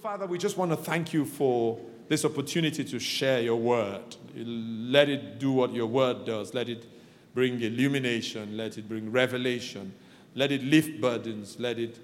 Father, 0.00 0.26
we 0.26 0.38
just 0.38 0.56
want 0.56 0.70
to 0.70 0.78
thank 0.78 1.12
you 1.12 1.26
for 1.26 1.78
this 2.08 2.24
opportunity 2.24 2.82
to 2.84 2.98
share 2.98 3.42
your 3.42 3.56
word. 3.56 4.16
Let 4.34 5.10
it 5.10 5.38
do 5.38 5.52
what 5.52 5.74
your 5.74 5.88
word 5.88 6.24
does. 6.24 6.54
Let 6.54 6.70
it 6.70 6.86
bring 7.34 7.60
illumination. 7.60 8.56
Let 8.56 8.78
it 8.78 8.88
bring 8.88 9.12
revelation. 9.12 9.92
Let 10.34 10.52
it 10.52 10.62
lift 10.62 11.02
burdens. 11.02 11.60
Let 11.60 11.78
it 11.78 11.98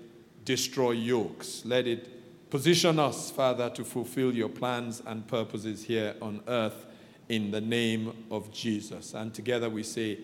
destroy 0.44 0.90
yokes. 0.90 1.62
Let 1.64 1.86
it 1.86 2.50
position 2.50 2.98
us, 2.98 3.30
Father, 3.30 3.70
to 3.70 3.82
fulfill 3.82 4.34
your 4.34 4.50
plans 4.50 5.02
and 5.06 5.26
purposes 5.26 5.82
here 5.82 6.16
on 6.20 6.42
earth 6.48 6.84
in 7.30 7.50
the 7.50 7.62
name 7.62 8.26
of 8.30 8.52
Jesus. 8.52 9.14
And 9.14 9.32
together 9.32 9.70
we 9.70 9.82
say, 9.82 10.18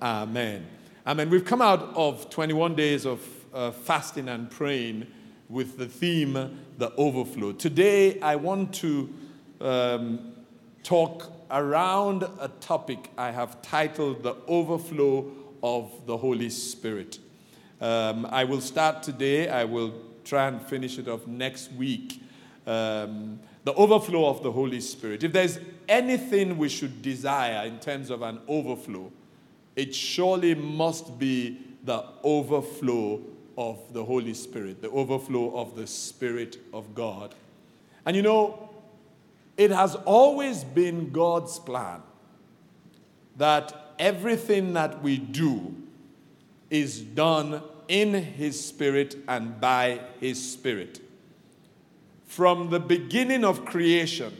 Amen. 0.00 0.66
Amen. 1.06 1.28
We've 1.28 1.44
come 1.44 1.60
out 1.60 1.94
of 1.94 2.30
21 2.30 2.74
days 2.74 3.04
of 3.04 3.20
uh, 3.52 3.70
fasting 3.70 4.30
and 4.30 4.50
praying 4.50 5.08
with 5.48 5.78
the 5.78 5.86
theme, 5.86 6.58
the 6.76 6.92
overflow. 6.96 7.52
Today, 7.52 8.20
I 8.20 8.36
want 8.36 8.74
to 8.74 9.12
um, 9.60 10.32
talk 10.82 11.32
around 11.50 12.22
a 12.40 12.48
topic 12.60 13.10
I 13.16 13.30
have 13.30 13.62
titled 13.62 14.22
The 14.22 14.36
Overflow 14.46 15.32
of 15.62 15.90
the 16.06 16.16
Holy 16.16 16.50
Spirit. 16.50 17.18
Um, 17.80 18.26
I 18.30 18.44
will 18.44 18.60
start 18.60 19.02
today, 19.02 19.48
I 19.48 19.64
will 19.64 19.94
try 20.24 20.48
and 20.48 20.60
finish 20.60 20.98
it 20.98 21.08
off 21.08 21.26
next 21.26 21.72
week. 21.72 22.22
Um, 22.66 23.40
the 23.64 23.72
overflow 23.74 24.26
of 24.28 24.42
the 24.42 24.52
Holy 24.52 24.80
Spirit. 24.80 25.24
If 25.24 25.32
there's 25.32 25.58
anything 25.88 26.58
we 26.58 26.68
should 26.68 27.00
desire 27.02 27.66
in 27.66 27.78
terms 27.78 28.10
of 28.10 28.22
an 28.22 28.40
overflow, 28.46 29.10
it 29.74 29.94
surely 29.94 30.54
must 30.54 31.18
be 31.18 31.58
the 31.84 32.04
overflow 32.22 33.20
of 33.58 33.92
the 33.92 34.04
Holy 34.04 34.34
Spirit, 34.34 34.80
the 34.80 34.90
overflow 34.90 35.56
of 35.56 35.74
the 35.74 35.86
Spirit 35.88 36.58
of 36.72 36.94
God. 36.94 37.34
And 38.06 38.14
you 38.14 38.22
know, 38.22 38.70
it 39.56 39.72
has 39.72 39.96
always 39.96 40.62
been 40.62 41.10
God's 41.10 41.58
plan 41.58 42.00
that 43.36 43.94
everything 43.98 44.74
that 44.74 45.02
we 45.02 45.18
do 45.18 45.74
is 46.70 47.00
done 47.00 47.60
in 47.88 48.14
His 48.14 48.64
Spirit 48.64 49.16
and 49.26 49.60
by 49.60 50.02
His 50.20 50.52
Spirit. 50.52 51.00
From 52.26 52.70
the 52.70 52.78
beginning 52.78 53.44
of 53.44 53.64
creation, 53.64 54.36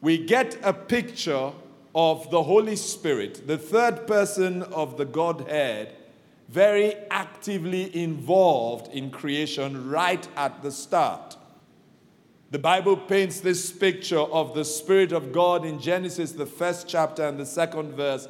we 0.00 0.18
get 0.18 0.58
a 0.64 0.72
picture 0.72 1.52
of 1.94 2.30
the 2.32 2.42
Holy 2.42 2.74
Spirit, 2.74 3.46
the 3.46 3.58
third 3.58 4.08
person 4.08 4.64
of 4.64 4.96
the 4.96 5.04
Godhead, 5.04 5.94
very 6.48 6.94
actively 7.10 7.94
involved 7.94 8.92
in 8.92 9.10
creation 9.10 9.90
right 9.90 10.26
at 10.36 10.62
the 10.62 10.70
start. 10.70 11.36
The 12.50 12.58
Bible 12.58 12.96
paints 12.96 13.40
this 13.40 13.70
picture 13.70 14.18
of 14.18 14.54
the 14.54 14.64
Spirit 14.64 15.12
of 15.12 15.32
God 15.32 15.66
in 15.66 15.78
Genesis, 15.78 16.32
the 16.32 16.46
first 16.46 16.88
chapter 16.88 17.26
and 17.26 17.38
the 17.38 17.44
second 17.44 17.92
verse, 17.92 18.26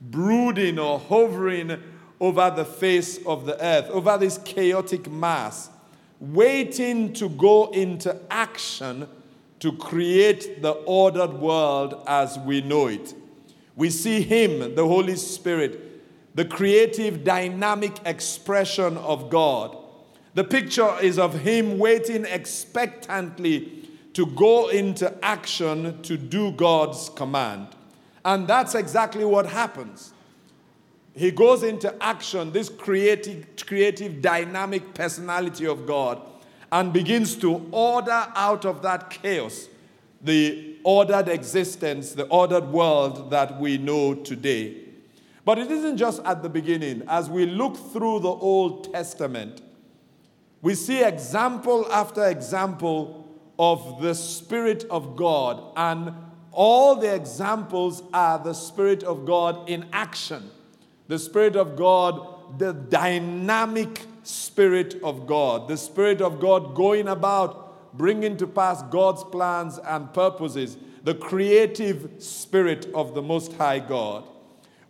brooding 0.00 0.78
or 0.78 0.98
hovering 0.98 1.82
over 2.20 2.52
the 2.54 2.66
face 2.66 3.24
of 3.24 3.46
the 3.46 3.62
earth, 3.64 3.88
over 3.88 4.18
this 4.18 4.36
chaotic 4.44 5.10
mass, 5.10 5.70
waiting 6.20 7.14
to 7.14 7.30
go 7.30 7.70
into 7.70 8.14
action 8.30 9.08
to 9.60 9.72
create 9.72 10.60
the 10.60 10.72
ordered 10.72 11.32
world 11.32 12.02
as 12.06 12.38
we 12.40 12.60
know 12.60 12.88
it. 12.88 13.14
We 13.74 13.88
see 13.88 14.20
Him, 14.20 14.74
the 14.74 14.86
Holy 14.86 15.16
Spirit, 15.16 15.85
the 16.36 16.44
creative, 16.44 17.24
dynamic 17.24 17.94
expression 18.04 18.98
of 18.98 19.30
God. 19.30 19.76
The 20.34 20.44
picture 20.44 20.94
is 21.00 21.18
of 21.18 21.32
him 21.32 21.78
waiting 21.78 22.26
expectantly 22.26 23.88
to 24.12 24.26
go 24.26 24.68
into 24.68 25.12
action 25.24 26.02
to 26.02 26.18
do 26.18 26.52
God's 26.52 27.08
command. 27.08 27.68
And 28.22 28.46
that's 28.46 28.74
exactly 28.74 29.24
what 29.24 29.46
happens. 29.46 30.12
He 31.14 31.30
goes 31.30 31.62
into 31.62 31.94
action, 32.02 32.52
this 32.52 32.68
creative, 32.68 33.46
creative, 33.66 34.20
dynamic 34.20 34.92
personality 34.92 35.66
of 35.66 35.86
God, 35.86 36.20
and 36.70 36.92
begins 36.92 37.34
to 37.36 37.66
order 37.72 38.26
out 38.34 38.66
of 38.66 38.82
that 38.82 39.08
chaos 39.08 39.68
the 40.20 40.76
ordered 40.84 41.28
existence, 41.28 42.12
the 42.12 42.26
ordered 42.26 42.66
world 42.66 43.30
that 43.30 43.58
we 43.58 43.78
know 43.78 44.14
today. 44.14 44.85
But 45.46 45.58
it 45.60 45.70
isn't 45.70 45.96
just 45.96 46.20
at 46.24 46.42
the 46.42 46.48
beginning. 46.48 47.04
As 47.06 47.30
we 47.30 47.46
look 47.46 47.76
through 47.76 48.18
the 48.18 48.28
Old 48.28 48.92
Testament, 48.92 49.62
we 50.60 50.74
see 50.74 51.04
example 51.04 51.86
after 51.92 52.26
example 52.26 53.28
of 53.56 54.02
the 54.02 54.12
Spirit 54.12 54.84
of 54.90 55.14
God, 55.14 55.72
and 55.76 56.12
all 56.50 56.96
the 56.96 57.14
examples 57.14 58.02
are 58.12 58.40
the 58.40 58.54
Spirit 58.54 59.04
of 59.04 59.24
God 59.24 59.70
in 59.70 59.86
action. 59.92 60.50
The 61.06 61.18
Spirit 61.18 61.54
of 61.54 61.76
God, 61.76 62.58
the 62.58 62.72
dynamic 62.72 64.02
Spirit 64.24 64.96
of 65.04 65.28
God, 65.28 65.68
the 65.68 65.76
Spirit 65.76 66.20
of 66.20 66.40
God 66.40 66.74
going 66.74 67.06
about 67.06 67.96
bringing 67.96 68.36
to 68.38 68.48
pass 68.48 68.82
God's 68.82 69.22
plans 69.22 69.78
and 69.78 70.12
purposes, 70.12 70.76
the 71.04 71.14
creative 71.14 72.14
Spirit 72.18 72.88
of 72.92 73.14
the 73.14 73.22
Most 73.22 73.52
High 73.52 73.78
God. 73.78 74.24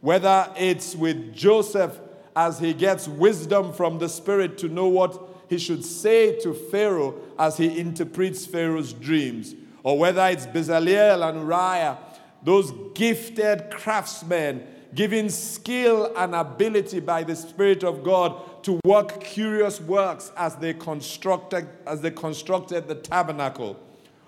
Whether 0.01 0.51
it's 0.57 0.95
with 0.95 1.35
Joseph 1.35 1.99
as 2.35 2.59
he 2.59 2.75
gets 2.75 3.09
wisdom 3.09 3.73
from 3.73 3.99
the 3.99 4.09
Spirit 4.09 4.59
to 4.59 4.69
know 4.69 4.89
what 4.89 5.19
he 5.49 5.59
should 5.59 5.85
say 5.85 6.39
to 6.41 6.53
Pharaoh 6.53 7.15
as 7.39 7.57
he 7.57 7.79
interprets 7.79 8.45
Pharaoh's 8.47 8.93
dreams, 8.93 9.55
or 9.83 9.99
whether 9.99 10.27
it's 10.27 10.47
Bezalel 10.47 11.29
and 11.29 11.41
Uriah, 11.41 11.99
those 12.43 12.73
gifted 12.95 13.71
craftsmen 13.71 14.67
given 14.95 15.29
skill 15.29 16.13
and 16.17 16.35
ability 16.35 17.01
by 17.01 17.23
the 17.23 17.37
Spirit 17.37 17.85
of 17.85 18.03
God 18.03 18.63
to 18.65 18.81
work 18.85 19.21
curious 19.21 19.81
works 19.81 20.33
as 20.37 20.57
they 20.57 20.75
constructed, 20.75 21.69
as 21.87 22.01
they 22.01 22.11
constructed 22.11 22.89
the 22.89 22.95
tabernacle. 22.95 23.79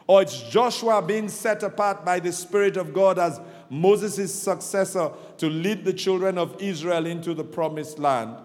Or 0.07 0.23
it's 0.23 0.43
Joshua 0.51 1.03
being 1.03 1.29
set 1.29 1.63
apart 1.63 2.05
by 2.05 2.21
the 2.21 2.33
Spirit 2.33 2.77
of 2.77 2.95
God 2.95 3.19
as 3.19 3.41
Moses' 3.71 4.35
successor 4.35 5.11
to 5.39 5.49
lead 5.49 5.85
the 5.85 5.93
children 5.93 6.39
of 6.39 6.61
Israel 6.61 7.07
into 7.07 7.35
the 7.35 7.45
promised 7.45 7.99
land. 7.99 8.37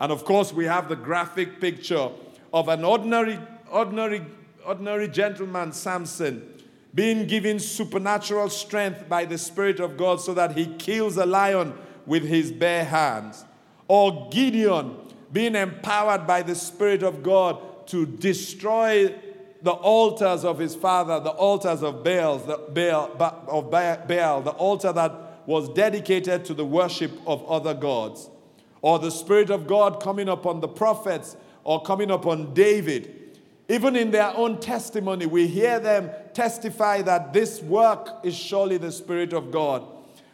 And 0.00 0.10
of 0.10 0.24
course, 0.24 0.52
we 0.52 0.64
have 0.64 0.88
the 0.88 0.96
graphic 0.96 1.60
picture 1.60 2.08
of 2.52 2.68
an 2.68 2.84
ordinary, 2.84 3.38
ordinary, 3.70 4.22
ordinary 4.64 5.08
gentleman, 5.08 5.72
Samson, 5.72 6.46
being 6.94 7.26
given 7.26 7.58
supernatural 7.58 8.48
strength 8.48 9.08
by 9.08 9.24
the 9.24 9.38
Spirit 9.38 9.78
of 9.78 9.96
God 9.96 10.20
so 10.20 10.34
that 10.34 10.56
he 10.56 10.66
kills 10.76 11.16
a 11.16 11.26
lion 11.26 11.74
with 12.06 12.24
his 12.24 12.50
bare 12.50 12.84
hands. 12.84 13.44
Or 13.86 14.28
Gideon 14.30 14.96
being 15.32 15.54
empowered 15.54 16.26
by 16.26 16.42
the 16.42 16.54
Spirit 16.54 17.02
of 17.02 17.22
God 17.22 17.86
to 17.88 18.06
destroy 18.06 19.14
the 19.62 19.72
altars 19.72 20.44
of 20.44 20.58
his 20.58 20.74
father, 20.74 21.20
the 21.20 21.30
altars 21.30 21.82
of 21.82 22.02
Baal, 22.02 22.38
the 22.38 22.58
Baal, 22.72 23.44
of 23.48 23.70
Baal, 23.70 24.42
the 24.42 24.50
altar 24.50 24.92
that 24.92 25.12
was 25.46 25.68
dedicated 25.70 26.44
to 26.46 26.54
the 26.54 26.64
worship 26.64 27.12
of 27.26 27.44
other 27.48 27.74
gods, 27.74 28.30
or 28.82 28.98
the 28.98 29.10
Spirit 29.10 29.50
of 29.50 29.66
God 29.66 30.02
coming 30.02 30.28
upon 30.28 30.60
the 30.60 30.68
prophets 30.68 31.36
or 31.64 31.82
coming 31.82 32.10
upon 32.10 32.54
David. 32.54 33.38
Even 33.68 33.94
in 33.94 34.10
their 34.10 34.34
own 34.36 34.58
testimony, 34.58 35.26
we 35.26 35.46
hear 35.46 35.78
them 35.78 36.10
testify 36.34 37.02
that 37.02 37.32
this 37.32 37.62
work 37.62 38.08
is 38.24 38.34
surely 38.34 38.78
the 38.78 38.90
Spirit 38.90 39.32
of 39.32 39.50
God. 39.50 39.84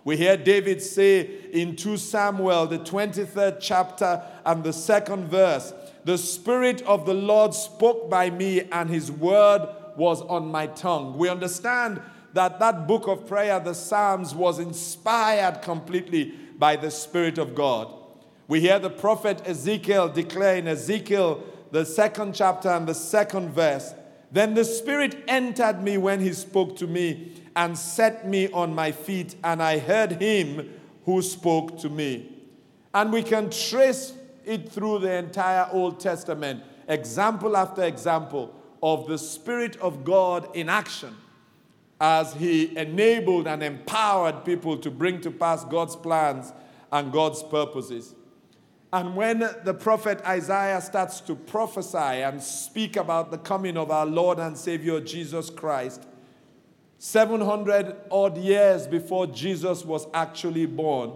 We 0.05 0.17
hear 0.17 0.37
David 0.37 0.81
say 0.81 1.29
in 1.53 1.75
2 1.75 1.97
Samuel, 1.97 2.69
the 2.69 2.79
23rd 2.79 3.59
chapter 3.61 4.23
and 4.45 4.63
the 4.63 4.73
second 4.73 5.27
verse, 5.27 5.75
the 6.07 6.17
Spirit 6.17 6.83
of 6.83 7.05
the 7.05 7.15
Lord 7.15 7.53
spoke 7.53 8.09
by 8.09 8.31
me, 8.31 8.63
and 8.71 8.89
His 8.89 9.11
word 9.11 9.69
was 9.97 10.23
on 10.23 10.47
my 10.47 10.69
tongue. 10.69 11.19
We 11.19 11.29
understand 11.29 12.01
that 12.33 12.61
that 12.61 12.87
book 12.87 13.09
of 13.09 13.27
prayer, 13.27 13.59
the 13.59 13.75
Psalms, 13.75 14.33
was 14.33 14.61
inspired 14.61 15.63
completely 15.63 16.33
by 16.57 16.77
the 16.77 16.93
Spirit 16.93 17.39
of 17.39 17.57
God. 17.57 17.93
We 18.47 18.61
hear 18.61 18.79
the 18.79 18.89
prophet 18.89 19.43
Ezekiel 19.45 20.09
declare 20.09 20.55
in 20.55 20.69
Ezekiel, 20.69 21.43
the 21.73 21.85
second 21.85 22.37
chapter 22.37 22.69
and 22.69 22.87
the 22.87 22.95
second 22.95 23.51
verse, 23.51 23.93
Then 24.31 24.55
the 24.55 24.65
Spirit 24.65 25.25
entered 25.27 25.83
me 25.83 25.99
when 25.99 26.21
he 26.21 26.33
spoke 26.33 26.77
to 26.77 26.87
me 26.87 27.33
and 27.57 27.77
set 27.77 28.29
me 28.29 28.49
on 28.53 28.73
my 28.73 28.93
feet, 28.93 29.35
and 29.43 29.61
I 29.61 29.81
heard 29.81 30.23
him 30.23 30.71
who 31.05 31.21
spoke 31.21 31.81
to 31.81 31.89
me. 31.89 32.33
And 32.95 33.13
we 33.13 33.25
can 33.25 33.51
trace 33.51 34.13
it 34.47 34.71
through 34.71 35.01
the 35.01 35.13
entire 35.13 35.69
Old 35.73 36.01
Testament, 36.01 36.63
example 36.89 37.57
after 37.57 37.83
example 37.83 38.55
of 38.83 39.07
the 39.07 39.19
Spirit 39.19 39.77
of 39.77 40.05
God 40.05 40.49
in 40.55 40.69
action 40.69 41.17
as 42.01 42.35
he 42.35 42.77
enabled 42.77 43.47
and 43.47 43.63
empowered 43.63 44.45
people 44.45 44.77
to 44.79 44.91
bring 44.91 45.21
to 45.23 45.31
pass 45.31 45.65
God's 45.65 45.97
plans 45.97 46.53
and 46.93 47.13
God's 47.13 47.43
purposes. 47.43 48.15
And 48.93 49.17
when 49.17 49.41
the 49.65 49.75
prophet 49.75 50.21
Isaiah 50.25 50.81
starts 50.81 51.21
to 51.23 51.35
prophesy 51.35 51.99
and 51.99 52.43
speak 52.43 52.97
about 52.97 53.31
the 53.31 53.39
coming 53.39 53.77
of 53.77 53.91
our 53.91 54.07
Lord 54.07 54.39
and 54.39 54.57
Savior 54.57 55.01
Jesus 55.01 55.51
Christ, 55.51 56.07
700 56.99 57.97
odd 58.11 58.39
years 58.39 58.87
before 58.87 59.27
Jesus 59.27 59.85
was 59.85 60.07
actually 60.15 60.67
born, 60.67 61.13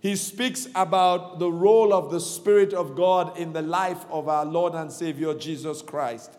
he 0.00 0.16
speaks 0.16 0.66
about 0.74 1.38
the 1.38 1.50
role 1.50 1.92
of 1.92 2.10
the 2.10 2.20
Spirit 2.20 2.72
of 2.72 2.96
God 2.96 3.36
in 3.36 3.52
the 3.52 3.62
life 3.62 4.04
of 4.10 4.28
our 4.28 4.46
Lord 4.46 4.74
and 4.74 4.90
Savior 4.90 5.34
Jesus 5.34 5.82
Christ. 5.82 6.32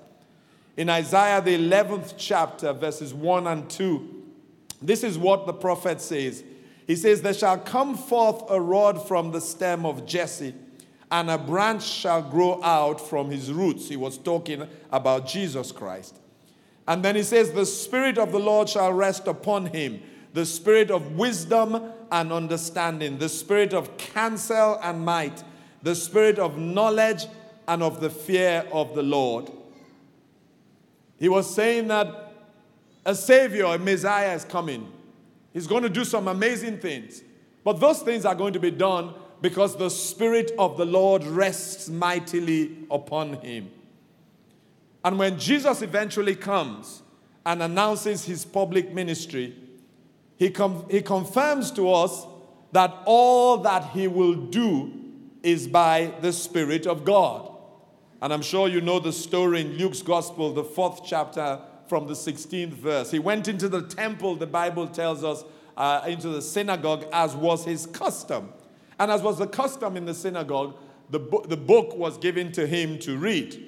In 0.77 0.89
Isaiah, 0.89 1.41
the 1.41 1.57
11th 1.57 2.15
chapter, 2.17 2.73
verses 2.73 3.13
1 3.13 3.45
and 3.45 3.69
2, 3.69 4.23
this 4.81 5.03
is 5.03 5.17
what 5.17 5.45
the 5.45 5.53
prophet 5.53 6.01
says. 6.01 6.43
He 6.87 6.95
says, 6.95 7.21
There 7.21 7.35
shall 7.35 7.59
come 7.59 7.95
forth 7.95 8.43
a 8.49 8.59
rod 8.59 9.07
from 9.07 9.31
the 9.31 9.41
stem 9.41 9.85
of 9.85 10.07
Jesse, 10.07 10.55
and 11.11 11.29
a 11.29 11.37
branch 11.37 11.83
shall 11.83 12.23
grow 12.23 12.63
out 12.63 12.99
from 12.99 13.29
his 13.29 13.51
roots. 13.51 13.89
He 13.89 13.95
was 13.95 14.17
talking 14.17 14.67
about 14.91 15.27
Jesus 15.27 15.71
Christ. 15.71 16.17
And 16.87 17.03
then 17.05 17.15
he 17.15 17.23
says, 17.23 17.51
The 17.51 17.65
Spirit 17.65 18.17
of 18.17 18.31
the 18.31 18.39
Lord 18.39 18.69
shall 18.69 18.91
rest 18.91 19.27
upon 19.27 19.67
him 19.67 20.01
the 20.33 20.45
Spirit 20.45 20.91
of 20.91 21.17
wisdom 21.17 21.91
and 22.11 22.31
understanding, 22.31 23.17
the 23.17 23.29
Spirit 23.29 23.73
of 23.73 23.97
counsel 23.97 24.79
and 24.81 25.03
might, 25.03 25.43
the 25.83 25.95
Spirit 25.95 26.39
of 26.39 26.57
knowledge 26.57 27.25
and 27.67 27.83
of 27.83 27.99
the 27.99 28.09
fear 28.09 28.65
of 28.71 28.95
the 28.95 29.03
Lord. 29.03 29.51
He 31.19 31.29
was 31.29 31.53
saying 31.53 31.87
that 31.89 32.33
a 33.05 33.15
Savior, 33.15 33.65
a 33.65 33.77
Messiah 33.77 34.35
is 34.35 34.45
coming. 34.45 34.91
He's 35.53 35.67
going 35.67 35.83
to 35.83 35.89
do 35.89 36.05
some 36.05 36.27
amazing 36.27 36.79
things. 36.79 37.23
But 37.63 37.79
those 37.79 38.01
things 38.01 38.25
are 38.25 38.35
going 38.35 38.53
to 38.53 38.59
be 38.59 38.71
done 38.71 39.13
because 39.41 39.75
the 39.75 39.89
Spirit 39.89 40.51
of 40.57 40.77
the 40.77 40.85
Lord 40.85 41.23
rests 41.23 41.89
mightily 41.89 42.77
upon 42.89 43.33
him. 43.33 43.69
And 45.03 45.17
when 45.17 45.39
Jesus 45.39 45.81
eventually 45.81 46.35
comes 46.35 47.01
and 47.45 47.61
announces 47.63 48.25
his 48.25 48.45
public 48.45 48.93
ministry, 48.93 49.55
he, 50.41 50.49
com- 50.49 50.87
he 50.89 51.03
confirms 51.03 51.69
to 51.69 51.91
us 51.91 52.25
that 52.71 52.91
all 53.05 53.59
that 53.59 53.91
he 53.91 54.07
will 54.07 54.33
do 54.33 54.91
is 55.43 55.67
by 55.67 56.11
the 56.21 56.33
Spirit 56.33 56.87
of 56.87 57.05
God. 57.05 57.47
And 58.23 58.33
I'm 58.33 58.41
sure 58.41 58.67
you 58.67 58.81
know 58.81 58.97
the 58.97 59.13
story 59.13 59.61
in 59.61 59.77
Luke's 59.77 60.01
Gospel, 60.01 60.51
the 60.51 60.63
fourth 60.63 61.01
chapter, 61.05 61.59
from 61.85 62.07
the 62.07 62.15
16th 62.15 62.69
verse. 62.69 63.11
He 63.11 63.19
went 63.19 63.47
into 63.47 63.69
the 63.69 63.83
temple, 63.83 64.35
the 64.35 64.47
Bible 64.47 64.87
tells 64.87 65.23
us, 65.23 65.43
uh, 65.77 66.01
into 66.07 66.29
the 66.29 66.41
synagogue, 66.41 67.05
as 67.13 67.35
was 67.35 67.63
his 67.63 67.85
custom. 67.85 68.51
And 68.97 69.11
as 69.11 69.21
was 69.21 69.37
the 69.37 69.45
custom 69.45 69.95
in 69.95 70.05
the 70.05 70.15
synagogue, 70.15 70.75
the, 71.11 71.19
bo- 71.19 71.45
the 71.45 71.55
book 71.55 71.95
was 71.95 72.17
given 72.17 72.51
to 72.53 72.65
him 72.65 72.97
to 73.01 73.15
read. 73.15 73.63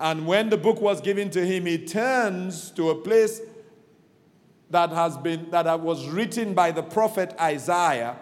And 0.00 0.26
when 0.26 0.50
the 0.50 0.58
book 0.58 0.80
was 0.80 1.00
given 1.00 1.30
to 1.30 1.46
him, 1.46 1.66
he 1.66 1.78
turns 1.78 2.72
to 2.72 2.90
a 2.90 2.96
place 2.96 3.42
that 4.70 4.90
has 4.90 5.16
been 5.16 5.50
that 5.50 5.80
was 5.80 6.06
written 6.08 6.54
by 6.54 6.70
the 6.70 6.82
prophet 6.82 7.34
Isaiah, 7.40 8.16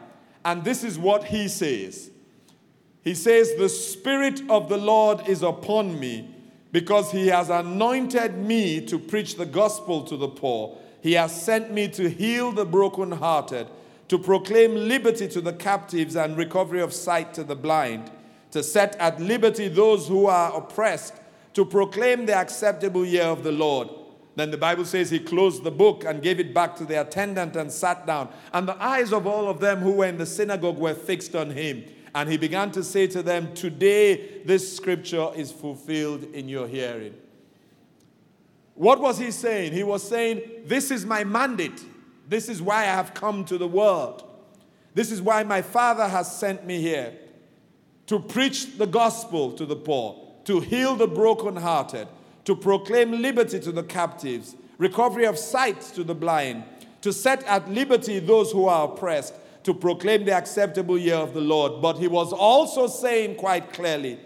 and 0.44 0.64
this 0.64 0.84
is 0.84 0.98
what 0.98 1.24
he 1.24 1.48
says. 1.48 2.10
He 3.02 3.14
says, 3.14 3.54
The 3.54 3.68
Spirit 3.68 4.42
of 4.50 4.68
the 4.68 4.78
Lord 4.78 5.28
is 5.28 5.42
upon 5.42 5.98
me 5.98 6.28
because 6.72 7.12
he 7.12 7.28
has 7.28 7.50
anointed 7.50 8.36
me 8.36 8.84
to 8.86 8.98
preach 8.98 9.36
the 9.36 9.46
gospel 9.46 10.02
to 10.02 10.16
the 10.16 10.28
poor. 10.28 10.76
He 11.00 11.12
has 11.12 11.40
sent 11.40 11.72
me 11.72 11.88
to 11.88 12.10
heal 12.10 12.50
the 12.50 12.64
brokenhearted, 12.64 13.68
to 14.08 14.18
proclaim 14.18 14.74
liberty 14.74 15.28
to 15.28 15.40
the 15.40 15.52
captives 15.52 16.16
and 16.16 16.36
recovery 16.36 16.80
of 16.80 16.92
sight 16.92 17.32
to 17.34 17.44
the 17.44 17.54
blind, 17.54 18.10
to 18.50 18.62
set 18.62 18.96
at 18.96 19.20
liberty 19.20 19.68
those 19.68 20.08
who 20.08 20.26
are 20.26 20.56
oppressed, 20.56 21.14
to 21.54 21.64
proclaim 21.64 22.26
the 22.26 22.34
acceptable 22.34 23.06
year 23.06 23.24
of 23.24 23.44
the 23.44 23.52
Lord. 23.52 23.88
Then 24.36 24.50
the 24.50 24.58
Bible 24.58 24.84
says 24.84 25.10
he 25.10 25.18
closed 25.18 25.64
the 25.64 25.70
book 25.70 26.04
and 26.04 26.22
gave 26.22 26.38
it 26.38 26.52
back 26.52 26.76
to 26.76 26.84
the 26.84 27.00
attendant 27.00 27.56
and 27.56 27.72
sat 27.72 28.06
down. 28.06 28.28
And 28.52 28.68
the 28.68 28.80
eyes 28.82 29.12
of 29.12 29.26
all 29.26 29.48
of 29.48 29.60
them 29.60 29.80
who 29.80 29.92
were 29.92 30.06
in 30.06 30.18
the 30.18 30.26
synagogue 30.26 30.78
were 30.78 30.94
fixed 30.94 31.34
on 31.34 31.50
him. 31.50 31.84
And 32.14 32.30
he 32.30 32.36
began 32.36 32.70
to 32.72 32.84
say 32.84 33.06
to 33.08 33.22
them, 33.22 33.54
Today 33.54 34.42
this 34.44 34.76
scripture 34.76 35.30
is 35.34 35.50
fulfilled 35.50 36.24
in 36.34 36.50
your 36.50 36.68
hearing. 36.68 37.14
What 38.74 39.00
was 39.00 39.18
he 39.18 39.30
saying? 39.30 39.72
He 39.72 39.82
was 39.82 40.06
saying, 40.06 40.42
This 40.66 40.90
is 40.90 41.06
my 41.06 41.24
mandate. 41.24 41.82
This 42.28 42.50
is 42.50 42.60
why 42.60 42.82
I 42.82 42.94
have 42.94 43.14
come 43.14 43.44
to 43.46 43.56
the 43.56 43.68
world. 43.68 44.22
This 44.94 45.10
is 45.10 45.22
why 45.22 45.44
my 45.44 45.62
Father 45.62 46.08
has 46.08 46.38
sent 46.38 46.66
me 46.66 46.80
here 46.80 47.14
to 48.06 48.18
preach 48.18 48.76
the 48.76 48.86
gospel 48.86 49.52
to 49.52 49.64
the 49.64 49.76
poor, 49.76 50.22
to 50.44 50.60
heal 50.60 50.94
the 50.94 51.08
brokenhearted, 51.08 52.08
to 52.46 52.56
proclaim 52.56 53.20
liberty 53.20 53.60
to 53.60 53.72
the 53.72 53.82
captives, 53.82 54.56
recovery 54.78 55.26
of 55.26 55.36
sight 55.36 55.80
to 55.80 56.02
the 56.02 56.14
blind, 56.14 56.64
to 57.02 57.12
set 57.12 57.42
at 57.44 57.68
liberty 57.70 58.18
those 58.18 58.50
who 58.50 58.66
are 58.66 58.88
oppressed 58.88 59.34
to 59.64 59.74
proclaim 59.74 60.24
the 60.24 60.32
acceptable 60.32 60.96
year 60.96 61.16
of 61.16 61.34
the 61.34 61.40
Lord. 61.40 61.82
But 61.82 61.98
he 61.98 62.06
was 62.06 62.32
also 62.32 62.86
saying 62.86 63.34
quite 63.34 63.72
clearly 63.72 64.20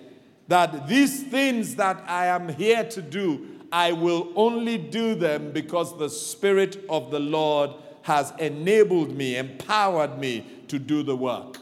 that 0.48 0.86
these 0.86 1.22
things 1.24 1.76
that 1.76 2.04
I 2.06 2.26
am 2.26 2.50
here 2.50 2.84
to 2.84 3.00
do, 3.00 3.46
I 3.72 3.92
will 3.92 4.30
only 4.36 4.76
do 4.76 5.14
them 5.14 5.50
because 5.52 5.96
the 5.96 6.10
Spirit 6.10 6.84
of 6.90 7.10
the 7.10 7.20
Lord 7.20 7.70
has 8.02 8.34
enabled 8.38 9.16
me, 9.16 9.36
empowered 9.36 10.18
me 10.18 10.44
to 10.68 10.78
do 10.78 11.02
the 11.02 11.16
work. 11.16 11.59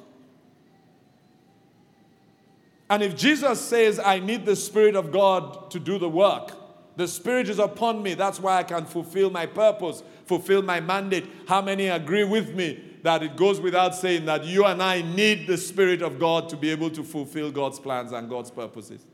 And 2.90 3.02
if 3.02 3.16
Jesus 3.16 3.60
says, 3.60 3.98
I 3.98 4.18
need 4.18 4.46
the 4.46 4.56
Spirit 4.56 4.96
of 4.96 5.12
God 5.12 5.70
to 5.70 5.78
do 5.78 5.98
the 5.98 6.08
work, 6.08 6.52
the 6.96 7.06
Spirit 7.06 7.48
is 7.48 7.58
upon 7.58 8.02
me. 8.02 8.14
That's 8.14 8.40
why 8.40 8.58
I 8.58 8.62
can 8.62 8.84
fulfill 8.84 9.30
my 9.30 9.46
purpose, 9.46 10.02
fulfill 10.26 10.62
my 10.62 10.80
mandate. 10.80 11.26
How 11.46 11.60
many 11.60 11.86
agree 11.88 12.24
with 12.24 12.54
me 12.54 12.82
that 13.02 13.22
it 13.22 13.36
goes 13.36 13.60
without 13.60 13.94
saying 13.94 14.24
that 14.24 14.44
you 14.44 14.64
and 14.64 14.82
I 14.82 15.02
need 15.02 15.46
the 15.46 15.56
Spirit 15.56 16.02
of 16.02 16.18
God 16.18 16.48
to 16.48 16.56
be 16.56 16.70
able 16.70 16.90
to 16.90 17.04
fulfill 17.04 17.50
God's 17.50 17.78
plans 17.78 18.12
and 18.12 18.28
God's 18.28 18.50
purposes. 18.50 19.06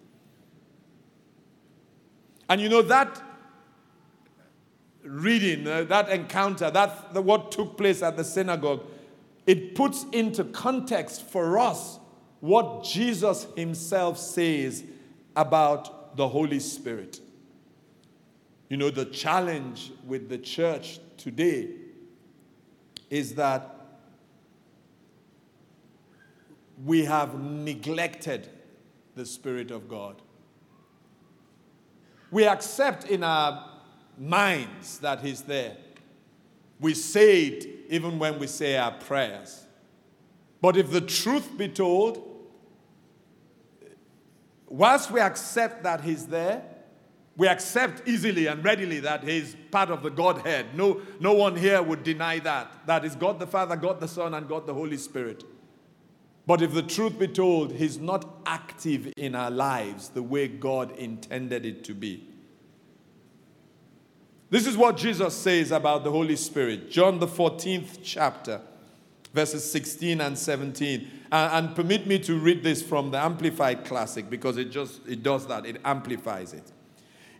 And 2.48 2.60
you 2.60 2.68
know 2.68 2.82
that 2.82 3.22
reading, 5.02 5.66
uh, 5.66 5.84
that 5.84 6.08
encounter, 6.08 6.70
that 6.70 7.12
the, 7.12 7.20
what 7.20 7.52
took 7.52 7.76
place 7.76 8.02
at 8.02 8.16
the 8.16 8.25
synagogue, 8.25 8.82
it 9.46 9.75
puts 9.75 10.04
into 10.12 10.44
context 10.44 11.22
for 11.22 11.58
us 11.58 11.98
what 12.44 12.84
Jesus 12.84 13.46
himself 13.56 14.18
says 14.18 14.84
about 15.34 16.14
the 16.14 16.28
Holy 16.28 16.60
Spirit. 16.60 17.18
You 18.68 18.76
know, 18.76 18.90
the 18.90 19.06
challenge 19.06 19.92
with 20.06 20.28
the 20.28 20.36
church 20.36 20.98
today 21.16 21.70
is 23.08 23.36
that 23.36 23.74
we 26.84 27.06
have 27.06 27.40
neglected 27.40 28.50
the 29.14 29.24
Spirit 29.24 29.70
of 29.70 29.88
God. 29.88 30.20
We 32.30 32.46
accept 32.46 33.04
in 33.06 33.24
our 33.24 33.70
minds 34.18 34.98
that 34.98 35.22
He's 35.22 35.40
there. 35.40 35.78
We 36.78 36.92
say 36.92 37.46
it 37.46 37.66
even 37.88 38.18
when 38.18 38.38
we 38.38 38.48
say 38.48 38.76
our 38.76 38.92
prayers. 38.92 39.64
But 40.60 40.76
if 40.76 40.90
the 40.90 41.00
truth 41.00 41.56
be 41.56 41.68
told, 41.68 42.32
whilst 44.76 45.10
we 45.10 45.20
accept 45.20 45.82
that 45.84 46.02
He's 46.02 46.26
there, 46.26 46.62
we 47.36 47.48
accept 47.48 48.08
easily 48.08 48.46
and 48.46 48.64
readily 48.64 49.00
that 49.00 49.24
He's 49.24 49.56
part 49.70 49.90
of 49.90 50.02
the 50.02 50.10
Godhead. 50.10 50.74
No, 50.74 51.00
no 51.20 51.32
one 51.32 51.56
here 51.56 51.82
would 51.82 52.02
deny 52.02 52.38
that. 52.40 52.86
That 52.86 53.04
is 53.04 53.16
God 53.16 53.38
the 53.38 53.46
Father, 53.46 53.76
God 53.76 54.00
the 54.00 54.08
Son, 54.08 54.34
and 54.34 54.48
God 54.48 54.66
the 54.66 54.74
Holy 54.74 54.96
Spirit. 54.96 55.44
But 56.46 56.60
if 56.60 56.74
the 56.74 56.82
truth 56.82 57.18
be 57.18 57.28
told, 57.28 57.72
He's 57.72 57.98
not 57.98 58.42
active 58.46 59.12
in 59.16 59.34
our 59.34 59.50
lives 59.50 60.10
the 60.10 60.22
way 60.22 60.48
God 60.48 60.92
intended 60.98 61.64
it 61.64 61.84
to 61.84 61.94
be. 61.94 62.28
This 64.50 64.66
is 64.66 64.76
what 64.76 64.96
Jesus 64.96 65.34
says 65.34 65.72
about 65.72 66.04
the 66.04 66.10
Holy 66.10 66.36
Spirit. 66.36 66.90
John, 66.90 67.18
the 67.18 67.26
14th 67.26 67.98
chapter, 68.02 68.60
verses 69.34 69.70
16 69.70 70.20
and 70.20 70.38
17. 70.38 71.10
And, 71.30 71.66
and 71.66 71.76
permit 71.76 72.06
me 72.06 72.18
to 72.20 72.38
read 72.38 72.62
this 72.62 72.82
from 72.82 73.10
the 73.10 73.18
Amplified 73.18 73.84
Classic 73.84 74.30
because 74.30 74.56
it 74.56 74.70
just 74.70 75.06
it 75.06 75.22
does 75.22 75.46
that, 75.48 75.66
it 75.66 75.80
amplifies 75.84 76.54
it. 76.54 76.72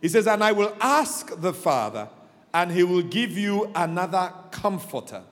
He 0.01 0.09
says, 0.09 0.27
And 0.27 0.43
I 0.43 0.51
will 0.51 0.75
ask 0.79 1.39
the 1.41 1.53
Father, 1.53 2.09
and 2.53 2.71
he 2.71 2.83
will 2.83 3.01
give 3.01 3.37
you 3.37 3.71
another 3.73 4.31
comforter, 4.51 5.23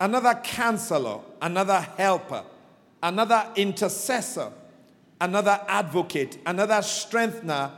another 0.00 0.34
counselor, 0.42 1.20
another 1.40 1.80
helper, 1.96 2.42
another 3.02 3.48
intercessor, 3.54 4.50
another 5.20 5.60
advocate, 5.68 6.38
another 6.44 6.82
strengthener, 6.82 7.70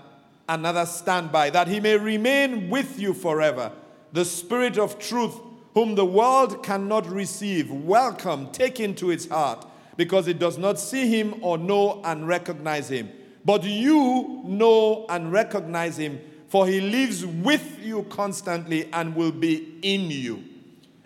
another 0.48 0.86
standby, 0.86 1.50
that 1.50 1.68
he 1.68 1.80
may 1.80 1.96
remain 1.96 2.70
with 2.70 2.98
you 2.98 3.12
forever. 3.12 3.72
The 4.12 4.24
Spirit 4.24 4.78
of 4.78 4.98
truth, 4.98 5.38
whom 5.78 5.94
the 5.94 6.04
world 6.04 6.60
cannot 6.64 7.08
receive, 7.08 7.70
welcome, 7.70 8.50
take 8.50 8.80
into 8.80 9.12
its 9.12 9.28
heart, 9.28 9.64
because 9.96 10.26
it 10.26 10.36
does 10.36 10.58
not 10.58 10.76
see 10.76 11.06
him 11.06 11.36
or 11.40 11.56
know 11.56 12.02
and 12.04 12.26
recognize 12.26 12.90
him. 12.90 13.08
But 13.44 13.62
you 13.62 14.42
know 14.44 15.06
and 15.08 15.30
recognize 15.30 15.96
him, 15.96 16.18
for 16.48 16.66
he 16.66 16.80
lives 16.80 17.24
with 17.24 17.78
you 17.80 18.02
constantly 18.10 18.92
and 18.92 19.14
will 19.14 19.30
be 19.30 19.78
in 19.82 20.10
you. 20.10 20.42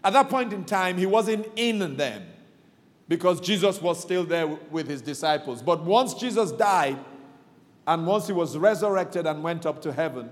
At 0.02 0.14
that 0.14 0.30
point 0.30 0.54
in 0.54 0.64
time, 0.64 0.96
he 0.96 1.04
wasn't 1.04 1.46
in 1.54 1.98
them 1.98 2.24
because 3.08 3.42
Jesus 3.42 3.78
was 3.82 4.00
still 4.00 4.24
there 4.24 4.46
with 4.46 4.88
his 4.88 5.02
disciples. 5.02 5.60
But 5.60 5.84
once 5.84 6.14
Jesus 6.14 6.50
died, 6.50 6.96
and 7.86 8.06
once 8.06 8.26
he 8.26 8.32
was 8.32 8.56
resurrected 8.56 9.26
and 9.26 9.42
went 9.42 9.66
up 9.66 9.82
to 9.82 9.92
heaven, 9.92 10.30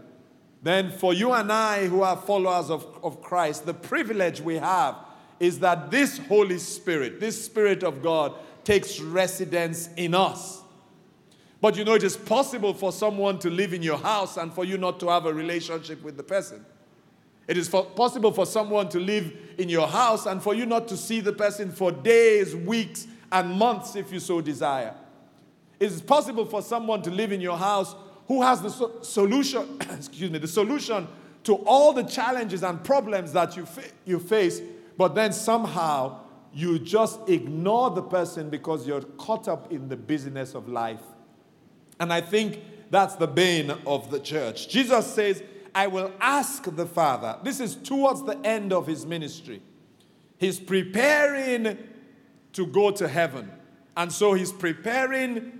then 0.62 0.90
for 0.90 1.14
you 1.14 1.32
and 1.32 1.50
I 1.50 1.86
who 1.86 2.02
are 2.02 2.16
followers 2.16 2.70
of, 2.70 2.86
of 3.02 3.22
Christ, 3.22 3.64
the 3.64 3.74
privilege 3.74 4.40
we 4.40 4.56
have 4.56 4.96
is 5.38 5.58
that 5.60 5.90
this 5.90 6.18
Holy 6.18 6.58
Spirit, 6.58 7.18
this 7.18 7.42
Spirit 7.42 7.82
of 7.82 8.02
God, 8.02 8.34
takes 8.62 9.00
residence 9.00 9.88
in 9.96 10.14
us. 10.14 10.60
But 11.62 11.76
you 11.76 11.84
know, 11.84 11.94
it 11.94 12.02
is 12.02 12.16
possible 12.16 12.74
for 12.74 12.92
someone 12.92 13.38
to 13.40 13.50
live 13.50 13.72
in 13.72 13.82
your 13.82 13.98
house 13.98 14.36
and 14.36 14.52
for 14.52 14.64
you 14.64 14.76
not 14.76 15.00
to 15.00 15.08
have 15.08 15.26
a 15.26 15.32
relationship 15.32 16.02
with 16.02 16.16
the 16.16 16.22
person. 16.22 16.64
It 17.48 17.56
is 17.56 17.68
for, 17.68 17.84
possible 17.84 18.32
for 18.32 18.46
someone 18.46 18.88
to 18.90 19.00
live 19.00 19.32
in 19.58 19.68
your 19.68 19.88
house 19.88 20.26
and 20.26 20.42
for 20.42 20.54
you 20.54 20.66
not 20.66 20.88
to 20.88 20.96
see 20.96 21.20
the 21.20 21.32
person 21.32 21.72
for 21.72 21.90
days, 21.90 22.54
weeks, 22.54 23.06
and 23.32 23.50
months 23.50 23.96
if 23.96 24.12
you 24.12 24.20
so 24.20 24.40
desire. 24.40 24.94
It 25.78 25.90
is 25.90 26.02
possible 26.02 26.44
for 26.44 26.62
someone 26.62 27.02
to 27.02 27.10
live 27.10 27.32
in 27.32 27.40
your 27.40 27.56
house 27.56 27.94
who 28.30 28.42
has 28.42 28.62
the 28.62 28.70
so- 28.70 29.02
solution, 29.02 29.66
excuse 29.90 30.30
me, 30.30 30.38
the 30.38 30.46
solution 30.46 31.08
to 31.42 31.56
all 31.66 31.92
the 31.92 32.04
challenges 32.04 32.62
and 32.62 32.84
problems 32.84 33.32
that 33.32 33.56
you, 33.56 33.66
fa- 33.66 33.90
you 34.04 34.20
face, 34.20 34.60
but 34.96 35.16
then 35.16 35.32
somehow 35.32 36.20
you 36.54 36.78
just 36.78 37.18
ignore 37.28 37.90
the 37.90 38.02
person 38.02 38.48
because 38.48 38.86
you're 38.86 39.02
caught 39.02 39.48
up 39.48 39.72
in 39.72 39.88
the 39.88 39.96
busyness 39.96 40.54
of 40.54 40.68
life. 40.68 41.02
And 41.98 42.12
I 42.12 42.20
think 42.20 42.62
that's 42.88 43.16
the 43.16 43.26
bane 43.26 43.72
of 43.84 44.12
the 44.12 44.20
church. 44.20 44.68
Jesus 44.68 45.12
says, 45.12 45.42
I 45.74 45.88
will 45.88 46.12
ask 46.20 46.62
the 46.76 46.86
Father. 46.86 47.36
This 47.42 47.58
is 47.58 47.74
towards 47.74 48.22
the 48.22 48.38
end 48.44 48.72
of 48.72 48.86
his 48.86 49.04
ministry. 49.04 49.60
He's 50.38 50.60
preparing 50.60 51.78
to 52.52 52.66
go 52.66 52.92
to 52.92 53.08
heaven. 53.08 53.50
And 53.96 54.12
so 54.12 54.34
he's 54.34 54.52
preparing 54.52 55.59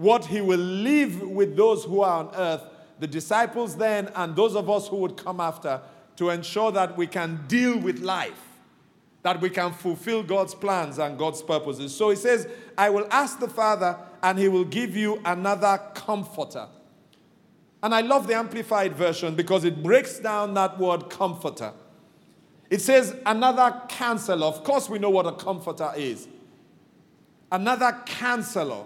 what 0.00 0.24
he 0.24 0.40
will 0.40 0.58
leave 0.58 1.20
with 1.20 1.56
those 1.56 1.84
who 1.84 2.00
are 2.00 2.24
on 2.24 2.34
earth, 2.34 2.62
the 2.98 3.06
disciples 3.06 3.76
then, 3.76 4.10
and 4.14 4.34
those 4.34 4.56
of 4.56 4.70
us 4.70 4.88
who 4.88 4.96
would 4.96 5.16
come 5.16 5.40
after, 5.40 5.78
to 6.16 6.30
ensure 6.30 6.72
that 6.72 6.96
we 6.96 7.06
can 7.06 7.44
deal 7.48 7.78
with 7.78 7.98
life, 7.98 8.40
that 9.22 9.38
we 9.42 9.50
can 9.50 9.72
fulfill 9.72 10.22
God's 10.22 10.54
plans 10.54 10.98
and 10.98 11.18
God's 11.18 11.42
purposes. 11.42 11.94
So 11.94 12.08
he 12.08 12.16
says, 12.16 12.48
I 12.78 12.88
will 12.88 13.06
ask 13.10 13.38
the 13.38 13.48
Father, 13.48 13.98
and 14.22 14.38
he 14.38 14.48
will 14.48 14.64
give 14.64 14.96
you 14.96 15.20
another 15.24 15.78
comforter. 15.94 16.66
And 17.82 17.94
I 17.94 18.00
love 18.00 18.26
the 18.26 18.34
Amplified 18.34 18.94
Version 18.94 19.34
because 19.34 19.64
it 19.64 19.82
breaks 19.82 20.18
down 20.18 20.54
that 20.54 20.78
word 20.78 21.10
comforter. 21.10 21.72
It 22.70 22.80
says 22.80 23.16
another 23.26 23.82
counselor. 23.88 24.46
Of 24.46 24.64
course, 24.64 24.88
we 24.88 24.98
know 24.98 25.10
what 25.10 25.26
a 25.26 25.32
comforter 25.32 25.92
is. 25.94 26.26
Another 27.52 27.98
counselor. 28.06 28.84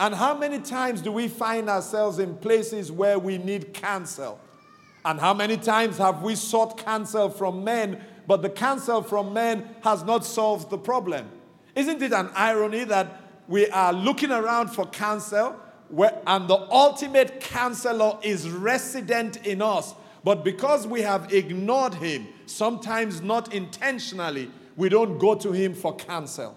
And 0.00 0.14
how 0.14 0.34
many 0.34 0.60
times 0.60 1.02
do 1.02 1.12
we 1.12 1.28
find 1.28 1.68
ourselves 1.68 2.18
in 2.18 2.34
places 2.36 2.90
where 2.90 3.18
we 3.18 3.36
need 3.36 3.74
counsel? 3.74 4.40
And 5.04 5.20
how 5.20 5.34
many 5.34 5.58
times 5.58 5.98
have 5.98 6.22
we 6.22 6.36
sought 6.36 6.78
counsel 6.78 7.28
from 7.28 7.62
men, 7.64 8.02
but 8.26 8.40
the 8.40 8.48
counsel 8.48 9.02
from 9.02 9.34
men 9.34 9.68
has 9.82 10.02
not 10.02 10.24
solved 10.24 10.70
the 10.70 10.78
problem? 10.78 11.28
Isn't 11.74 12.00
it 12.00 12.14
an 12.14 12.30
irony 12.34 12.84
that 12.84 13.20
we 13.46 13.68
are 13.68 13.92
looking 13.92 14.30
around 14.30 14.68
for 14.68 14.86
counsel, 14.86 15.54
where, 15.88 16.18
and 16.26 16.48
the 16.48 16.66
ultimate 16.70 17.40
counselor 17.40 18.18
is 18.22 18.48
resident 18.48 19.46
in 19.46 19.60
us? 19.60 19.94
But 20.24 20.44
because 20.44 20.86
we 20.86 21.02
have 21.02 21.30
ignored 21.30 21.92
him, 21.92 22.26
sometimes 22.46 23.20
not 23.20 23.52
intentionally, 23.52 24.50
we 24.76 24.88
don't 24.88 25.18
go 25.18 25.34
to 25.34 25.52
him 25.52 25.74
for 25.74 25.94
counsel. 25.94 26.56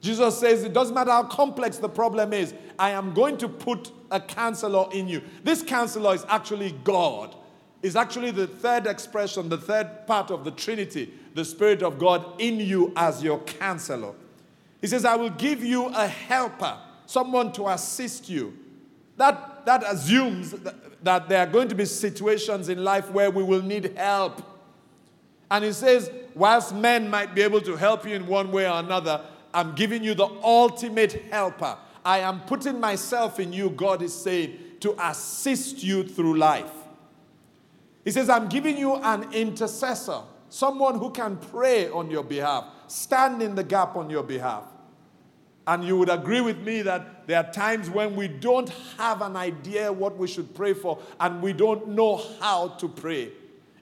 Jesus 0.00 0.38
says, 0.38 0.64
It 0.64 0.72
doesn't 0.72 0.94
matter 0.94 1.10
how 1.10 1.24
complex 1.24 1.78
the 1.78 1.88
problem 1.88 2.32
is, 2.32 2.54
I 2.78 2.90
am 2.90 3.14
going 3.14 3.38
to 3.38 3.48
put 3.48 3.90
a 4.10 4.20
counselor 4.20 4.86
in 4.92 5.08
you. 5.08 5.22
This 5.42 5.62
counselor 5.62 6.14
is 6.14 6.24
actually 6.28 6.74
God. 6.84 7.34
Is 7.82 7.94
actually 7.94 8.30
the 8.30 8.46
third 8.46 8.86
expression, 8.86 9.48
the 9.48 9.58
third 9.58 10.06
part 10.06 10.30
of 10.30 10.44
the 10.44 10.50
Trinity, 10.50 11.12
the 11.34 11.44
Spirit 11.44 11.82
of 11.82 11.98
God 11.98 12.40
in 12.40 12.58
you 12.58 12.92
as 12.96 13.22
your 13.22 13.38
counselor. 13.40 14.12
He 14.80 14.86
says, 14.86 15.04
I 15.04 15.16
will 15.16 15.30
give 15.30 15.62
you 15.62 15.86
a 15.86 16.06
helper, 16.06 16.78
someone 17.06 17.52
to 17.52 17.68
assist 17.68 18.28
you. 18.28 18.56
That, 19.16 19.64
that 19.66 19.82
assumes 19.84 20.52
that, 20.52 21.04
that 21.04 21.28
there 21.28 21.40
are 21.40 21.46
going 21.46 21.68
to 21.68 21.74
be 21.74 21.84
situations 21.84 22.68
in 22.68 22.82
life 22.82 23.10
where 23.10 23.30
we 23.30 23.42
will 23.42 23.62
need 23.62 23.96
help. 23.96 24.42
And 25.50 25.64
he 25.64 25.72
says, 25.72 26.10
whilst 26.34 26.74
men 26.74 27.08
might 27.08 27.34
be 27.34 27.42
able 27.42 27.60
to 27.62 27.76
help 27.76 28.04
you 28.04 28.14
in 28.14 28.26
one 28.26 28.50
way 28.50 28.66
or 28.68 28.78
another, 28.78 29.22
I'm 29.56 29.74
giving 29.74 30.04
you 30.04 30.14
the 30.14 30.28
ultimate 30.44 31.24
helper. 31.30 31.78
I 32.04 32.18
am 32.18 32.40
putting 32.42 32.78
myself 32.78 33.40
in 33.40 33.54
you, 33.54 33.70
God 33.70 34.02
is 34.02 34.12
saying, 34.12 34.58
to 34.80 34.94
assist 35.02 35.82
you 35.82 36.04
through 36.04 36.36
life. 36.36 36.70
He 38.04 38.10
says, 38.10 38.28
I'm 38.28 38.50
giving 38.50 38.76
you 38.76 38.96
an 38.96 39.32
intercessor, 39.32 40.20
someone 40.50 40.98
who 40.98 41.10
can 41.10 41.38
pray 41.38 41.88
on 41.88 42.10
your 42.10 42.22
behalf, 42.22 42.66
stand 42.86 43.40
in 43.40 43.54
the 43.54 43.64
gap 43.64 43.96
on 43.96 44.10
your 44.10 44.22
behalf. 44.22 44.64
And 45.66 45.82
you 45.82 45.96
would 45.96 46.10
agree 46.10 46.42
with 46.42 46.58
me 46.58 46.82
that 46.82 47.26
there 47.26 47.42
are 47.42 47.50
times 47.50 47.88
when 47.88 48.14
we 48.14 48.28
don't 48.28 48.68
have 48.98 49.22
an 49.22 49.36
idea 49.36 49.90
what 49.90 50.18
we 50.18 50.28
should 50.28 50.54
pray 50.54 50.74
for 50.74 50.98
and 51.18 51.40
we 51.40 51.54
don't 51.54 51.88
know 51.88 52.22
how 52.40 52.68
to 52.68 52.88
pray. 52.88 53.30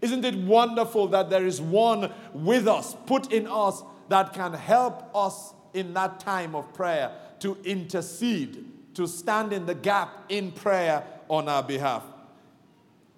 Isn't 0.00 0.24
it 0.24 0.36
wonderful 0.36 1.08
that 1.08 1.30
there 1.30 1.44
is 1.44 1.60
one 1.60 2.12
with 2.32 2.68
us, 2.68 2.94
put 3.06 3.32
in 3.32 3.48
us, 3.48 3.82
that 4.08 4.32
can 4.32 4.52
help 4.52 5.10
us 5.16 5.52
in 5.74 5.92
that 5.94 6.20
time 6.20 6.54
of 6.54 6.72
prayer 6.72 7.12
to 7.40 7.56
intercede, 7.64 8.64
to 8.94 9.06
stand 9.06 9.52
in 9.52 9.66
the 9.66 9.74
gap 9.74 10.24
in 10.28 10.52
prayer 10.52 11.04
on 11.28 11.48
our 11.48 11.62
behalf? 11.62 12.02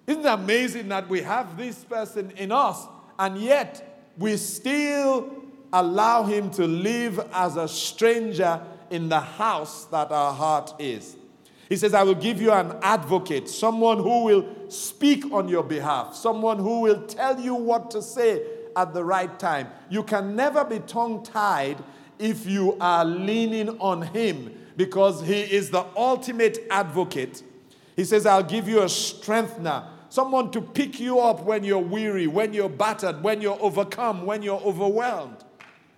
Isn't 0.05 0.25
it 0.25 0.27
amazing 0.27 0.89
that 0.89 1.07
we 1.07 1.21
have 1.21 1.57
this 1.57 1.83
person 1.83 2.31
in 2.37 2.51
us 2.51 2.85
and 3.19 3.37
yet 3.37 4.13
we 4.17 4.37
still 4.37 5.31
allow 5.73 6.23
him 6.23 6.49
to 6.51 6.65
live 6.65 7.19
as 7.33 7.57
a 7.57 7.67
stranger 7.67 8.61
in 8.89 9.09
the 9.09 9.19
house 9.19 9.85
that 9.85 10.11
our 10.11 10.33
heart 10.33 10.73
is. 10.79 11.15
He 11.69 11.75
says, 11.75 11.93
I 11.93 12.03
will 12.03 12.15
give 12.15 12.41
you 12.41 12.51
an 12.51 12.77
advocate, 12.81 13.49
someone 13.49 13.97
who 13.97 14.23
will 14.23 14.69
speak 14.69 15.25
on 15.33 15.49
your 15.49 15.63
behalf, 15.63 16.15
someone 16.15 16.59
who 16.59 16.81
will 16.81 17.05
tell 17.05 17.39
you 17.39 17.55
what 17.55 17.91
to 17.91 18.01
say 18.01 18.41
at 18.75 18.93
the 18.93 19.03
right 19.03 19.37
time. 19.37 19.67
You 19.89 20.03
can 20.03 20.35
never 20.35 20.63
be 20.63 20.79
tongue 20.79 21.23
tied 21.23 21.77
if 22.19 22.45
you 22.45 22.77
are 22.79 23.05
leaning 23.05 23.69
on 23.79 24.01
him 24.01 24.53
because 24.75 25.21
he 25.21 25.41
is 25.41 25.69
the 25.69 25.85
ultimate 25.95 26.59
advocate. 26.69 27.43
He 27.95 28.05
says, 28.05 28.25
I'll 28.25 28.43
give 28.43 28.67
you 28.67 28.83
a 28.83 28.89
strengthener, 28.89 29.83
someone 30.09 30.51
to 30.51 30.61
pick 30.61 30.99
you 30.99 31.19
up 31.19 31.43
when 31.43 31.63
you're 31.63 31.79
weary, 31.79 32.27
when 32.27 32.53
you're 32.53 32.69
battered, 32.69 33.23
when 33.23 33.41
you're 33.41 33.57
overcome, 33.59 34.25
when 34.25 34.43
you're 34.43 34.61
overwhelmed. 34.61 35.43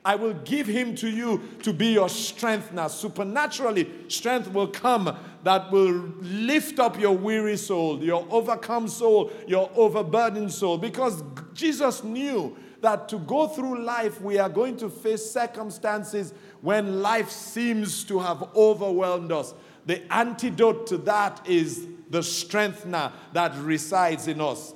I 0.06 0.16
will 0.16 0.34
give 0.34 0.66
him 0.66 0.96
to 0.96 1.10
you 1.10 1.42
to 1.64 1.74
be 1.74 1.88
your 1.88 2.08
strengthener. 2.08 2.88
Supernaturally, 2.88 3.90
strength 4.08 4.52
will 4.52 4.68
come 4.68 5.16
that 5.44 5.70
will 5.72 6.14
lift 6.22 6.80
up 6.80 6.98
your 6.98 7.16
weary 7.16 7.58
soul, 7.58 8.02
your 8.02 8.26
overcome 8.30 8.88
soul, 8.88 9.32
your 9.46 9.70
overburdened 9.76 10.52
soul. 10.52 10.78
Because 10.78 11.22
Jesus 11.54 12.04
knew 12.04 12.56
that 12.82 13.10
to 13.10 13.20
go 13.20 13.48
through 13.48 13.84
life, 13.84 14.22
we 14.22 14.40
are 14.40 14.50
going 14.50 14.78
to 14.78 14.90
face 14.90 15.30
circumstances 15.30 16.34
when 16.62 17.02
life 17.02 17.30
seems 17.30 18.04
to 18.06 18.20
have 18.20 18.50
overwhelmed 18.56 19.32
us. 19.32 19.54
The 19.86 20.02
antidote 20.14 20.88
to 20.88 20.98
that 21.00 21.48
is 21.48 21.88
the 22.10 22.24
strengthener 22.24 23.12
that 23.34 23.56
resides 23.58 24.28
in 24.28 24.42
us. 24.42 24.74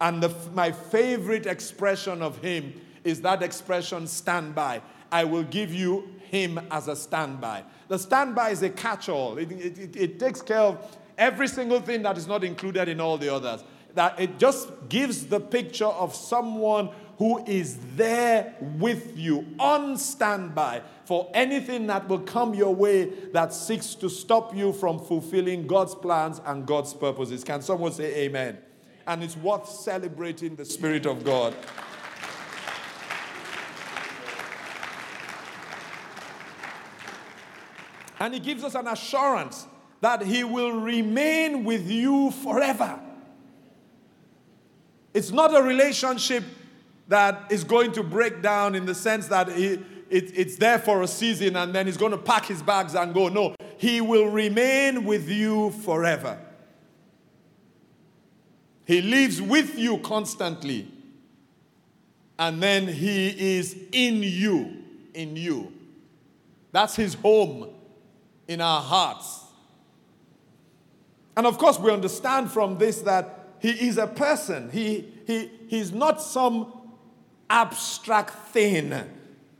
And 0.00 0.22
the, 0.22 0.34
my 0.52 0.72
favorite 0.72 1.46
expression 1.46 2.22
of 2.22 2.38
him 2.38 2.80
is 3.04 3.20
that 3.22 3.42
expression 3.42 4.06
standby. 4.06 4.82
I 5.10 5.24
will 5.24 5.44
give 5.44 5.72
you 5.72 6.08
him 6.30 6.58
as 6.70 6.88
a 6.88 6.96
standby. 6.96 7.64
The 7.88 7.98
standby 7.98 8.50
is 8.50 8.62
a 8.62 8.70
catch 8.70 9.08
all, 9.08 9.38
it, 9.38 9.52
it, 9.52 9.78
it, 9.78 9.96
it 9.96 10.18
takes 10.18 10.40
care 10.40 10.60
of 10.60 10.98
every 11.18 11.46
single 11.46 11.80
thing 11.80 12.02
that 12.02 12.16
is 12.16 12.26
not 12.26 12.42
included 12.42 12.88
in 12.88 13.00
all 13.00 13.18
the 13.18 13.32
others. 13.32 13.62
That 13.94 14.18
it 14.18 14.38
just 14.38 14.70
gives 14.88 15.26
the 15.26 15.38
picture 15.38 15.84
of 15.84 16.14
someone 16.14 16.88
who 17.18 17.44
is 17.46 17.78
there 17.96 18.54
with 18.60 19.16
you 19.16 19.46
on 19.58 19.96
standby 19.96 20.82
for 21.04 21.30
anything 21.34 21.86
that 21.86 22.08
will 22.08 22.20
come 22.20 22.54
your 22.54 22.74
way 22.74 23.04
that 23.32 23.52
seeks 23.52 23.94
to 23.96 24.08
stop 24.08 24.54
you 24.56 24.72
from 24.72 24.98
fulfilling 24.98 25.66
God's 25.66 25.94
plans 25.94 26.40
and 26.46 26.66
God's 26.66 26.94
purposes. 26.94 27.44
Can 27.44 27.62
someone 27.62 27.92
say 27.92 28.24
amen? 28.24 28.58
And 29.06 29.22
it's 29.22 29.36
worth 29.36 29.68
celebrating 29.68 30.56
the 30.56 30.64
Spirit 30.64 31.06
of 31.06 31.24
God. 31.24 31.54
And 38.20 38.34
He 38.34 38.40
gives 38.40 38.62
us 38.62 38.74
an 38.76 38.86
assurance 38.86 39.66
that 40.00 40.22
He 40.22 40.44
will 40.44 40.80
remain 40.80 41.64
with 41.64 41.90
you 41.90 42.30
forever. 42.30 43.00
It's 45.12 45.30
not 45.30 45.54
a 45.54 45.62
relationship 45.62 46.44
that 47.12 47.52
is 47.52 47.62
going 47.62 47.92
to 47.92 48.02
break 48.02 48.40
down 48.40 48.74
in 48.74 48.86
the 48.86 48.94
sense 48.94 49.28
that 49.28 49.46
it, 49.50 49.80
it's 50.08 50.56
there 50.56 50.78
for 50.78 51.02
a 51.02 51.06
season 51.06 51.56
and 51.56 51.74
then 51.74 51.84
he's 51.84 51.98
going 51.98 52.12
to 52.12 52.16
pack 52.16 52.46
his 52.46 52.62
bags 52.62 52.94
and 52.94 53.12
go. 53.12 53.28
No, 53.28 53.54
he 53.76 54.00
will 54.00 54.28
remain 54.28 55.04
with 55.04 55.28
you 55.28 55.72
forever. 55.84 56.38
He 58.86 59.02
lives 59.02 59.42
with 59.42 59.78
you 59.78 59.98
constantly. 59.98 60.88
And 62.38 62.62
then 62.62 62.88
he 62.88 63.58
is 63.58 63.76
in 63.92 64.22
you. 64.22 64.82
In 65.12 65.36
you. 65.36 65.70
That's 66.72 66.96
his 66.96 67.12
home 67.12 67.68
in 68.48 68.62
our 68.62 68.80
hearts. 68.80 69.40
And 71.36 71.46
of 71.46 71.58
course, 71.58 71.78
we 71.78 71.90
understand 71.90 72.50
from 72.50 72.78
this 72.78 73.02
that 73.02 73.56
he 73.60 73.70
is 73.70 73.98
a 73.98 74.06
person. 74.06 74.70
He, 74.70 75.12
he, 75.26 75.50
he's 75.68 75.92
not 75.92 76.22
some 76.22 76.81
abstract 77.52 78.30
thing. 78.48 78.92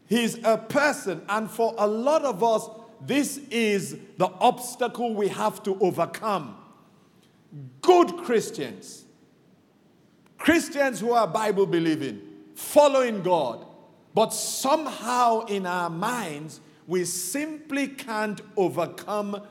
He's 0.09 0.43
a 0.43 0.57
person. 0.57 1.23
And 1.29 1.49
for 1.49 1.75
a 1.79 1.87
lot 1.87 2.25
of 2.25 2.43
us, 2.43 2.69
this 3.01 3.39
is 3.51 3.97
the 4.17 4.27
obstacle 4.27 5.15
we 5.15 5.29
have 5.29 5.63
to 5.65 5.79
overcome. 5.79 6.57
Good 7.83 8.17
Christians, 8.17 9.05
Christians 10.39 11.01
who 11.01 11.13
are 11.13 11.27
Bible 11.27 11.67
believing, 11.67 12.23
following 12.55 13.23
God, 13.23 13.67
but 14.15 14.33
somehow 14.33 15.45
in 15.47 15.67
our 15.67 15.91
minds, 15.91 16.61
we 16.87 17.05
simply 17.05 17.89
can't 17.89 18.41
overcome 18.57 19.43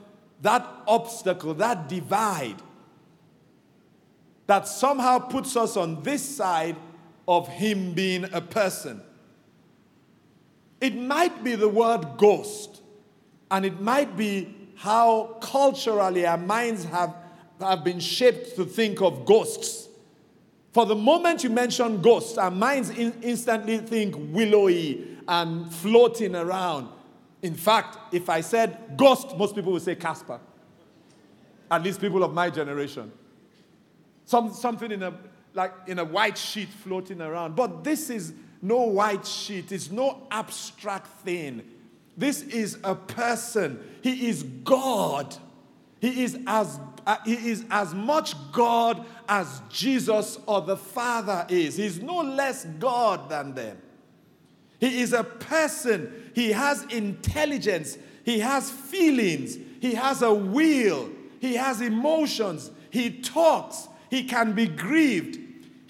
that 0.41 0.67
obstacle, 0.87 1.53
that 1.55 1.87
divide 1.87 2.61
that 4.51 4.67
somehow 4.67 5.17
puts 5.17 5.55
us 5.55 5.77
on 5.77 6.03
this 6.03 6.21
side 6.21 6.75
of 7.31 7.47
him 7.47 7.93
being 7.93 8.25
a 8.33 8.41
person. 8.41 9.01
It 10.81 10.97
might 10.97 11.45
be 11.45 11.55
the 11.55 11.69
word 11.69 12.17
ghost, 12.17 12.81
and 13.49 13.65
it 13.65 13.79
might 13.79 14.17
be 14.17 14.53
how 14.75 15.37
culturally 15.39 16.25
our 16.25 16.37
minds 16.37 16.83
have, 16.83 17.15
have 17.61 17.85
been 17.85 18.01
shaped 18.01 18.57
to 18.57 18.65
think 18.65 19.01
of 19.01 19.25
ghosts. 19.25 19.87
For 20.73 20.85
the 20.85 20.95
moment 20.95 21.41
you 21.43 21.49
mention 21.49 22.01
ghosts, 22.01 22.37
our 22.37 22.51
minds 22.51 22.89
in, 22.89 23.13
instantly 23.21 23.77
think 23.77 24.13
willowy 24.17 25.17
and 25.25 25.73
floating 25.73 26.35
around. 26.35 26.89
In 27.41 27.53
fact, 27.53 28.13
if 28.13 28.29
I 28.29 28.41
said 28.41 28.97
ghost, 28.97 29.37
most 29.37 29.55
people 29.55 29.71
would 29.71 29.83
say 29.83 29.95
Casper. 29.95 30.39
At 31.69 31.83
least 31.83 32.01
people 32.01 32.25
of 32.25 32.33
my 32.33 32.49
generation. 32.49 33.09
Some, 34.25 34.53
something 34.53 34.91
in 34.91 35.03
a, 35.03 35.13
like 35.53 35.73
in 35.87 35.99
a 35.99 36.05
white 36.05 36.37
sheet 36.37 36.69
floating 36.69 37.21
around. 37.21 37.55
But 37.55 37.83
this 37.83 38.09
is 38.09 38.33
no 38.61 38.81
white 38.83 39.25
sheet, 39.25 39.71
it's 39.71 39.91
no 39.91 40.27
abstract 40.29 41.07
thing. 41.21 41.63
This 42.17 42.43
is 42.43 42.77
a 42.83 42.93
person. 42.93 43.79
He 44.03 44.29
is 44.29 44.43
God. 44.43 45.35
He 45.99 46.23
is 46.23 46.37
as, 46.45 46.79
uh, 47.05 47.17
he 47.25 47.49
is 47.49 47.65
as 47.69 47.93
much 47.93 48.33
God 48.51 49.05
as 49.29 49.61
Jesus 49.69 50.37
or 50.45 50.61
the 50.61 50.77
Father 50.77 51.45
is. 51.49 51.77
He's 51.77 52.01
no 52.01 52.17
less 52.17 52.65
God 52.65 53.29
than 53.29 53.53
them. 53.53 53.77
He 54.79 55.01
is 55.01 55.13
a 55.13 55.23
person. 55.23 56.31
He 56.35 56.51
has 56.51 56.83
intelligence. 56.85 57.97
He 58.23 58.39
has 58.39 58.69
feelings. 58.69 59.57
He 59.79 59.93
has 59.93 60.21
a 60.21 60.33
will. 60.33 61.09
He 61.39 61.55
has 61.55 61.81
emotions. 61.81 62.71
He 62.89 63.21
talks. 63.21 63.87
He 64.09 64.23
can 64.25 64.53
be 64.53 64.67
grieved. 64.67 65.39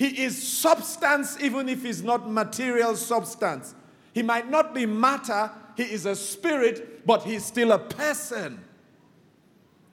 He 0.01 0.23
is 0.23 0.41
substance, 0.41 1.37
even 1.39 1.69
if 1.69 1.83
he's 1.83 2.01
not 2.01 2.27
material 2.27 2.95
substance. 2.95 3.75
He 4.13 4.23
might 4.23 4.49
not 4.49 4.73
be 4.73 4.87
matter, 4.87 5.51
he 5.77 5.83
is 5.83 6.07
a 6.07 6.15
spirit, 6.15 7.05
but 7.05 7.21
he's 7.21 7.45
still 7.45 7.71
a 7.71 7.77
person. 7.77 8.63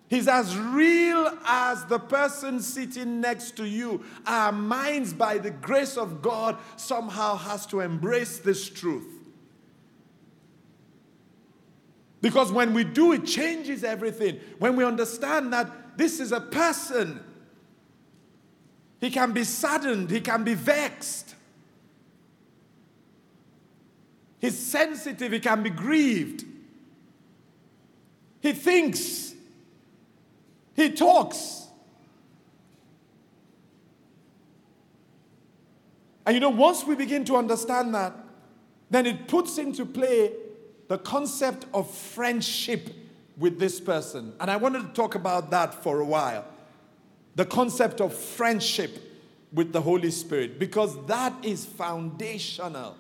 He's 0.09 0.27
as 0.27 0.57
real 0.57 1.31
as 1.45 1.85
the 1.85 1.99
person 1.99 2.63
sitting 2.63 3.21
next 3.21 3.55
to 3.59 3.67
you. 3.67 4.03
Our 4.27 4.51
minds, 4.51 5.13
by 5.13 5.37
the 5.37 5.51
grace 5.51 5.99
of 5.99 6.23
God, 6.23 6.57
somehow 6.77 7.37
has 7.37 7.67
to 7.67 7.81
embrace 7.81 8.39
this 8.39 8.67
truth. 8.67 9.13
Because 12.23 12.51
when 12.51 12.73
we 12.73 12.83
do, 12.83 13.13
it 13.13 13.27
changes 13.27 13.85
everything. 13.85 14.41
When 14.59 14.75
we 14.75 14.85
understand 14.85 15.53
that 15.53 15.99
this 15.99 16.19
is 16.19 16.33
a 16.33 16.41
person, 16.41 17.23
he 19.01 19.11
can 19.11 19.33
be 19.33 19.45
saddened, 19.45 20.11
he 20.11 20.21
can 20.21 20.45
be 20.45 20.55
vexed. 20.55 21.35
He's 24.41 24.59
sensitive, 24.59 25.33
he 25.33 25.41
can 25.41 25.63
be 25.63 25.71
grieved. 25.71 26.45
He 28.41 28.53
thinks, 28.53 29.35
he 30.75 30.91
talks. 30.91 31.67
And 36.25 36.35
you 36.35 36.41
know, 36.41 36.51
once 36.51 36.85
we 36.85 36.95
begin 36.95 37.25
to 37.27 37.37
understand 37.37 37.95
that, 37.95 38.15
then 38.91 39.07
it 39.07 39.29
puts 39.29 39.59
into 39.59 39.85
play 39.85 40.33
the 40.89 40.99
concept 40.99 41.67
of 41.75 41.91
friendship 41.91 42.91
with 43.37 43.59
this 43.59 43.81
person. 43.81 44.33
And 44.41 44.51
I 44.51 44.57
wanted 44.57 44.83
to 44.83 44.89
talk 44.89 45.15
about 45.15 45.51
that 45.51 45.75
for 45.83 46.01
a 46.01 46.05
while 46.05 46.45
the 47.39 47.47
concept 47.47 48.01
of 48.01 48.13
friendship 48.13 48.99
with 49.53 49.73
the 49.73 49.81
Holy 49.81 50.11
Spirit 50.11 50.59
because 50.59 51.07
that 51.07 51.33
is 51.45 51.65
foundational 51.65 52.97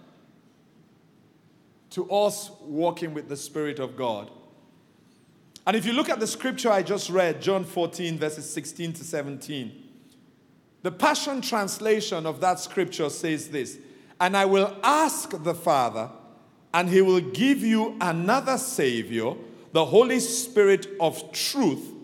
to 1.91 2.09
us 2.09 2.53
walking 2.61 3.13
with 3.15 3.29
the 3.29 3.37
Spirit 3.37 3.81
of 3.81 3.97
God. 3.97 4.31
And 5.67 5.77
if 5.77 5.85
you 5.85 5.93
look 5.93 6.09
at 6.09 6.21
the 6.21 6.27
scripture 6.29 6.71
I 6.71 6.85
just 6.85 7.11
read, 7.11 7.43
John 7.43 7.65
14, 7.65 8.17
verses 8.17 8.49
16 8.49 8.93
to 8.93 9.03
17, 9.03 9.73
the 10.83 10.93
Passion 10.93 11.41
Translation 11.41 12.25
of 12.25 12.41
that 12.41 12.61
scripture 12.61 13.11
says 13.11 13.49
this 13.49 13.77
And 14.21 14.37
I 14.37 14.45
will 14.45 14.77
ask 14.85 15.31
the 15.43 15.55
Father, 15.55 16.11
and 16.73 16.89
he 16.89 17.03
will 17.03 17.21
give 17.21 17.65
you 17.65 17.97
another 18.01 18.57
Savior, 18.57 19.35
the 19.73 19.87
Holy 19.87 20.21
Spirit 20.21 20.87
of 21.01 21.33
truth 21.33 21.98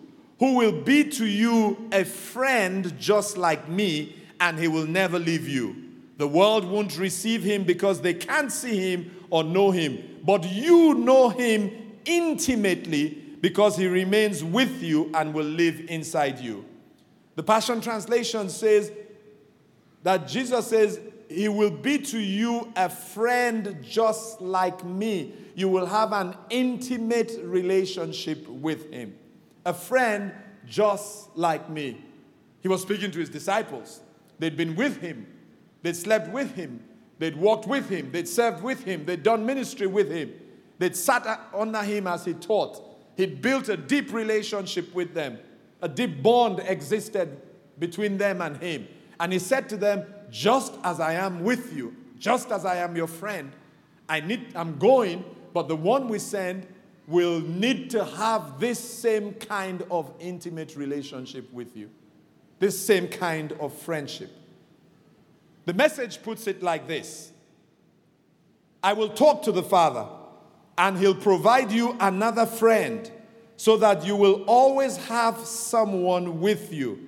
who 0.44 0.56
will 0.56 0.82
be 0.82 1.02
to 1.02 1.24
you 1.24 1.88
a 1.90 2.04
friend 2.04 2.94
just 3.00 3.38
like 3.38 3.66
me, 3.66 4.14
and 4.40 4.58
he 4.58 4.68
will 4.68 4.86
never 4.86 5.18
leave 5.18 5.48
you. 5.48 5.74
The 6.18 6.28
world 6.28 6.66
won't 6.66 6.98
receive 6.98 7.42
him 7.42 7.64
because 7.64 8.02
they 8.02 8.12
can't 8.12 8.52
see 8.52 8.92
him 8.92 9.10
or 9.30 9.42
know 9.42 9.70
him, 9.70 10.20
but 10.22 10.44
you 10.44 10.96
know 10.96 11.30
him 11.30 11.70
intimately 12.04 13.08
because 13.40 13.78
he 13.78 13.86
remains 13.86 14.44
with 14.44 14.82
you 14.82 15.10
and 15.14 15.32
will 15.32 15.46
live 15.46 15.80
inside 15.88 16.38
you. 16.40 16.66
The 17.36 17.42
Passion 17.42 17.80
Translation 17.80 18.50
says 18.50 18.92
that 20.02 20.28
Jesus 20.28 20.66
says, 20.66 21.00
He 21.30 21.48
will 21.48 21.70
be 21.70 22.00
to 22.00 22.18
you 22.18 22.70
a 22.76 22.90
friend 22.90 23.78
just 23.80 24.42
like 24.42 24.84
me. 24.84 25.32
You 25.54 25.70
will 25.70 25.86
have 25.86 26.12
an 26.12 26.36
intimate 26.50 27.32
relationship 27.42 28.46
with 28.46 28.92
him 28.92 29.14
a 29.64 29.74
friend 29.74 30.32
just 30.66 31.36
like 31.36 31.68
me. 31.68 32.02
He 32.60 32.68
was 32.68 32.82
speaking 32.82 33.10
to 33.10 33.18
his 33.18 33.28
disciples. 33.28 34.00
They'd 34.38 34.56
been 34.56 34.74
with 34.74 35.00
him, 35.00 35.26
they'd 35.82 35.96
slept 35.96 36.30
with 36.30 36.54
him, 36.54 36.82
they'd 37.18 37.36
walked 37.36 37.66
with 37.66 37.88
him, 37.88 38.10
they'd 38.10 38.28
served 38.28 38.62
with 38.62 38.84
him, 38.84 39.04
they'd 39.04 39.22
done 39.22 39.46
ministry 39.46 39.86
with 39.86 40.10
him, 40.10 40.32
they'd 40.78 40.96
sat 40.96 41.26
under 41.54 41.82
him 41.82 42.06
as 42.06 42.24
he 42.24 42.34
taught. 42.34 42.80
He'd 43.16 43.40
built 43.40 43.68
a 43.68 43.76
deep 43.76 44.12
relationship 44.12 44.92
with 44.94 45.14
them, 45.14 45.38
a 45.80 45.88
deep 45.88 46.22
bond 46.22 46.60
existed 46.60 47.40
between 47.78 48.18
them 48.18 48.40
and 48.40 48.56
him. 48.56 48.88
And 49.20 49.32
he 49.32 49.38
said 49.38 49.68
to 49.68 49.76
them, 49.76 50.04
Just 50.30 50.74
as 50.82 50.98
I 50.98 51.14
am 51.14 51.44
with 51.44 51.76
you, 51.76 51.94
just 52.18 52.50
as 52.50 52.64
I 52.64 52.76
am 52.76 52.96
your 52.96 53.06
friend, 53.06 53.52
I 54.08 54.20
need, 54.20 54.48
I'm 54.54 54.78
going, 54.78 55.24
but 55.52 55.68
the 55.68 55.76
one 55.76 56.08
we 56.08 56.18
send 56.18 56.66
will 57.06 57.40
need 57.40 57.90
to 57.90 58.04
have 58.04 58.58
this 58.58 58.78
same 58.78 59.34
kind 59.34 59.84
of 59.90 60.12
intimate 60.18 60.76
relationship 60.76 61.52
with 61.52 61.76
you, 61.76 61.90
this 62.58 62.78
same 62.78 63.08
kind 63.08 63.52
of 63.60 63.72
friendship. 63.72 64.30
The 65.66 65.74
message 65.74 66.22
puts 66.22 66.46
it 66.46 66.62
like 66.62 66.86
this 66.86 67.32
I 68.82 68.92
will 68.92 69.08
talk 69.08 69.42
to 69.44 69.52
the 69.52 69.62
Father, 69.62 70.06
and 70.76 70.98
He'll 70.98 71.14
provide 71.14 71.72
you 71.72 71.96
another 72.00 72.46
friend 72.46 73.10
so 73.56 73.76
that 73.76 74.04
you 74.04 74.16
will 74.16 74.42
always 74.44 74.96
have 74.96 75.38
someone 75.38 76.40
with 76.40 76.72
you. 76.72 76.98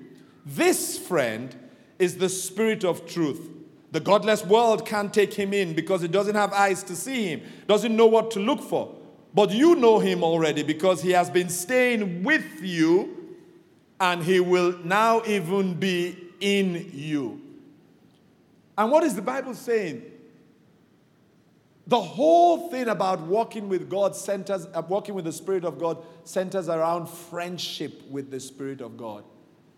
This 0.45 0.99
friend 0.99 1.55
is 1.99 2.19
the 2.19 2.29
Spirit 2.29 2.85
of 2.85 3.07
truth. 3.07 3.51
The 3.93 4.01
godless 4.01 4.45
world 4.45 4.87
can't 4.87 5.13
take 5.13 5.33
him 5.33 5.53
in 5.53 5.75
because 5.75 6.03
it 6.03 6.13
doesn't 6.13 6.35
have 6.35 6.53
eyes 6.53 6.83
to 6.85 6.97
see 6.97 7.29
him, 7.29 7.43
doesn't 7.67 7.97
know 7.97 8.07
what 8.07 8.31
to 8.33 8.41
look 8.41 8.61
for. 8.61 8.95
But 9.37 9.51
you 9.51 9.75
know 9.75 9.99
him 9.99 10.25
already 10.25 10.62
because 10.62 11.03
he 11.03 11.11
has 11.11 11.29
been 11.29 11.51
staying 11.51 12.22
with 12.22 12.62
you 12.62 13.37
and 14.01 14.22
he 14.22 14.40
will 14.40 14.79
now 14.83 15.22
even 15.27 15.75
be 15.75 16.16
in 16.40 16.90
you. 16.94 17.42
And 18.79 18.90
what 18.90 19.05
is 19.05 19.14
the 19.14 19.20
Bible 19.20 19.53
saying? 19.53 20.05
The 21.87 22.01
whole 22.01 22.70
thing 22.70 22.88
about 22.88 23.20
walking 23.20 23.68
with 23.68 23.90
God 23.90 24.16
centers, 24.16 24.68
uh, 24.72 24.81
walking 24.88 25.14
with 25.14 25.27
the 25.27 25.33
Spirit 25.33 25.66
of 25.66 25.79
God 25.79 26.03
centers 26.25 26.70
around 26.70 27.07
friendship 27.07 28.09
with 28.09 28.31
the 28.31 28.40
Spirit 28.40 28.81
of 28.81 28.96
God. 28.96 29.22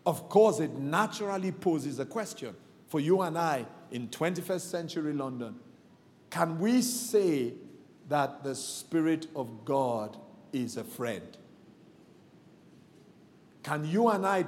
Of 0.07 0.29
course, 0.29 0.61
it 0.61 0.79
naturally 0.79 1.51
poses 1.51 1.99
a 1.99 2.07
question 2.07 2.55
for 2.87 3.01
you 3.01 3.23
and 3.23 3.37
I 3.37 3.67
in 3.91 4.07
21st 4.07 4.61
century 4.61 5.13
London. 5.13 5.57
Can 6.31 6.61
we 6.61 6.81
say 6.81 7.55
that 8.09 8.43
the 8.43 8.55
Spirit 8.55 9.27
of 9.37 9.65
God 9.65 10.17
is 10.53 10.77
a 10.77 10.85
friend? 10.85 11.37
Can 13.63 13.85
you 13.85 14.09
and 14.09 14.27
I, 14.27 14.47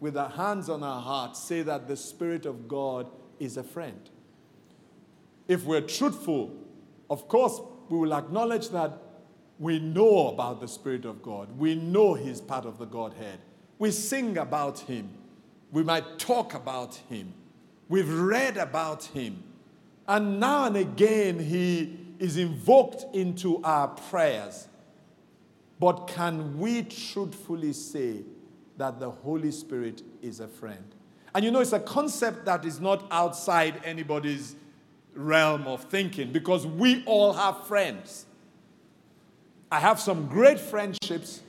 with 0.00 0.16
our 0.16 0.28
hands 0.28 0.68
on 0.68 0.82
our 0.82 1.00
hearts, 1.00 1.42
say 1.42 1.62
that 1.62 1.88
the 1.88 1.96
Spirit 1.96 2.46
of 2.46 2.68
God 2.68 3.10
is 3.38 3.56
a 3.56 3.62
friend? 3.62 4.10
If 5.48 5.64
we're 5.64 5.80
truthful, 5.80 6.54
of 7.08 7.26
course, 7.26 7.60
we 7.88 7.98
will 7.98 8.14
acknowledge 8.14 8.68
that 8.70 8.92
we 9.58 9.78
know 9.78 10.28
about 10.28 10.60
the 10.60 10.68
Spirit 10.68 11.04
of 11.04 11.22
God. 11.22 11.58
We 11.58 11.74
know 11.74 12.14
He's 12.14 12.40
part 12.40 12.64
of 12.64 12.78
the 12.78 12.86
Godhead. 12.86 13.40
We 13.78 13.90
sing 13.90 14.38
about 14.38 14.80
Him. 14.80 15.10
We 15.72 15.82
might 15.82 16.18
talk 16.18 16.54
about 16.54 16.94
Him. 17.08 17.34
We've 17.88 18.12
read 18.12 18.56
about 18.56 19.04
Him. 19.04 19.42
And 20.06 20.40
now 20.40 20.64
and 20.64 20.76
again, 20.76 21.38
He 21.38 21.99
is 22.20 22.36
invoked 22.36 23.16
into 23.16 23.60
our 23.64 23.88
prayers. 23.88 24.68
But 25.80 26.06
can 26.06 26.58
we 26.58 26.82
truthfully 26.82 27.72
say 27.72 28.22
that 28.76 29.00
the 29.00 29.10
Holy 29.10 29.50
Spirit 29.50 30.02
is 30.22 30.38
a 30.40 30.46
friend? 30.46 30.84
And 31.34 31.44
you 31.44 31.50
know, 31.50 31.60
it's 31.60 31.72
a 31.72 31.80
concept 31.80 32.44
that 32.44 32.64
is 32.64 32.80
not 32.80 33.06
outside 33.10 33.80
anybody's 33.84 34.54
realm 35.14 35.66
of 35.66 35.84
thinking 35.84 36.30
because 36.30 36.66
we 36.66 37.02
all 37.06 37.32
have 37.32 37.66
friends. 37.66 38.26
I 39.72 39.80
have 39.80 39.98
some 39.98 40.26
great 40.26 40.60
friendships. 40.60 41.40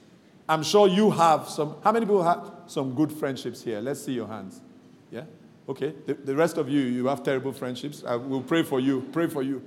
I'm 0.47 0.63
sure 0.63 0.87
you 0.87 1.11
have 1.11 1.49
some. 1.49 1.75
How 1.83 1.91
many 1.91 2.05
people 2.05 2.23
have 2.23 2.51
some 2.67 2.95
good 2.95 3.11
friendships 3.11 3.61
here? 3.61 3.81
Let's 3.81 4.03
see 4.03 4.13
your 4.13 4.27
hands. 4.27 4.61
Yeah? 5.11 5.23
Okay. 5.67 5.93
The, 6.05 6.13
the 6.13 6.35
rest 6.35 6.57
of 6.57 6.69
you, 6.69 6.81
you 6.81 7.07
have 7.07 7.23
terrible 7.23 7.51
friendships. 7.51 8.03
I 8.05 8.15
will 8.15 8.41
pray 8.41 8.63
for 8.63 8.79
you. 8.79 9.01
Pray 9.11 9.27
for 9.27 9.43
you. 9.43 9.61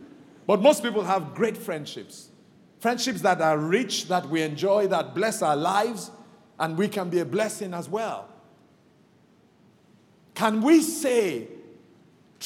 But 0.47 0.61
most 0.61 0.83
people 0.83 1.03
have 1.05 1.35
great 1.35 1.57
friendships. 1.57 2.29
Friendships 2.81 3.21
that 3.23 3.41
are 3.41 3.59
rich, 3.59 4.09
that 4.09 4.29
we 4.29 4.43
enjoy, 4.43 4.89
that 4.89 5.15
bless 5.15 5.41
our 5.43 5.57
lives, 5.57 6.11
and 6.59 6.77
we 6.77 6.89
can 6.89 7.09
be 7.09 7.21
a 7.21 7.25
blessing 7.25 7.73
as 7.75 7.89
well. 7.89 8.29
Can 10.35 10.61
we 10.61 10.83
say 10.83 11.49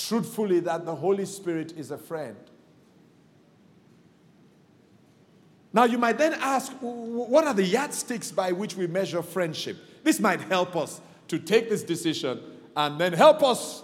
truthfully 0.07 0.61
that 0.61 0.85
the 0.85 0.95
Holy 0.95 1.27
Spirit 1.27 1.73
is 1.77 1.91
a 1.91 1.99
friend. 1.99 2.37
Now, 5.73 5.85
you 5.85 5.99
might 5.99 6.17
then 6.17 6.35
ask, 6.35 6.73
what 6.81 7.47
are 7.47 7.55
the 7.55 7.65
yardsticks 7.65 8.31
by 8.31 8.53
which 8.53 8.77
we 8.77 8.87
measure 8.87 9.23
friendship? 9.23 9.77
This 10.03 10.19
might 10.19 10.41
help 10.41 10.77
us 10.77 11.01
to 11.29 11.39
take 11.39 11.69
this 11.69 11.83
decision 11.83 12.41
and 12.77 12.99
then 12.99 13.13
help 13.13 13.43
us, 13.43 13.83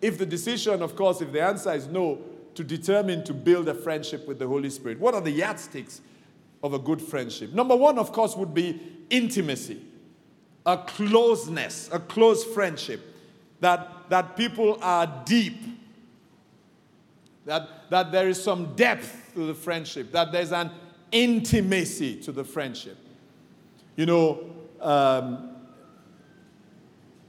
if 0.00 0.18
the 0.18 0.26
decision, 0.26 0.82
of 0.82 0.96
course, 0.96 1.20
if 1.20 1.32
the 1.32 1.42
answer 1.42 1.72
is 1.72 1.86
no, 1.86 2.20
to 2.56 2.64
determine 2.64 3.24
to 3.24 3.34
build 3.34 3.68
a 3.68 3.74
friendship 3.74 4.26
with 4.26 4.38
the 4.38 4.46
Holy 4.46 4.70
Spirit. 4.70 4.98
What 4.98 5.14
are 5.14 5.20
the 5.20 5.30
yardsticks 5.30 6.00
of 6.62 6.74
a 6.74 6.78
good 6.78 7.00
friendship? 7.00 7.52
Number 7.52 7.76
one, 7.76 7.98
of 7.98 8.12
course, 8.12 8.36
would 8.36 8.52
be 8.52 8.80
intimacy, 9.10 9.80
a 10.64 10.78
closeness, 10.78 11.88
a 11.92 12.00
close 12.00 12.44
friendship 12.44 13.00
that 13.60 13.96
that 14.08 14.36
people 14.36 14.78
are 14.82 15.22
deep, 15.24 15.58
that, 17.44 17.90
that 17.90 18.12
there 18.12 18.28
is 18.28 18.42
some 18.42 18.74
depth 18.74 19.32
to 19.34 19.46
the 19.46 19.54
friendship, 19.54 20.12
that 20.12 20.32
there's 20.32 20.52
an 20.52 20.70
intimacy 21.12 22.16
to 22.22 22.32
the 22.32 22.44
friendship. 22.44 22.96
You 23.96 24.06
know, 24.06 24.50
um, 24.80 25.56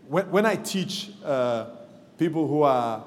when, 0.07 0.29
when 0.31 0.45
I 0.45 0.55
teach 0.55 1.11
uh, 1.23 1.67
people 2.17 2.47
who 2.47 2.61
are, 2.63 3.03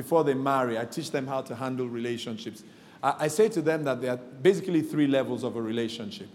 before 0.00 0.24
they 0.24 0.32
marry, 0.32 0.78
I 0.78 0.86
teach 0.86 1.10
them 1.10 1.26
how 1.26 1.42
to 1.42 1.54
handle 1.54 1.86
relationships. 1.86 2.64
I, 3.02 3.14
I 3.18 3.28
say 3.28 3.50
to 3.50 3.60
them 3.60 3.84
that 3.84 4.00
there 4.00 4.12
are 4.12 4.16
basically 4.16 4.80
three 4.80 5.06
levels 5.06 5.44
of 5.44 5.56
a 5.56 5.60
relationship. 5.62 6.28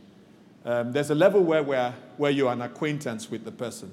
Um, 0.64 0.92
there's 0.92 1.10
a 1.10 1.16
level 1.16 1.42
where, 1.42 1.64
where, 1.64 1.96
where 2.18 2.30
you're 2.30 2.52
an 2.52 2.62
acquaintance 2.62 3.32
with 3.32 3.44
the 3.44 3.52
person. 3.52 3.92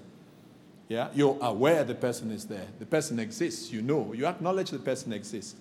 Yeah, 0.90 1.08
you're 1.14 1.38
aware 1.40 1.84
the 1.84 1.94
person 1.94 2.30
is 2.30 2.44
there. 2.44 2.66
The 2.80 2.84
person 2.84 3.18
exists. 3.18 3.72
You 3.72 3.80
know. 3.80 4.12
You 4.12 4.26
acknowledge 4.26 4.72
the 4.72 4.78
person 4.78 5.10
exists. 5.14 5.54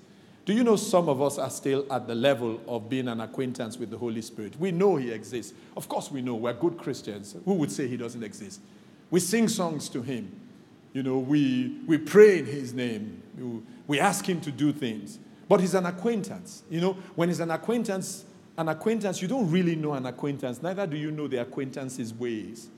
Do 0.43 0.51
you 0.51 0.65
know 0.65 0.75
some 0.75 1.07
of 1.07 1.21
us 1.21 1.37
are 1.37 1.49
still 1.49 1.85
at 1.89 2.05
the 2.05 2.15
level 2.15 2.59
of 2.67 2.89
being 2.89 3.07
an 3.07 3.21
acquaintance 3.21 3.77
with 3.77 3.91
the 3.91 3.97
Holy 3.97 4.21
Spirit? 4.21 4.59
We 4.59 4.71
know 4.71 4.97
He 4.97 5.09
exists. 5.11 5.53
Of 5.77 5.87
course, 5.87 6.11
we 6.11 6.21
know. 6.21 6.35
We're 6.35 6.51
good 6.51 6.77
Christians. 6.77 7.37
Who 7.45 7.53
would 7.53 7.71
say 7.71 7.87
He 7.87 7.95
doesn't 7.95 8.23
exist? 8.23 8.59
We 9.09 9.21
sing 9.21 9.47
songs 9.47 9.87
to 9.89 10.01
Him. 10.01 10.37
You 10.91 11.03
know, 11.03 11.19
we, 11.19 11.77
we 11.87 11.97
pray 11.97 12.39
in 12.39 12.45
His 12.45 12.73
name. 12.73 13.21
We 13.91 13.99
ask 13.99 14.25
Him 14.25 14.39
to 14.39 14.51
do 14.53 14.71
things. 14.71 15.19
But 15.49 15.59
He's 15.59 15.73
an 15.73 15.85
acquaintance. 15.85 16.63
You 16.69 16.79
know, 16.79 16.93
when 17.15 17.27
He's 17.27 17.41
an 17.41 17.51
acquaintance, 17.51 18.23
an 18.57 18.69
acquaintance, 18.69 19.21
you 19.21 19.27
don't 19.27 19.51
really 19.51 19.75
know 19.75 19.91
an 19.95 20.05
acquaintance. 20.05 20.63
Neither 20.63 20.87
do 20.87 20.95
you 20.95 21.11
know 21.11 21.27
the 21.27 21.41
acquaintance's 21.41 22.13
ways. 22.13 22.69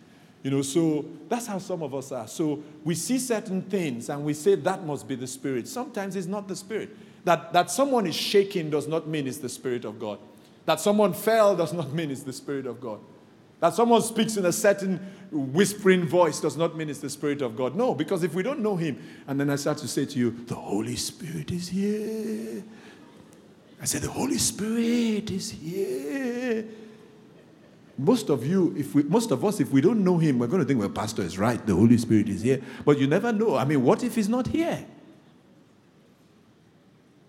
You 0.42 0.50
know, 0.50 0.64
so 0.64 1.06
that's 1.30 1.46
how 1.46 1.60
some 1.60 1.84
of 1.84 1.94
us 1.94 2.12
are. 2.12 2.28
So 2.28 2.64
we 2.84 2.96
see 2.96 3.20
certain 3.20 3.62
things 3.62 4.10
and 4.10 4.26
we 4.26 4.34
say 4.34 4.56
that 4.56 4.86
must 4.88 5.08
be 5.08 5.14
the 5.14 5.28
Spirit. 5.28 5.68
Sometimes 5.68 6.16
it's 6.16 6.26
not 6.26 6.48
the 6.48 6.56
Spirit. 6.56 6.90
That, 7.26 7.54
that 7.54 7.70
someone 7.70 8.08
is 8.08 8.16
shaking 8.16 8.72
does 8.72 8.88
not 8.88 9.08
mean 9.08 9.28
it's 9.28 9.38
the 9.38 9.50
Spirit 9.50 9.86
of 9.86 10.00
God. 10.00 10.18
That 10.66 10.80
someone 10.80 11.14
fell 11.14 11.56
does 11.56 11.74
not 11.74 11.94
mean 11.94 12.10
it's 12.10 12.24
the 12.24 12.34
Spirit 12.34 12.66
of 12.66 12.82
God. 12.82 13.00
That 13.64 13.74
someone 13.74 14.02
speaks 14.02 14.36
in 14.36 14.46
a 14.46 14.52
certain 14.52 15.00
whispering 15.32 16.06
voice 16.06 16.42
does 16.42 16.58
not 16.58 16.76
mean 16.76 16.90
it's 16.90 17.00
the 17.00 17.10
Spirit 17.10 17.42
of 17.42 17.56
God. 17.56 17.76
No, 17.76 17.96
because 17.96 18.22
if 18.22 18.34
we 18.34 18.44
don't 18.44 18.60
know 18.60 18.76
Him, 18.76 19.02
and 19.26 19.40
then 19.40 19.50
I 19.50 19.56
start 19.56 19.78
to 19.78 19.88
say 19.88 20.04
to 20.06 20.20
you, 20.20 20.32
the 20.48 20.56
Holy 20.56 20.98
Spirit 20.98 21.50
is 21.50 21.70
here. 21.70 22.62
I 23.82 23.86
say, 23.86 24.00
the 24.00 24.10
Holy 24.10 24.38
Spirit 24.38 25.32
is 25.32 25.52
here. 25.52 26.66
Most 27.98 28.28
of 28.30 28.46
you, 28.46 28.76
if 28.78 28.96
we, 28.96 29.04
most 29.04 29.32
of 29.32 29.46
us, 29.46 29.62
if 29.62 29.72
we 29.72 29.80
don't 29.80 30.04
know 30.04 30.18
him, 30.18 30.40
we're 30.40 30.48
going 30.48 30.62
to 30.62 30.68
think, 30.68 30.82
well, 30.82 30.90
Pastor 30.90 31.22
is 31.22 31.40
right, 31.40 31.66
the 31.66 31.74
Holy 31.74 31.98
Spirit 31.98 32.28
is 32.28 32.42
here. 32.42 32.62
But 32.84 32.98
you 33.00 33.08
never 33.08 33.32
know. 33.32 33.56
I 33.56 33.64
mean, 33.64 33.82
what 33.82 34.04
if 34.04 34.16
he's 34.16 34.28
not 34.28 34.48
here? 34.48 34.86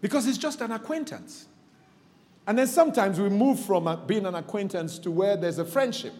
Because 0.00 0.26
it's 0.26 0.38
just 0.38 0.60
an 0.62 0.72
acquaintance. 0.72 1.46
And 2.46 2.58
then 2.58 2.66
sometimes 2.66 3.18
we 3.18 3.28
move 3.28 3.60
from 3.60 3.86
uh, 3.86 3.96
being 3.96 4.26
an 4.26 4.34
acquaintance 4.34 4.98
to 5.00 5.10
where 5.10 5.36
there's 5.36 5.58
a 5.58 5.64
friendship. 5.64 6.12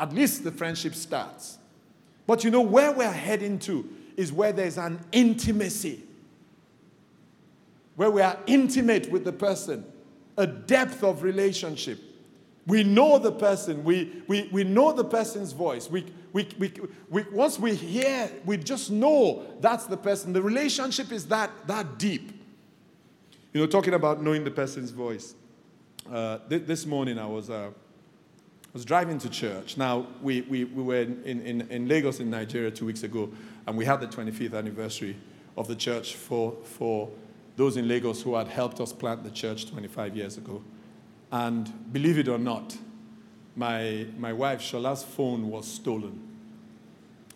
At 0.00 0.12
least 0.12 0.42
the 0.44 0.50
friendship 0.50 0.94
starts. 0.94 1.58
But 2.26 2.44
you 2.44 2.50
know, 2.50 2.62
where 2.62 2.92
we're 2.92 3.10
heading 3.10 3.58
to 3.60 3.88
is 4.16 4.32
where 4.32 4.52
there's 4.52 4.78
an 4.78 5.00
intimacy, 5.12 6.02
where 7.96 8.10
we 8.10 8.22
are 8.22 8.38
intimate 8.46 9.10
with 9.10 9.24
the 9.24 9.32
person, 9.32 9.84
a 10.36 10.46
depth 10.46 11.04
of 11.04 11.22
relationship. 11.22 12.00
We 12.66 12.82
know 12.82 13.18
the 13.18 13.32
person. 13.32 13.84
We, 13.84 14.22
we, 14.26 14.48
we 14.50 14.64
know 14.64 14.92
the 14.92 15.04
person's 15.04 15.52
voice. 15.52 15.90
We, 15.90 16.06
we, 16.32 16.48
we, 16.58 16.72
we, 17.10 17.22
once 17.30 17.58
we 17.58 17.74
hear, 17.74 18.30
we 18.46 18.56
just 18.56 18.90
know 18.90 19.44
that's 19.60 19.84
the 19.84 19.98
person. 19.98 20.32
The 20.32 20.42
relationship 20.42 21.12
is 21.12 21.26
that, 21.26 21.50
that 21.66 21.98
deep. 21.98 22.33
You 23.54 23.60
know, 23.60 23.68
talking 23.68 23.94
about 23.94 24.20
knowing 24.20 24.42
the 24.42 24.50
person's 24.50 24.90
voice. 24.90 25.36
Uh, 26.10 26.38
th- 26.48 26.66
this 26.66 26.84
morning 26.84 27.20
I 27.20 27.26
was, 27.26 27.50
uh, 27.50 27.70
was 28.72 28.84
driving 28.84 29.16
to 29.18 29.30
church. 29.30 29.76
Now, 29.76 30.08
we, 30.20 30.40
we, 30.40 30.64
we 30.64 30.82
were 30.82 31.02
in, 31.02 31.22
in, 31.24 31.60
in 31.70 31.86
Lagos 31.86 32.18
in 32.18 32.30
Nigeria 32.30 32.72
two 32.72 32.84
weeks 32.84 33.04
ago, 33.04 33.30
and 33.68 33.78
we 33.78 33.84
had 33.84 34.00
the 34.00 34.08
25th 34.08 34.58
anniversary 34.58 35.16
of 35.56 35.68
the 35.68 35.76
church 35.76 36.16
for, 36.16 36.56
for 36.64 37.08
those 37.54 37.76
in 37.76 37.86
Lagos 37.86 38.22
who 38.22 38.34
had 38.34 38.48
helped 38.48 38.80
us 38.80 38.92
plant 38.92 39.22
the 39.22 39.30
church 39.30 39.70
25 39.70 40.16
years 40.16 40.36
ago. 40.36 40.60
And 41.30 41.92
believe 41.92 42.18
it 42.18 42.26
or 42.26 42.38
not, 42.38 42.76
my, 43.54 44.04
my 44.18 44.32
wife 44.32 44.62
Shola's 44.62 45.04
phone 45.04 45.48
was 45.48 45.68
stolen 45.68 46.20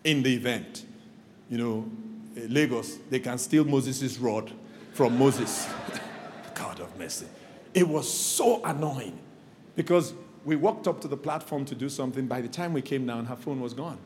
in 0.03 0.21
the 0.23 0.35
event. 0.35 0.83
You 1.49 1.57
know, 1.59 1.91
eh, 2.35 2.47
Lagos, 2.49 2.97
they 3.09 3.21
can 3.21 3.37
steal 3.37 3.63
Moses' 3.63 4.17
rod 4.17 4.51
from 4.91 5.17
Moses. 5.17 5.65
Mercy. 6.99 7.25
It 7.73 7.87
was 7.87 8.11
so 8.11 8.63
annoying 8.63 9.17
because 9.75 10.13
we 10.45 10.55
walked 10.55 10.87
up 10.87 11.01
to 11.01 11.07
the 11.07 11.17
platform 11.17 11.65
to 11.65 11.75
do 11.75 11.89
something. 11.89 12.27
By 12.27 12.41
the 12.41 12.47
time 12.47 12.73
we 12.73 12.81
came 12.81 13.07
down, 13.07 13.25
her 13.25 13.35
phone 13.35 13.61
was 13.61 13.73
gone. 13.73 13.97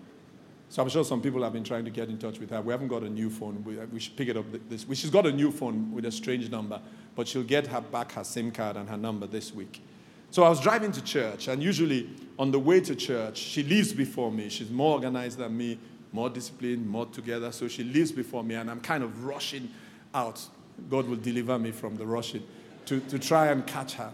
So 0.69 0.82
I'm 0.82 0.89
sure 0.89 1.03
some 1.03 1.21
people 1.21 1.43
have 1.43 1.53
been 1.53 1.63
trying 1.63 1.86
to 1.86 1.91
get 1.91 2.10
in 2.10 2.17
touch 2.17 2.39
with 2.39 2.49
her. 2.49 2.62
We 2.62 2.71
haven't 2.71 2.88
got 2.88 3.03
a 3.03 3.10
new 3.10 3.29
phone. 3.29 3.63
We, 3.63 3.79
uh, 3.79 3.86
we 3.91 3.99
should 3.99 4.15
pick 4.15 4.27
it 4.29 4.38
up 4.38 4.45
this. 4.69 4.86
She's 4.93 5.12
got 5.12 5.27
a 5.27 5.32
new 5.32 5.51
phone 5.51 5.91
with 5.91 6.06
a 6.06 6.12
strange 6.12 6.49
number, 6.49 6.82
but 7.15 7.27
she'll 7.27 7.43
get 7.43 7.67
her 7.67 7.82
back 7.82 8.13
her 8.13 8.23
SIM 8.23 8.51
card 8.51 8.77
and 8.77 8.89
her 8.89 8.97
number 8.97 9.27
this 9.27 9.53
week. 9.53 9.84
So 10.32 10.43
I 10.43 10.49
was 10.49 10.60
driving 10.60 10.91
to 10.93 11.03
church, 11.03 11.47
and 11.47 11.62
usually 11.62 12.10
on 12.39 12.49
the 12.49 12.58
way 12.58 12.79
to 12.82 12.95
church, 12.95 13.38
she 13.38 13.62
leaves 13.62 13.93
before 13.93 14.32
me. 14.32 14.49
She's 14.49 14.71
more 14.71 14.93
organized 14.93 15.38
than 15.38 15.56
me, 15.56 15.77
more 16.12 16.29
disciplined, 16.29 16.88
more 16.88 17.06
together. 17.06 17.51
So 17.51 17.67
she 17.67 17.84
leaves 17.84 18.12
before 18.12 18.43
me, 18.43 18.56
and 18.56 18.71
I'm 18.71 18.82
kind 18.82 19.03
of 19.03 19.25
rushing 19.25 19.69
out. 20.15 20.41
God 20.89 21.08
will 21.08 21.17
deliver 21.17 21.60
me 21.60 21.69
from 21.69 21.95
the 21.97 22.06
rushing 22.08 22.43
to, 22.85 22.99
to 23.01 23.19
try 23.19 23.47
and 23.47 23.65
catch 23.65 23.93
her. 23.93 24.11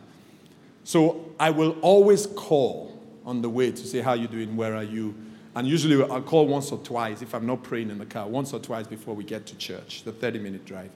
So 0.83 1.33
I 1.39 1.49
will 1.49 1.77
always 1.81 2.25
call 2.25 2.97
on 3.25 3.41
the 3.41 3.49
way 3.49 3.71
to 3.71 3.77
say, 3.77 3.99
How 3.99 4.13
you 4.13 4.27
doing? 4.27 4.55
Where 4.57 4.75
are 4.75 4.83
you? 4.83 5.15
And 5.55 5.67
usually 5.67 6.01
I'll 6.09 6.21
call 6.21 6.47
once 6.47 6.71
or 6.71 6.77
twice 6.79 7.21
if 7.21 7.33
I'm 7.33 7.45
not 7.45 7.63
praying 7.63 7.89
in 7.89 7.97
the 7.97 8.05
car, 8.05 8.27
once 8.27 8.53
or 8.53 8.59
twice 8.59 8.87
before 8.87 9.15
we 9.15 9.23
get 9.23 9.45
to 9.47 9.55
church, 9.57 10.03
the 10.03 10.11
30 10.11 10.39
minute 10.39 10.65
drive. 10.65 10.91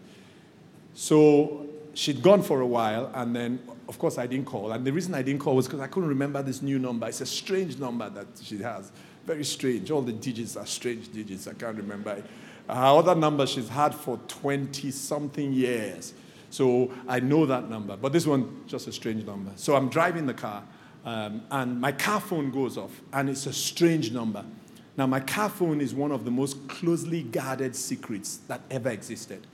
So 0.94 1.68
she'd 1.94 2.22
gone 2.22 2.42
for 2.42 2.62
a 2.62 2.68
while, 2.68 3.12
and 3.16 3.36
then, 3.36 3.60
of 3.88 3.98
course, 3.98 4.18
I 4.18 4.28
didn't 4.28 4.46
call. 4.46 4.72
And 4.72 4.86
the 4.86 4.92
reason 4.92 5.16
I 5.16 5.22
didn't 5.22 5.42
call 5.42 5.56
was 5.56 5.68
because 5.68 5.80
I 5.80 5.88
couldn't 5.88 6.10
remember 6.10 6.42
this 6.44 6.62
new 6.62 6.80
number. 6.80 7.08
It's 7.08 7.22
a 7.22 7.26
strange 7.26 7.78
number 7.78 8.10
that 8.10 8.28
she 8.42 8.58
has. 8.60 8.92
Very 9.26 9.44
strange. 9.44 9.90
All 9.92 10.02
the 10.02 10.14
digits 10.14 10.56
are 10.56 10.66
strange 10.66 11.12
digits. 11.12 11.48
I 11.48 11.54
can't 11.54 11.78
remember 11.78 12.12
it. 12.12 12.26
Her 12.68 12.76
other 12.76 13.16
number 13.16 13.46
she's 13.46 13.70
had 13.70 13.94
for 13.94 14.18
20 14.28 14.92
something 14.92 15.52
years. 15.52 16.14
So 16.54 16.92
I 17.08 17.20
know 17.20 17.48
that 17.48 17.68
number. 17.68 17.98
But 17.98 18.14
this 18.14 18.28
one, 18.28 18.62
just 18.68 18.88
a 18.88 18.92
strange 18.92 19.26
number. 19.26 19.50
So 19.56 19.76
I'm 19.76 19.90
driving 19.90 20.28
the 20.28 20.36
car, 20.36 20.64
um, 21.04 21.42
and 21.50 21.82
my 21.82 21.92
car 21.92 22.22
phone 22.22 22.52
goes 22.52 22.78
off, 22.78 23.02
and 23.12 23.28
it's 23.28 23.48
a 23.48 23.54
strange 23.54 24.12
number. 24.12 24.46
Now, 24.96 25.08
my 25.08 25.20
car 25.20 25.50
phone 25.50 25.82
is 25.82 25.96
one 25.96 26.12
of 26.12 26.26
the 26.26 26.30
most 26.30 26.68
closely 26.68 27.24
guarded 27.24 27.76
secrets 27.76 28.38
that 28.48 28.62
ever 28.70 28.90
existed 28.90 29.48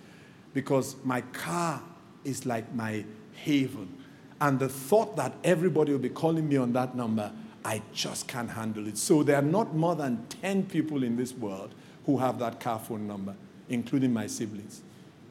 because 0.53 0.97
my 1.05 1.21
car 1.21 1.81
is 2.25 2.45
like 2.45 2.75
my 2.75 3.05
haven. 3.31 3.95
And 4.41 4.59
the 4.59 4.67
thought 4.67 5.15
that 5.15 5.33
everybody 5.45 5.93
will 5.93 5.99
be 5.99 6.09
calling 6.09 6.49
me 6.49 6.57
on 6.57 6.73
that 6.73 6.97
number, 6.97 7.31
I 7.63 7.81
just 7.93 8.27
can't 8.27 8.49
handle 8.49 8.89
it. 8.89 8.97
So 8.97 9.23
there 9.23 9.37
are 9.37 9.41
not 9.41 9.73
more 9.73 9.95
than 9.95 10.25
10 10.41 10.63
people 10.63 11.03
in 11.05 11.15
this 11.15 11.31
world 11.31 11.73
who 12.05 12.17
have 12.17 12.39
that 12.39 12.59
car 12.59 12.77
phone 12.77 13.07
number, 13.07 13.35
including 13.69 14.11
my 14.11 14.27
siblings. 14.27 14.81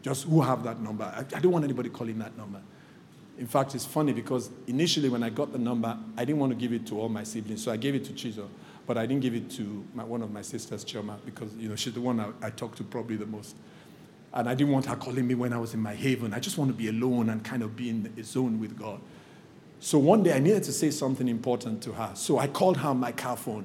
Just 0.02 0.24
who 0.24 0.40
have 0.40 0.62
that 0.64 0.80
number. 0.80 1.04
I, 1.04 1.20
I 1.36 1.40
don't 1.40 1.52
want 1.52 1.64
anybody 1.64 1.88
calling 1.88 2.18
that 2.18 2.36
number. 2.36 2.60
In 3.38 3.46
fact, 3.46 3.74
it's 3.74 3.84
funny 3.84 4.12
because 4.12 4.50
initially 4.66 5.08
when 5.08 5.22
I 5.22 5.30
got 5.30 5.52
the 5.52 5.58
number, 5.58 5.96
I 6.16 6.24
didn't 6.24 6.40
want 6.40 6.50
to 6.52 6.58
give 6.58 6.72
it 6.72 6.86
to 6.88 7.00
all 7.00 7.08
my 7.08 7.22
siblings, 7.22 7.62
so 7.62 7.70
I 7.70 7.76
gave 7.76 7.94
it 7.94 8.04
to 8.06 8.12
Chizo, 8.12 8.48
but 8.86 8.98
I 8.98 9.06
didn't 9.06 9.22
give 9.22 9.34
it 9.34 9.48
to 9.52 9.84
my, 9.94 10.02
one 10.02 10.22
of 10.22 10.32
my 10.32 10.42
sisters, 10.42 10.82
Choma, 10.82 11.18
because 11.24 11.54
you 11.54 11.68
know 11.68 11.76
she's 11.76 11.92
the 11.92 12.00
one 12.00 12.18
I, 12.18 12.30
I 12.42 12.50
talk 12.50 12.74
to 12.76 12.84
probably 12.84 13.16
the 13.16 13.26
most. 13.26 13.54
And 14.32 14.48
I 14.48 14.54
didn't 14.54 14.72
want 14.72 14.86
her 14.86 14.96
calling 14.96 15.26
me 15.26 15.34
when 15.34 15.52
I 15.52 15.58
was 15.58 15.72
in 15.72 15.80
my 15.80 15.94
haven. 15.94 16.34
I 16.34 16.40
just 16.40 16.58
want 16.58 16.70
to 16.70 16.76
be 16.76 16.88
alone 16.88 17.30
and 17.30 17.42
kind 17.42 17.62
of 17.62 17.76
be 17.76 17.88
in 17.90 18.12
a 18.18 18.22
zone 18.24 18.60
with 18.60 18.78
God. 18.78 19.00
So 19.80 19.98
one 19.98 20.22
day 20.22 20.32
I 20.32 20.38
needed 20.38 20.64
to 20.64 20.72
say 20.72 20.90
something 20.90 21.28
important 21.28 21.82
to 21.84 21.92
her. 21.92 22.10
So 22.14 22.38
I 22.38 22.48
called 22.48 22.76
her 22.78 22.88
on 22.88 22.98
my 22.98 23.12
car 23.12 23.36
phone. 23.36 23.64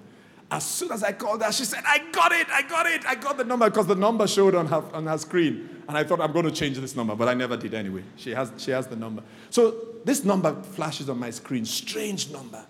As 0.54 0.63
soon 0.63 0.92
as 0.92 1.04
I 1.04 1.13
called 1.13 1.42
her, 1.42 1.52
she 1.52 1.66
said, 1.66 1.82
I 1.84 1.98
got 2.12 2.32
it, 2.32 2.48
I 2.52 2.62
got 2.62 2.86
it, 2.86 3.04
I 3.08 3.16
got 3.16 3.38
the 3.38 3.44
number 3.44 3.68
because 3.68 3.88
the 3.88 3.96
number 3.96 4.28
showed 4.28 4.54
on 4.54 4.68
her, 4.68 4.84
on 4.94 5.08
her 5.08 5.18
screen. 5.18 5.68
And 5.88 5.98
I 5.98 6.04
thought, 6.04 6.22
I'm 6.22 6.32
going 6.32 6.46
to 6.46 6.52
change 6.52 6.78
this 6.78 6.96
number, 6.96 7.16
but 7.16 7.28
I 7.28 7.34
never 7.34 7.58
did 7.58 7.74
anyway. 7.74 8.04
She 8.18 8.36
has, 8.36 8.54
she 8.58 8.70
has 8.70 8.86
the 8.86 8.96
number. 8.96 9.24
So 9.50 9.76
this 10.06 10.24
number 10.24 10.54
flashes 10.62 11.10
on 11.10 11.18
my 11.18 11.32
screen. 11.32 11.66
Strange 11.66 12.30
number. 12.30 12.63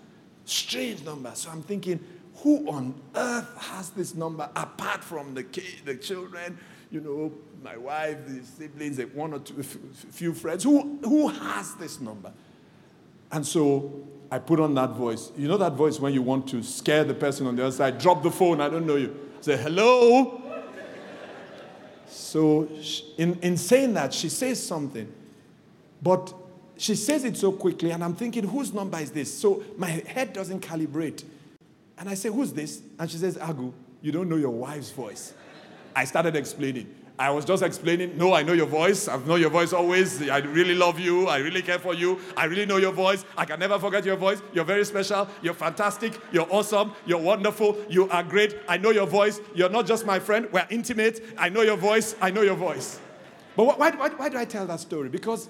Strange 0.46 1.04
number. 1.04 1.32
So 1.34 1.50
I'm 1.50 1.60
thinking, 1.60 2.02
who 2.36 2.66
on 2.70 2.94
earth 3.14 3.54
has 3.58 3.90
this 3.90 4.14
number 4.14 4.48
apart 4.56 5.04
from 5.04 5.34
the, 5.34 5.42
kids, 5.42 5.82
the 5.84 5.96
children, 5.96 6.58
you 6.90 7.02
know, 7.02 7.32
my 7.62 7.76
wife, 7.76 8.16
the 8.26 8.42
siblings, 8.46 8.98
one 9.12 9.34
or 9.34 9.40
two, 9.40 9.62
few 9.62 10.32
friends? 10.32 10.64
Who, 10.64 11.00
who 11.02 11.28
has 11.28 11.74
this 11.74 12.00
number? 12.00 12.32
And 13.30 13.46
so 13.46 14.08
I 14.34 14.40
put 14.40 14.58
on 14.58 14.74
that 14.74 14.90
voice. 14.90 15.30
You 15.36 15.46
know 15.46 15.56
that 15.58 15.74
voice 15.74 16.00
when 16.00 16.12
you 16.12 16.20
want 16.20 16.48
to 16.48 16.60
scare 16.60 17.04
the 17.04 17.14
person 17.14 17.46
on 17.46 17.54
the 17.54 17.62
other 17.62 17.76
side? 17.76 17.98
Drop 18.00 18.24
the 18.24 18.32
phone, 18.32 18.60
I 18.60 18.68
don't 18.68 18.84
know 18.84 18.96
you. 18.96 19.14
Say, 19.40 19.56
hello. 19.56 20.42
So, 22.08 22.68
in, 23.16 23.38
in 23.42 23.56
saying 23.56 23.94
that, 23.94 24.12
she 24.12 24.28
says 24.28 24.60
something, 24.60 25.06
but 26.02 26.34
she 26.76 26.96
says 26.96 27.22
it 27.22 27.36
so 27.36 27.52
quickly, 27.52 27.92
and 27.92 28.02
I'm 28.02 28.16
thinking, 28.16 28.42
whose 28.42 28.74
number 28.74 28.98
is 28.98 29.12
this? 29.12 29.32
So, 29.32 29.62
my 29.76 29.86
head 29.86 30.32
doesn't 30.32 30.66
calibrate. 30.66 31.22
And 31.96 32.08
I 32.08 32.14
say, 32.14 32.28
Who's 32.28 32.52
this? 32.52 32.82
And 32.98 33.08
she 33.08 33.18
says, 33.18 33.36
Agu, 33.36 33.72
you 34.02 34.10
don't 34.10 34.28
know 34.28 34.34
your 34.34 34.50
wife's 34.50 34.90
voice. 34.90 35.32
I 35.94 36.06
started 36.06 36.34
explaining. 36.34 36.92
I 37.16 37.30
was 37.30 37.44
just 37.44 37.62
explaining, 37.62 38.18
no, 38.18 38.34
I 38.34 38.42
know 38.42 38.54
your 38.54 38.66
voice. 38.66 39.06
I've 39.06 39.24
known 39.24 39.40
your 39.40 39.50
voice 39.50 39.72
always. 39.72 40.28
I 40.28 40.38
really 40.38 40.74
love 40.74 40.98
you. 40.98 41.28
I 41.28 41.38
really 41.38 41.62
care 41.62 41.78
for 41.78 41.94
you. 41.94 42.18
I 42.36 42.46
really 42.46 42.66
know 42.66 42.78
your 42.78 42.90
voice. 42.90 43.24
I 43.36 43.44
can 43.44 43.60
never 43.60 43.78
forget 43.78 44.04
your 44.04 44.16
voice. 44.16 44.42
You're 44.52 44.64
very 44.64 44.84
special. 44.84 45.28
You're 45.40 45.54
fantastic. 45.54 46.18
You're 46.32 46.48
awesome. 46.50 46.92
You're 47.06 47.20
wonderful. 47.20 47.78
You 47.88 48.08
are 48.10 48.24
great. 48.24 48.56
I 48.68 48.78
know 48.78 48.90
your 48.90 49.06
voice. 49.06 49.40
You're 49.54 49.68
not 49.68 49.86
just 49.86 50.04
my 50.04 50.18
friend. 50.18 50.48
We're 50.50 50.66
intimate. 50.70 51.24
I 51.38 51.50
know 51.50 51.62
your 51.62 51.76
voice. 51.76 52.16
I 52.20 52.32
know 52.32 52.42
your 52.42 52.56
voice. 52.56 52.98
But 53.56 53.78
why, 53.78 53.90
why, 53.90 54.08
why 54.08 54.28
do 54.28 54.36
I 54.36 54.44
tell 54.44 54.66
that 54.66 54.80
story? 54.80 55.08
Because 55.08 55.48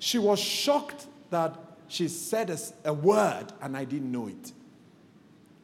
she 0.00 0.18
was 0.18 0.40
shocked 0.40 1.06
that 1.30 1.56
she 1.86 2.08
said 2.08 2.50
a, 2.50 2.58
a 2.84 2.92
word 2.92 3.46
and 3.62 3.76
I 3.76 3.84
didn't 3.84 4.10
know 4.10 4.26
it. 4.26 4.52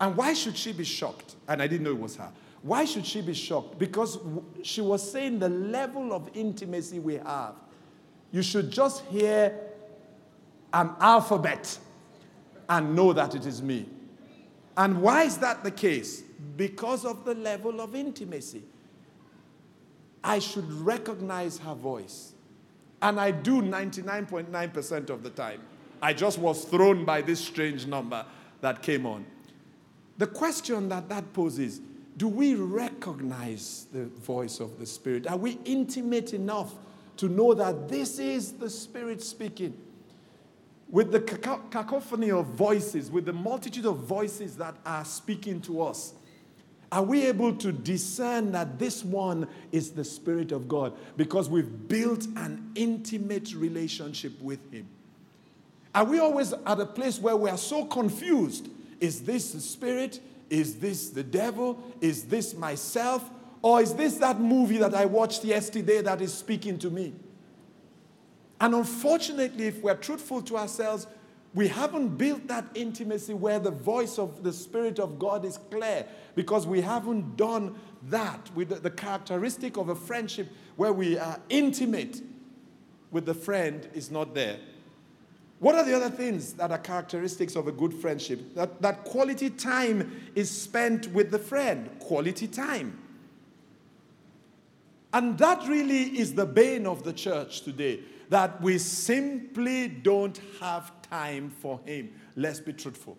And 0.00 0.16
why 0.16 0.34
should 0.34 0.56
she 0.56 0.72
be 0.72 0.84
shocked? 0.84 1.34
And 1.48 1.60
I 1.60 1.66
didn't 1.66 1.82
know 1.82 1.90
it 1.90 1.98
was 1.98 2.14
her. 2.14 2.30
Why 2.62 2.84
should 2.84 3.04
she 3.04 3.20
be 3.20 3.34
shocked? 3.34 3.78
Because 3.78 4.18
she 4.62 4.80
was 4.80 5.08
saying 5.08 5.40
the 5.40 5.48
level 5.48 6.12
of 6.12 6.30
intimacy 6.34 7.00
we 7.00 7.14
have. 7.14 7.54
You 8.30 8.42
should 8.42 8.70
just 8.70 9.04
hear 9.06 9.58
an 10.72 10.90
alphabet 11.00 11.78
and 12.68 12.94
know 12.94 13.12
that 13.12 13.34
it 13.34 13.46
is 13.46 13.60
me. 13.60 13.86
And 14.76 15.02
why 15.02 15.24
is 15.24 15.38
that 15.38 15.64
the 15.64 15.70
case? 15.70 16.22
Because 16.56 17.04
of 17.04 17.24
the 17.24 17.34
level 17.34 17.80
of 17.80 17.94
intimacy. 17.94 18.62
I 20.24 20.38
should 20.38 20.70
recognize 20.72 21.58
her 21.58 21.74
voice. 21.74 22.32
And 23.02 23.20
I 23.20 23.32
do 23.32 23.60
99.9% 23.60 25.10
of 25.10 25.24
the 25.24 25.30
time. 25.30 25.60
I 26.00 26.12
just 26.12 26.38
was 26.38 26.64
thrown 26.64 27.04
by 27.04 27.22
this 27.22 27.40
strange 27.40 27.86
number 27.86 28.24
that 28.60 28.82
came 28.82 29.04
on. 29.04 29.26
The 30.18 30.28
question 30.28 30.88
that 30.90 31.08
that 31.08 31.32
poses 31.32 31.80
do 32.22 32.28
we 32.28 32.54
recognize 32.54 33.88
the 33.92 34.04
voice 34.04 34.60
of 34.60 34.78
the 34.78 34.86
Spirit? 34.86 35.26
Are 35.26 35.36
we 35.36 35.58
intimate 35.64 36.32
enough 36.32 36.72
to 37.16 37.28
know 37.28 37.52
that 37.52 37.88
this 37.88 38.20
is 38.20 38.52
the 38.52 38.70
Spirit 38.70 39.20
speaking? 39.20 39.76
With 40.88 41.10
the 41.10 41.20
cacophony 41.20 42.30
of 42.30 42.46
voices, 42.46 43.10
with 43.10 43.24
the 43.24 43.32
multitude 43.32 43.86
of 43.86 43.96
voices 44.04 44.56
that 44.58 44.76
are 44.86 45.04
speaking 45.04 45.60
to 45.62 45.82
us, 45.82 46.12
are 46.92 47.02
we 47.02 47.26
able 47.26 47.56
to 47.56 47.72
discern 47.72 48.52
that 48.52 48.78
this 48.78 49.04
one 49.04 49.48
is 49.72 49.90
the 49.90 50.04
Spirit 50.04 50.52
of 50.52 50.68
God 50.68 50.92
because 51.16 51.50
we've 51.50 51.88
built 51.88 52.26
an 52.36 52.70
intimate 52.76 53.52
relationship 53.52 54.40
with 54.40 54.60
Him? 54.72 54.86
Are 55.92 56.04
we 56.04 56.20
always 56.20 56.52
at 56.52 56.78
a 56.78 56.86
place 56.86 57.18
where 57.18 57.34
we 57.34 57.50
are 57.50 57.58
so 57.58 57.84
confused? 57.84 58.68
Is 59.00 59.22
this 59.22 59.50
the 59.50 59.60
Spirit? 59.60 60.20
Is 60.52 60.74
this 60.74 61.08
the 61.08 61.22
devil? 61.22 61.82
Is 62.02 62.24
this 62.24 62.54
myself? 62.54 63.30
Or 63.62 63.80
is 63.80 63.94
this 63.94 64.16
that 64.16 64.38
movie 64.38 64.76
that 64.76 64.92
I 64.94 65.06
watched 65.06 65.46
yesterday 65.46 66.02
that 66.02 66.20
is 66.20 66.34
speaking 66.34 66.78
to 66.80 66.90
me? 66.90 67.14
And 68.60 68.74
unfortunately, 68.74 69.68
if 69.68 69.80
we're 69.82 69.96
truthful 69.96 70.42
to 70.42 70.58
ourselves, 70.58 71.06
we 71.54 71.68
haven't 71.68 72.18
built 72.18 72.48
that 72.48 72.66
intimacy 72.74 73.32
where 73.32 73.58
the 73.58 73.70
voice 73.70 74.18
of 74.18 74.42
the 74.42 74.52
Spirit 74.52 74.98
of 74.98 75.18
God 75.18 75.46
is 75.46 75.58
clear 75.70 76.04
because 76.34 76.66
we 76.66 76.82
haven't 76.82 77.38
done 77.38 77.74
that 78.10 78.54
with 78.54 78.82
the, 78.82 78.90
characteristic 78.90 79.78
of 79.78 79.88
a 79.88 79.94
friendship 79.94 80.48
where 80.76 80.92
we 80.92 81.16
are 81.16 81.40
intimate 81.48 82.20
with 83.10 83.24
the 83.24 83.34
friend 83.34 83.88
is 83.94 84.10
not 84.10 84.34
there. 84.34 84.58
What 85.62 85.76
are 85.76 85.84
the 85.84 85.94
other 85.94 86.10
things 86.10 86.54
that 86.54 86.72
are 86.72 86.78
characteristics 86.78 87.54
of 87.54 87.68
a 87.68 87.72
good 87.72 87.94
friendship? 87.94 88.52
That, 88.56 88.82
that 88.82 89.04
quality 89.04 89.48
time 89.48 90.20
is 90.34 90.50
spent 90.50 91.06
with 91.12 91.30
the 91.30 91.38
friend, 91.38 91.88
quality 92.00 92.48
time. 92.48 92.98
And 95.12 95.38
that 95.38 95.64
really 95.68 96.18
is 96.18 96.34
the 96.34 96.46
bane 96.46 96.84
of 96.84 97.04
the 97.04 97.12
church 97.12 97.60
today, 97.60 98.00
that 98.28 98.60
we 98.60 98.76
simply 98.76 99.86
don't 99.86 100.40
have 100.58 100.90
time 101.02 101.50
for 101.50 101.78
Him. 101.86 102.12
Let's 102.34 102.58
be 102.58 102.72
truthful. 102.72 103.16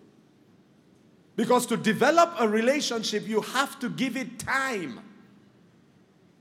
Because 1.36 1.64
to 1.64 1.78
develop 1.78 2.34
a 2.38 2.46
relationship, 2.46 3.26
you 3.26 3.40
have 3.40 3.78
to 3.78 3.88
give 3.88 4.18
it 4.18 4.38
time. 4.38 5.00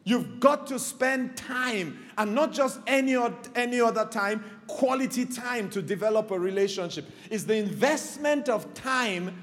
You've 0.04 0.42
got 0.42 0.68
to 0.68 0.80
spend 0.80 1.38
time, 1.38 2.03
and 2.17 2.34
not 2.36 2.52
just 2.52 2.80
any, 2.88 3.17
any 3.56 3.82
other 3.82 4.06
time, 4.06 4.43
quality 4.67 5.26
time 5.26 5.69
to 5.71 5.82
develop 5.82 6.32
a 6.32 6.39
relationship. 6.39 7.06
It's 7.30 7.43
the 7.43 7.56
investment 7.56 8.49
of 8.49 8.73
time 8.73 9.36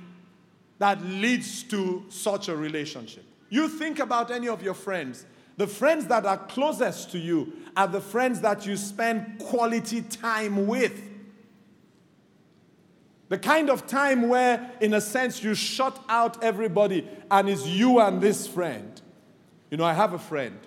that 0.78 1.04
leads 1.04 1.62
to 1.64 2.04
such 2.09 2.48
a 2.48 2.56
relationship. 2.56 3.24
You 3.50 3.68
think 3.68 3.98
about 3.98 4.30
any 4.30 4.48
of 4.48 4.62
your 4.62 4.74
friends. 4.74 5.26
The 5.56 5.66
friends 5.66 6.06
that 6.06 6.24
are 6.24 6.38
closest 6.38 7.12
to 7.12 7.18
you 7.18 7.52
are 7.76 7.87
the 7.87 8.00
friends 8.00 8.40
that 8.40 8.64
you 8.64 8.76
spend 8.76 9.38
quality 9.40 10.02
time 10.02 10.66
with. 10.66 11.09
The 13.28 13.38
kind 13.38 13.70
of 13.70 13.87
time 13.87 14.28
where, 14.28 14.72
in 14.80 14.94
a 14.94 15.00
sense, 15.00 15.42
you 15.42 15.54
shut 15.54 16.02
out 16.09 16.42
everybody 16.42 17.06
and 17.30 17.48
it's 17.48 17.66
you 17.66 18.00
and 18.00 18.20
this 18.20 18.46
friend. 18.46 19.00
You 19.70 19.76
know, 19.76 19.85
I 19.85 19.92
have 19.92 20.14
a 20.14 20.18
friend 20.18 20.59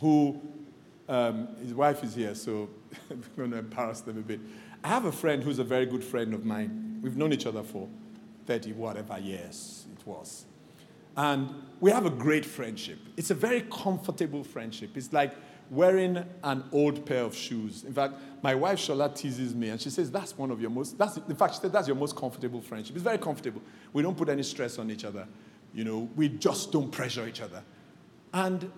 who, 0.00 0.40
um, 1.12 1.48
his 1.60 1.74
wife 1.74 2.02
is 2.02 2.14
here, 2.14 2.34
so 2.34 2.70
I'm 3.10 3.22
going 3.36 3.50
to 3.50 3.58
embarrass 3.58 4.00
them 4.00 4.16
a 4.16 4.22
bit. 4.22 4.40
I 4.82 4.88
have 4.88 5.04
a 5.04 5.12
friend 5.12 5.44
who's 5.44 5.58
a 5.58 5.64
very 5.64 5.84
good 5.84 6.02
friend 6.02 6.32
of 6.32 6.46
mine. 6.46 7.00
We've 7.02 7.18
known 7.18 7.34
each 7.34 7.44
other 7.44 7.62
for 7.62 7.86
30 8.46 8.72
whatever 8.72 9.18
years 9.18 9.84
it 9.92 10.06
was. 10.06 10.46
And 11.14 11.50
we 11.80 11.90
have 11.90 12.06
a 12.06 12.10
great 12.10 12.46
friendship. 12.46 12.98
It's 13.18 13.30
a 13.30 13.34
very 13.34 13.60
comfortable 13.70 14.42
friendship. 14.42 14.96
It's 14.96 15.12
like 15.12 15.34
wearing 15.70 16.24
an 16.44 16.64
old 16.72 17.04
pair 17.04 17.24
of 17.24 17.36
shoes. 17.36 17.84
In 17.84 17.92
fact, 17.92 18.14
my 18.40 18.54
wife 18.54 18.78
Shola 18.78 19.14
teases 19.14 19.54
me 19.54 19.68
and 19.68 19.78
she 19.78 19.90
says, 19.90 20.10
That's 20.10 20.38
one 20.38 20.50
of 20.50 20.62
your 20.62 20.70
most, 20.70 20.96
that's, 20.96 21.18
in 21.18 21.36
fact, 21.36 21.56
she 21.56 21.60
said, 21.60 21.72
That's 21.72 21.88
your 21.88 21.96
most 21.96 22.16
comfortable 22.16 22.62
friendship. 22.62 22.96
It's 22.96 23.04
very 23.04 23.18
comfortable. 23.18 23.60
We 23.92 24.02
don't 24.02 24.16
put 24.16 24.30
any 24.30 24.42
stress 24.42 24.78
on 24.78 24.90
each 24.90 25.04
other. 25.04 25.28
You 25.74 25.84
know, 25.84 26.08
we 26.16 26.30
just 26.30 26.72
don't 26.72 26.90
pressure 26.90 27.28
each 27.28 27.42
other. 27.42 27.62
And 28.32 28.72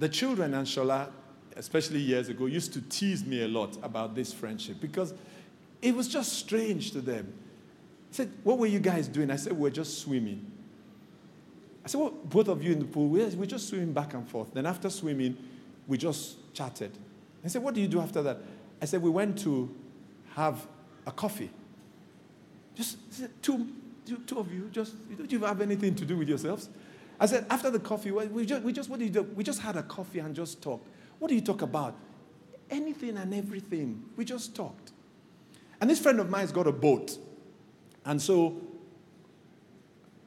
the 0.00 0.08
children 0.08 0.54
and 0.54 0.66
Shola, 0.66 1.10
especially 1.56 2.00
years 2.00 2.30
ago, 2.30 2.46
used 2.46 2.72
to 2.72 2.80
tease 2.80 3.24
me 3.24 3.44
a 3.44 3.48
lot 3.48 3.76
about 3.82 4.14
this 4.14 4.32
friendship 4.32 4.80
because 4.80 5.12
it 5.82 5.94
was 5.94 6.08
just 6.08 6.32
strange 6.32 6.90
to 6.92 7.02
them. 7.02 7.32
I 8.10 8.16
said, 8.16 8.32
What 8.42 8.58
were 8.58 8.66
you 8.66 8.80
guys 8.80 9.06
doing? 9.06 9.30
I 9.30 9.36
said, 9.36 9.52
We're 9.52 9.70
just 9.70 10.00
swimming. 10.00 10.50
I 11.84 11.88
said, 11.88 12.00
Well, 12.00 12.10
both 12.24 12.48
of 12.48 12.64
you 12.64 12.72
in 12.72 12.78
the 12.78 12.86
pool, 12.86 13.08
we're 13.08 13.46
just 13.46 13.68
swimming 13.68 13.92
back 13.92 14.14
and 14.14 14.28
forth. 14.28 14.54
Then 14.54 14.64
after 14.64 14.88
swimming, 14.88 15.36
we 15.86 15.98
just 15.98 16.52
chatted. 16.54 16.96
I 17.44 17.48
said, 17.48 17.62
What 17.62 17.74
do 17.74 17.82
you 17.82 17.88
do 17.88 18.00
after 18.00 18.22
that? 18.22 18.38
I 18.80 18.86
said, 18.86 19.02
We 19.02 19.10
went 19.10 19.38
to 19.40 19.74
have 20.34 20.66
a 21.06 21.12
coffee. 21.12 21.50
Just 22.74 22.96
two, 23.42 23.68
two 24.26 24.38
of 24.38 24.50
you, 24.50 24.70
just, 24.72 24.94
don't 25.18 25.30
you 25.30 25.40
have 25.40 25.60
anything 25.60 25.94
to 25.96 26.06
do 26.06 26.16
with 26.16 26.28
yourselves? 26.28 26.70
I 27.20 27.26
said, 27.26 27.46
After 27.50 27.70
the 27.70 27.78
coffee, 27.78 28.10
we 28.10 28.46
just, 28.46 28.62
we 28.62 28.72
just, 28.72 28.88
what 28.90 28.98
do 28.98 29.04
you 29.04 29.10
do? 29.10 29.22
We 29.22 29.44
just 29.44 29.60
had 29.60 29.76
a 29.76 29.82
coffee 29.82 30.18
and 30.18 30.34
just 30.34 30.62
talked. 30.62 30.88
What 31.18 31.28
do 31.28 31.34
you 31.34 31.42
talk 31.42 31.62
about? 31.62 31.94
Anything 32.70 33.18
and 33.18 33.32
everything. 33.34 34.02
We 34.16 34.24
just 34.24 34.56
talked. 34.56 34.92
And 35.80 35.88
this 35.88 36.00
friend 36.00 36.18
of 36.18 36.30
mine's 36.30 36.50
got 36.50 36.66
a 36.66 36.72
boat. 36.72 37.18
And 38.04 38.20
so, 38.20 38.60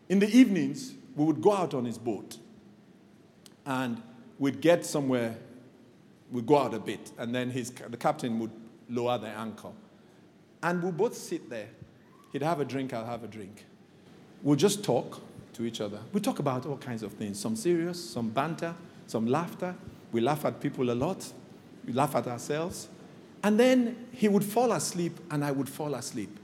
in 0.08 0.20
the 0.20 0.30
evenings, 0.30 0.94
we 1.16 1.26
would 1.26 1.42
go 1.42 1.54
out 1.54 1.74
on 1.74 1.86
his 1.86 1.98
boat. 1.98 2.38
And 3.66 4.02
we'd 4.38 4.62
get 4.62 4.86
somewhere 4.86 5.36
we'd 6.34 6.48
go 6.48 6.58
out 6.58 6.74
a 6.74 6.80
bit, 6.80 7.12
and 7.20 7.34
then 7.34 7.52
his, 7.52 7.70
the 7.70 7.96
captain 7.96 8.40
would 8.40 8.52
lower 8.90 9.18
the 9.20 9.28
anchor. 9.28 9.70
And 10.64 10.82
we'd 10.82 10.98
both 10.98 11.16
sit 11.16 11.50
there. 11.50 11.70
He'd 12.32 12.42
have 12.42 12.60
a 12.60 12.66
drink, 12.66 12.92
I'll 12.92 13.06
have 13.06 13.24
a 13.24 13.28
drink. 13.28 13.66
We'll 14.42 14.56
just 14.58 14.84
talk 14.84 15.22
to 15.54 15.66
each 15.66 15.82
other. 15.82 16.00
We 16.12 16.22
talk 16.22 16.39
about 16.39 16.66
all 16.66 16.78
kinds 16.78 17.04
of 17.04 17.13
things 17.13 17.39
some 17.39 17.56
serious, 17.56 18.04
some 18.04 18.30
banter, 18.30 18.76
some 19.08 19.28
laughter. 19.28 19.76
We 20.12 20.22
laugh 20.22 20.46
at 20.46 20.60
people 20.60 20.92
a 20.92 20.94
lot, 20.94 21.32
we 21.86 21.94
laugh 21.94 22.16
at 22.16 22.28
ourselves. 22.28 22.89
And 23.44 23.60
then 23.60 24.08
he 24.12 24.30
would 24.30 24.44
fall 24.44 24.72
asleep, 24.72 25.20
and 25.30 25.44
I 25.44 25.52
would 25.52 25.68
fall 25.68 25.96
asleep. 25.96 26.39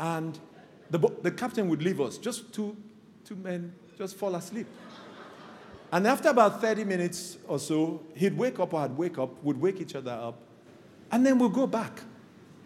And 0.00 0.38
the, 0.90 0.98
the 1.22 1.30
captain 1.30 1.68
would 1.68 1.82
leave 1.82 2.00
us, 2.00 2.18
just 2.18 2.52
two, 2.52 2.76
two 3.24 3.36
men 3.36 3.74
just 3.98 4.16
fall 4.16 4.34
asleep. 4.34 4.66
And 5.92 6.06
after 6.06 6.30
about 6.30 6.60
30 6.60 6.84
minutes 6.84 7.36
or 7.46 7.58
so, 7.58 8.00
he'd 8.14 8.36
wake 8.36 8.58
up 8.58 8.72
or 8.72 8.80
I'd 8.80 8.96
wake 8.96 9.18
up, 9.18 9.42
would 9.44 9.60
wake 9.60 9.80
each 9.80 9.94
other 9.94 10.12
up, 10.12 10.40
and 11.10 11.24
then 11.24 11.38
we'll 11.38 11.50
go 11.50 11.66
back. 11.66 12.00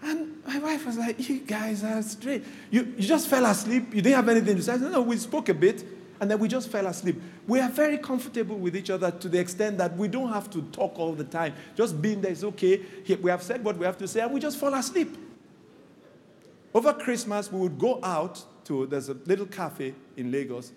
And 0.07 0.40
my 0.47 0.59
wife 0.61 0.87
was 0.87 0.97
like, 0.97 1.29
You 1.29 1.40
guys 1.40 1.83
are 1.83 2.01
straight. 2.03 2.45
You, 2.71 2.95
you 2.97 3.07
just 3.07 3.29
fell 3.29 3.45
asleep. 3.45 3.95
You 3.95 4.01
didn't 4.01 4.16
have 4.16 4.29
anything 4.29 4.57
to 4.57 4.62
say. 4.62 4.79
Said, 4.79 4.92
No, 4.92 5.03
we 5.03 5.16
spoke 5.16 5.49
a 5.49 5.55
bit, 5.55 5.85
and 6.21 6.31
then 6.31 6.38
we 6.38 6.47
just 6.47 6.71
fell 6.71 6.87
asleep. 6.87 7.21
We 7.47 7.59
are 7.61 7.69
very 7.69 7.99
comfortable 7.99 8.57
with 8.57 8.77
each 8.77 8.90
other 8.90 9.11
to 9.11 9.29
the 9.29 9.38
extent 9.38 9.79
that 9.79 9.97
we 9.97 10.07
don't 10.09 10.33
have 10.33 10.49
to 10.51 10.62
talk 10.62 10.99
all 10.99 11.12
the 11.12 11.25
time. 11.25 11.55
Just 11.75 12.01
being 12.01 12.21
there 12.21 12.31
is 12.31 12.45
okay. 12.45 12.81
We 13.21 13.31
have 13.31 13.42
said 13.42 13.64
what 13.64 13.77
we 13.77 13.85
have 13.85 13.99
to 13.99 14.07
say, 14.07 14.21
and 14.21 14.33
we 14.33 14.40
just 14.40 14.59
fall 14.59 14.75
asleep. 14.75 15.16
Over 16.73 16.92
Christmas, 16.92 17.51
we 17.51 17.59
would 17.61 17.79
go 17.79 17.99
out 18.03 18.45
to, 18.66 18.87
there's 18.87 19.09
a 19.09 19.14
little 19.14 19.47
cafe 19.47 19.95
in 20.16 20.31
Lagos 20.31 20.73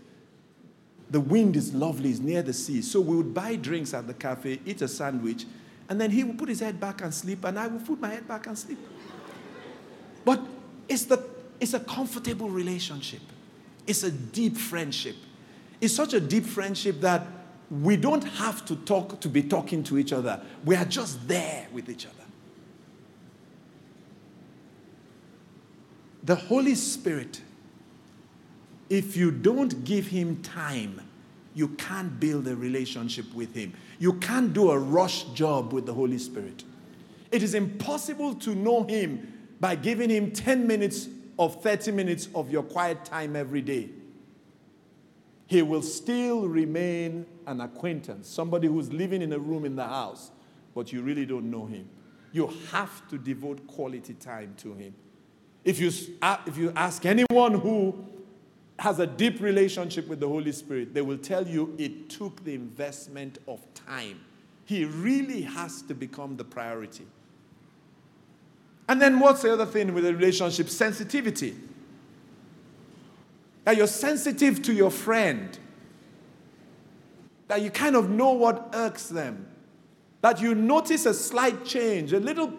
the 1.10 1.20
wind 1.20 1.56
is 1.56 1.74
lovely, 1.74 2.12
it's 2.12 2.20
near 2.20 2.42
the 2.42 2.54
sea. 2.54 2.82
So 2.82 3.02
we 3.02 3.15
would 3.15 3.34
buy 3.34 3.56
drinks 3.56 3.94
at 3.94 4.06
the 4.06 4.13
cafe, 4.13 4.60
eat 4.63 4.82
a 4.82 4.88
sandwich, 4.88 5.46
and 5.89 6.00
then 6.00 6.12
he 6.12 6.24
would 6.24 6.38
put 6.38 6.50
his 6.50 6.60
head 6.60 6.80
back 6.80 7.02
and 7.02 7.13
sleep, 7.13 7.44
and 7.46 7.58
I 7.58 7.68
would 7.68 7.84
put 7.84 8.00
my 8.00 8.10
head 8.10 8.28
back 8.28 8.46
and 8.46 8.58
sleep. 8.58 8.78
But 10.25 10.41
it's, 10.88 11.05
the, 11.05 11.23
it's 11.60 11.73
a 11.73 11.79
comfortable 11.79 12.49
relationship, 12.49 13.21
it's 13.88 14.03
a 14.03 14.12
deep 14.12 14.58
friendship. 14.58 15.15
It's 15.82 15.93
such 15.93 16.13
a 16.13 16.19
deep 16.19 16.43
friendship 16.43 16.99
that 16.99 17.25
we 17.71 17.95
don't 17.95 18.23
have 18.23 18.65
to 18.65 18.75
talk 18.75 19.21
to 19.21 19.29
be 19.29 19.41
talking 19.41 19.82
to 19.86 19.97
each 19.97 20.12
other, 20.12 20.41
we 20.65 20.75
are 20.75 20.86
just 20.86 21.25
there 21.27 21.67
with 21.71 21.89
each 21.89 22.05
other. 22.05 22.15
The 26.23 26.36
Holy 26.36 26.75
Spirit 26.75 27.41
if 28.89 29.15
you 29.15 29.32
don't 29.32 29.84
give 29.84 30.08
him 30.08 30.41
time, 30.41 31.01
you 31.53 31.69
can't 31.69 32.19
build 32.19 32.47
a 32.47 32.55
relationship 32.55 33.32
with 33.34 33.53
him. 33.53 33.73
You 33.99 34.13
can't 34.13 34.53
do 34.53 34.71
a 34.71 34.79
rush 34.79 35.23
job 35.36 35.73
with 35.73 35.86
the 35.86 35.93
Holy 35.93 36.17
Spirit. 36.17 36.63
It 37.32 37.43
is 37.43 37.53
impossible 37.53 38.36
to 38.36 38.55
know 38.55 38.84
him 38.84 39.38
by 39.60 39.76
giving 39.76 40.10
him 40.10 40.32
10 40.32 40.65
minutes 40.65 41.08
of 41.38 41.62
30 41.62 41.91
minutes 41.91 42.28
of 42.36 42.52
your 42.52 42.63
quiet 42.63 43.06
time 43.06 43.36
every 43.36 43.62
day. 43.62 43.89
He 45.48 45.62
will 45.62 45.82
still 45.82 46.48
remain 46.48 47.26
an 47.48 47.62
acquaintance, 47.62 48.28
somebody 48.28 48.67
who's 48.67 48.93
living 48.93 49.22
in 49.22 49.34
a 49.34 49.39
room 49.39 49.65
in 49.65 49.76
the 49.76 49.88
house, 49.88 50.32
but 50.76 50.93
you 50.93 51.02
really 51.02 51.26
don't 51.26 51.50
know 51.50 51.65
him. 51.65 51.89
You 52.32 52.54
have 52.72 53.08
to 53.10 53.17
devote 53.17 53.65
quality 53.65 54.13
time 54.13 54.54
to 54.58 54.74
him. 54.76 54.93
If 55.63 55.80
you, 55.80 55.91
if 56.45 56.58
you 56.58 56.72
ask 56.76 57.06
anyone 57.06 57.56
who 57.56 58.06
has 58.78 59.00
a 59.00 59.08
deep 59.08 59.41
relationship 59.41 60.08
with 60.08 60.19
the 60.19 60.28
Holy 60.28 60.52
Spirit, 60.52 60.93
they 60.93 61.02
will 61.02 61.17
tell 61.17 61.48
you 61.48 61.76
it 61.78 62.10
took 62.10 62.43
the 62.43 62.54
investment 62.54 63.39
of 63.48 63.62
time. 63.74 64.22
He 64.65 64.86
really 64.86 65.41
has 65.41 65.82
to 65.84 65.95
become 65.95 66.38
the 66.38 66.43
priority. 66.43 67.08
And 68.89 68.99
then 68.99 69.19
what's 69.19 69.43
the 69.43 69.54
other 69.54 69.67
thing 69.67 69.93
with 69.93 70.04
the 70.04 70.15
relationship? 70.15 70.67
Sensitivity. 70.67 71.56
That 73.63 73.78
you're 73.78 73.86
sensitive 73.86 74.63
to 74.63 74.73
your 74.73 74.89
friend. 74.89 75.58
That 77.49 77.62
you 77.62 77.69
kind 77.69 77.95
of 77.95 78.10
know 78.10 78.32
what 78.32 78.71
irks 78.73 79.08
them. 79.08 79.45
That 80.21 80.41
you 80.41 80.56
notice 80.56 81.06
a 81.06 81.13
slight 81.13 81.66
change, 81.66 82.14
a 82.14 82.20
little 82.20 82.51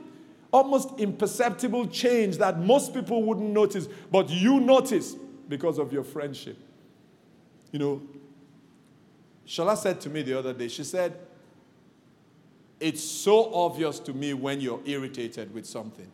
almost 0.52 1.00
imperceptible 1.00 1.88
change 1.88 2.38
that 2.38 2.60
most 2.60 2.94
people 2.94 3.24
wouldn't 3.24 3.50
notice, 3.50 3.88
but 4.12 4.30
you 4.30 4.60
notice 4.60 5.16
because 5.48 5.78
of 5.78 5.92
your 5.92 6.04
friendship. 6.04 6.56
You 7.72 7.80
know, 7.80 8.02
Shola 9.48 9.76
said 9.76 10.00
to 10.02 10.08
me 10.08 10.22
the 10.22 10.38
other 10.38 10.52
day, 10.52 10.68
she 10.68 10.84
said, 10.84 11.18
It's 12.78 13.02
so 13.02 13.52
obvious 13.52 13.98
to 14.00 14.12
me 14.12 14.32
when 14.32 14.60
you're 14.60 14.80
irritated 14.84 15.52
with 15.52 15.66
something. 15.66 16.10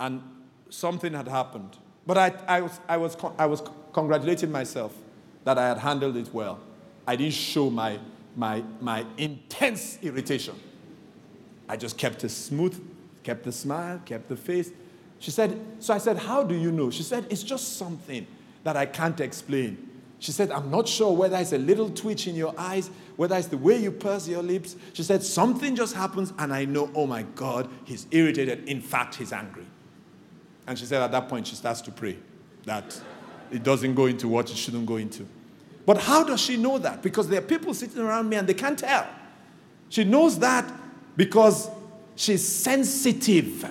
And 0.00 0.22
something 0.70 1.12
had 1.12 1.28
happened. 1.28 1.76
But 2.06 2.18
I, 2.18 2.34
I, 2.48 2.60
was, 2.62 2.80
I, 2.88 2.96
was, 2.96 3.16
I 3.38 3.46
was 3.46 3.62
congratulating 3.92 4.50
myself 4.50 4.96
that 5.44 5.58
I 5.58 5.68
had 5.68 5.78
handled 5.78 6.16
it 6.16 6.32
well. 6.32 6.58
I 7.06 7.16
didn't 7.16 7.34
show 7.34 7.70
my, 7.70 7.98
my, 8.34 8.64
my 8.80 9.04
intense 9.16 9.98
irritation. 10.02 10.58
I 11.68 11.76
just 11.76 11.96
kept 11.96 12.24
it 12.24 12.30
smooth, 12.30 12.82
kept 13.22 13.44
the 13.44 13.52
smile, 13.52 14.00
kept 14.04 14.28
the 14.28 14.36
face. 14.36 14.72
She 15.20 15.30
said, 15.30 15.60
So 15.78 15.94
I 15.94 15.98
said, 15.98 16.18
How 16.18 16.42
do 16.42 16.54
you 16.54 16.72
know? 16.72 16.90
She 16.90 17.02
said, 17.02 17.26
It's 17.30 17.42
just 17.42 17.76
something 17.76 18.26
that 18.64 18.76
I 18.76 18.86
can't 18.86 19.20
explain. 19.20 19.88
She 20.18 20.32
said, 20.32 20.50
I'm 20.50 20.70
not 20.70 20.86
sure 20.86 21.12
whether 21.12 21.38
it's 21.38 21.52
a 21.52 21.58
little 21.58 21.88
twitch 21.88 22.26
in 22.26 22.34
your 22.34 22.54
eyes, 22.58 22.90
whether 23.16 23.36
it's 23.36 23.46
the 23.46 23.56
way 23.56 23.76
you 23.76 23.90
purse 23.90 24.28
your 24.28 24.42
lips. 24.42 24.76
She 24.92 25.02
said, 25.02 25.22
Something 25.22 25.76
just 25.76 25.94
happens, 25.94 26.32
and 26.38 26.52
I 26.52 26.64
know, 26.64 26.90
oh 26.94 27.06
my 27.06 27.22
God, 27.22 27.70
he's 27.84 28.06
irritated. 28.10 28.68
In 28.68 28.80
fact, 28.80 29.14
he's 29.14 29.32
angry. 29.32 29.66
And 30.70 30.78
she 30.78 30.86
said 30.86 31.02
at 31.02 31.10
that 31.10 31.28
point 31.28 31.48
she 31.48 31.56
starts 31.56 31.80
to 31.80 31.90
pray 31.90 32.16
that 32.64 33.00
it 33.50 33.64
doesn't 33.64 33.92
go 33.96 34.06
into 34.06 34.28
what 34.28 34.48
it 34.52 34.56
shouldn't 34.56 34.86
go 34.86 34.98
into. 34.98 35.26
But 35.84 35.98
how 35.98 36.22
does 36.22 36.40
she 36.40 36.56
know 36.56 36.78
that? 36.78 37.02
Because 37.02 37.28
there 37.28 37.40
are 37.40 37.44
people 37.44 37.74
sitting 37.74 38.00
around 38.00 38.28
me 38.28 38.36
and 38.36 38.48
they 38.48 38.54
can't 38.54 38.78
tell. 38.78 39.04
She 39.88 40.04
knows 40.04 40.38
that 40.38 40.72
because 41.16 41.68
she's 42.14 42.46
sensitive 42.46 43.68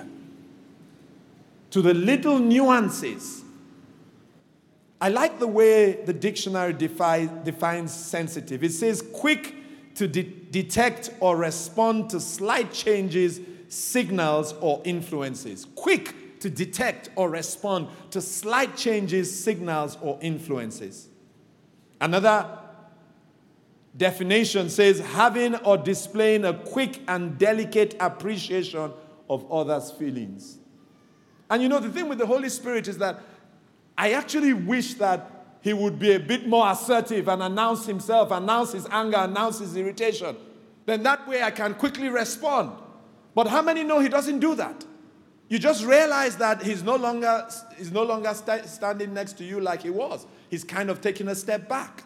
to 1.70 1.80
the 1.80 1.94
little 1.94 2.38
nuances. 2.38 3.44
I 5.00 5.08
like 5.08 5.38
the 5.38 5.46
way 5.46 6.04
the 6.04 6.12
dictionary 6.12 6.74
defi- 6.74 7.30
defines 7.44 7.94
sensitive. 7.94 8.62
It 8.62 8.72
says 8.72 9.02
quick 9.14 9.54
to 9.94 10.06
de- 10.06 10.24
detect 10.50 11.14
or 11.20 11.38
respond 11.38 12.10
to 12.10 12.20
slight 12.20 12.74
changes, 12.74 13.40
signals, 13.70 14.52
or 14.60 14.82
influences. 14.84 15.66
Quick 15.74 16.14
to 16.40 16.50
detect 16.50 17.10
or 17.16 17.30
respond 17.30 17.88
to 18.10 18.20
slight 18.20 18.76
changes, 18.76 19.44
signals, 19.44 19.96
or 20.00 20.18
influences. 20.20 21.08
Another 22.00 22.58
definition 23.96 24.70
says 24.70 25.00
having 25.00 25.54
or 25.56 25.76
displaying 25.76 26.44
a 26.44 26.54
quick 26.54 27.00
and 27.08 27.38
delicate 27.38 27.96
appreciation 28.00 28.92
of 29.28 29.50
others' 29.52 29.90
feelings. 29.90 30.58
And 31.50 31.62
you 31.62 31.68
know, 31.68 31.80
the 31.80 31.90
thing 31.90 32.08
with 32.08 32.18
the 32.18 32.26
Holy 32.26 32.48
Spirit 32.48 32.88
is 32.88 32.98
that 32.98 33.20
I 33.98 34.12
actually 34.12 34.54
wish 34.54 34.94
that 34.94 35.58
he 35.60 35.74
would 35.74 35.98
be 35.98 36.12
a 36.12 36.20
bit 36.20 36.46
more 36.46 36.70
assertive 36.70 37.28
and 37.28 37.42
announce 37.42 37.84
himself, 37.84 38.30
announce 38.30 38.72
his 38.72 38.86
anger, 38.90 39.18
announce 39.18 39.58
his 39.58 39.76
irritation. 39.76 40.36
Then 40.86 41.02
that 41.02 41.28
way 41.28 41.42
I 41.42 41.50
can 41.50 41.74
quickly 41.74 42.08
respond. 42.08 42.72
But 43.34 43.46
how 43.48 43.60
many 43.60 43.84
know 43.84 44.00
he 44.00 44.08
doesn't 44.08 44.38
do 44.38 44.54
that? 44.54 44.84
You 45.50 45.58
just 45.58 45.84
realize 45.84 46.36
that 46.36 46.62
he's 46.62 46.84
no 46.84 46.94
longer, 46.94 47.44
he's 47.76 47.90
no 47.90 48.04
longer 48.04 48.32
st- 48.32 48.66
standing 48.66 49.12
next 49.12 49.36
to 49.38 49.44
you 49.44 49.60
like 49.60 49.82
he 49.82 49.90
was. 49.90 50.24
He's 50.48 50.62
kind 50.62 50.88
of 50.88 51.00
taking 51.00 51.26
a 51.26 51.34
step 51.34 51.68
back. 51.68 52.04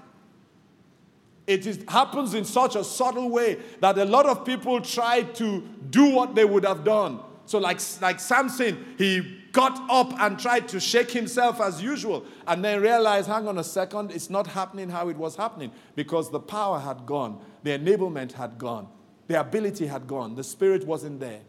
It 1.47 1.67
is, 1.67 1.85
happens 1.87 2.33
in 2.33 2.47
such 2.47 2.75
a 2.75 2.83
subtle 2.83 3.29
way 3.29 3.59
that 3.81 3.99
a 3.99 4.07
lot 4.07 4.25
of 4.25 4.47
people 4.47 4.81
try 4.81 5.25
to 5.25 5.61
do 5.91 6.07
what 6.07 6.35
they 6.35 6.47
would 6.47 6.65
have 6.65 6.85
done. 6.85 7.21
So, 7.45 7.59
like, 7.59 7.81
like 8.01 8.19
Samson, 8.19 8.83
he 8.97 9.43
got 9.53 9.79
up 9.91 10.19
and 10.23 10.39
tried 10.39 10.67
to 10.69 10.81
shake 10.81 11.11
himself 11.11 11.61
as 11.61 11.83
usual, 11.83 12.25
and 12.47 12.65
then 12.65 12.81
realized, 12.81 13.29
hang 13.29 13.47
on 13.47 13.59
a 13.59 13.65
second, 13.65 14.11
it's 14.11 14.31
not 14.31 14.47
happening 14.47 14.89
how 14.89 15.11
it 15.11 15.19
was 15.19 15.37
happening 15.37 15.71
because 15.95 16.31
the 16.31 16.41
power 16.41 16.81
had 16.81 17.05
gone, 17.05 17.45
the 17.63 17.79
enablement 17.79 18.33
had 18.33 18.57
gone, 18.57 18.89
the 19.27 19.39
ability 19.39 19.87
had 19.87 20.07
gone, 20.07 20.35
the 20.35 20.43
spirit 20.43 20.87
wasn't 20.87 21.21
there. 21.21 21.43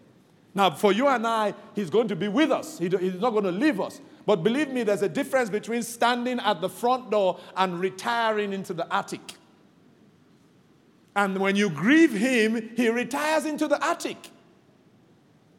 Now, 0.55 0.71
for 0.71 0.93
you 0.93 1.09
and 1.09 1.27
I, 1.27 1.53
he's 1.75 1.89
going 1.89 2.07
to 2.07 2.15
be 2.15 2.29
with 2.29 2.49
us, 2.49 2.79
he, 2.79 2.87
he's 2.87 3.19
not 3.19 3.31
going 3.31 3.43
to 3.43 3.51
leave 3.51 3.81
us. 3.81 3.99
But 4.25 4.37
believe 4.37 4.69
me, 4.69 4.83
there's 4.83 5.03
a 5.03 5.09
difference 5.09 5.51
between 5.51 5.83
standing 5.83 6.39
at 6.39 6.61
the 6.61 6.69
front 6.69 7.11
door 7.11 7.39
and 7.55 7.79
retiring 7.79 8.53
into 8.53 8.73
the 8.73 8.91
attic. 8.91 9.35
And 11.15 11.37
when 11.37 11.55
you 11.55 11.69
grieve 11.69 12.13
him, 12.13 12.71
he 12.75 12.89
retires 12.89 13.45
into 13.45 13.67
the 13.67 13.83
attic. 13.85 14.17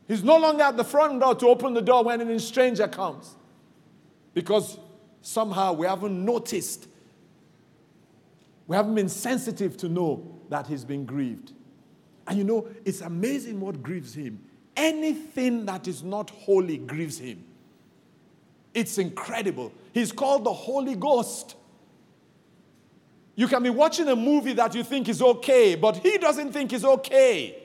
He's 0.08 0.24
no 0.24 0.38
longer 0.38 0.64
at 0.64 0.76
the 0.76 0.84
front 0.84 1.20
door 1.20 1.34
to 1.36 1.46
open 1.48 1.74
the 1.74 1.82
door 1.82 2.02
when 2.02 2.20
any 2.20 2.38
stranger 2.38 2.88
comes. 2.88 3.36
Because 4.34 4.78
somehow 5.20 5.74
we 5.74 5.86
haven't 5.86 6.24
noticed, 6.24 6.88
we 8.66 8.76
haven't 8.76 8.94
been 8.94 9.08
sensitive 9.08 9.76
to 9.78 9.88
know 9.88 10.40
that 10.48 10.66
he's 10.66 10.84
been 10.84 11.04
grieved. 11.04 11.52
And 12.26 12.38
you 12.38 12.44
know, 12.44 12.68
it's 12.84 13.00
amazing 13.00 13.60
what 13.60 13.82
grieves 13.82 14.14
him. 14.14 14.40
Anything 14.76 15.64
that 15.66 15.88
is 15.88 16.02
not 16.02 16.30
holy 16.30 16.76
grieves 16.76 17.18
him. 17.18 17.44
It's 18.74 18.98
incredible. 18.98 19.72
He's 19.92 20.12
called 20.12 20.44
the 20.44 20.52
Holy 20.52 20.94
Ghost. 20.94 21.56
You 23.34 23.48
can 23.48 23.62
be 23.62 23.70
watching 23.70 24.08
a 24.08 24.16
movie 24.16 24.52
that 24.54 24.74
you 24.74 24.82
think 24.82 25.08
is 25.08 25.22
okay, 25.22 25.74
but 25.74 25.96
he 25.96 26.18
doesn't 26.18 26.52
think 26.52 26.72
is 26.72 26.84
okay. 26.84 27.62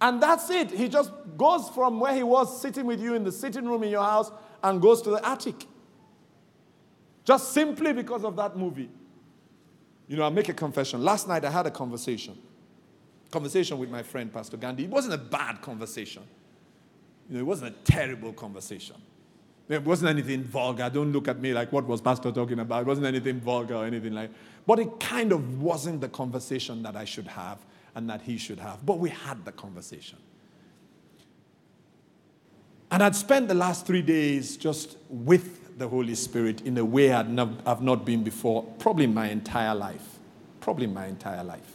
And 0.00 0.22
that's 0.22 0.50
it. 0.50 0.70
He 0.70 0.88
just 0.88 1.10
goes 1.36 1.68
from 1.70 1.98
where 1.98 2.14
he 2.14 2.22
was 2.22 2.60
sitting 2.60 2.86
with 2.86 3.00
you 3.00 3.14
in 3.14 3.24
the 3.24 3.32
sitting 3.32 3.64
room 3.64 3.82
in 3.84 3.90
your 3.90 4.04
house 4.04 4.30
and 4.62 4.80
goes 4.80 5.02
to 5.02 5.10
the 5.10 5.26
attic. 5.26 5.66
Just 7.24 7.52
simply 7.52 7.92
because 7.92 8.24
of 8.24 8.36
that 8.36 8.56
movie. 8.56 8.90
You 10.06 10.16
know, 10.16 10.24
I'll 10.24 10.30
make 10.30 10.48
a 10.48 10.54
confession. 10.54 11.02
Last 11.02 11.26
night 11.26 11.44
I 11.44 11.50
had 11.50 11.66
a 11.66 11.70
conversation. 11.70 12.36
Conversation 13.30 13.78
with 13.78 13.90
my 13.90 14.02
friend, 14.02 14.32
Pastor 14.32 14.56
Gandhi. 14.56 14.84
It 14.84 14.90
wasn't 14.90 15.14
a 15.14 15.18
bad 15.18 15.62
conversation. 15.62 16.22
You 17.28 17.36
know, 17.36 17.40
it 17.40 17.46
wasn't 17.46 17.74
a 17.74 17.90
terrible 17.90 18.32
conversation. 18.32 18.96
There 19.66 19.80
wasn't 19.80 20.10
anything 20.10 20.44
vulgar. 20.44 20.90
Don't 20.90 21.12
look 21.12 21.26
at 21.26 21.40
me 21.40 21.54
like 21.54 21.72
what 21.72 21.86
was 21.86 22.00
Pastor 22.00 22.30
talking 22.30 22.58
about. 22.58 22.82
It 22.82 22.86
wasn't 22.86 23.06
anything 23.06 23.40
vulgar 23.40 23.76
or 23.76 23.86
anything 23.86 24.12
like. 24.12 24.30
But 24.66 24.78
it 24.78 25.00
kind 25.00 25.32
of 25.32 25.62
wasn't 25.62 26.02
the 26.02 26.08
conversation 26.08 26.82
that 26.82 26.96
I 26.96 27.06
should 27.06 27.26
have 27.28 27.58
and 27.94 28.10
that 28.10 28.22
he 28.22 28.36
should 28.36 28.60
have. 28.60 28.84
But 28.84 28.98
we 28.98 29.08
had 29.08 29.44
the 29.44 29.52
conversation. 29.52 30.18
And 32.90 33.02
I'd 33.02 33.16
spent 33.16 33.48
the 33.48 33.54
last 33.54 33.86
three 33.86 34.02
days 34.02 34.56
just 34.58 34.98
with 35.08 35.78
the 35.78 35.88
Holy 35.88 36.14
Spirit 36.14 36.60
in 36.60 36.76
a 36.76 36.84
way 36.84 37.12
I've 37.12 37.82
not 37.82 38.04
been 38.04 38.22
before, 38.22 38.64
probably 38.78 39.06
my 39.06 39.30
entire 39.30 39.74
life. 39.74 40.18
Probably 40.60 40.86
my 40.86 41.06
entire 41.06 41.42
life. 41.42 41.72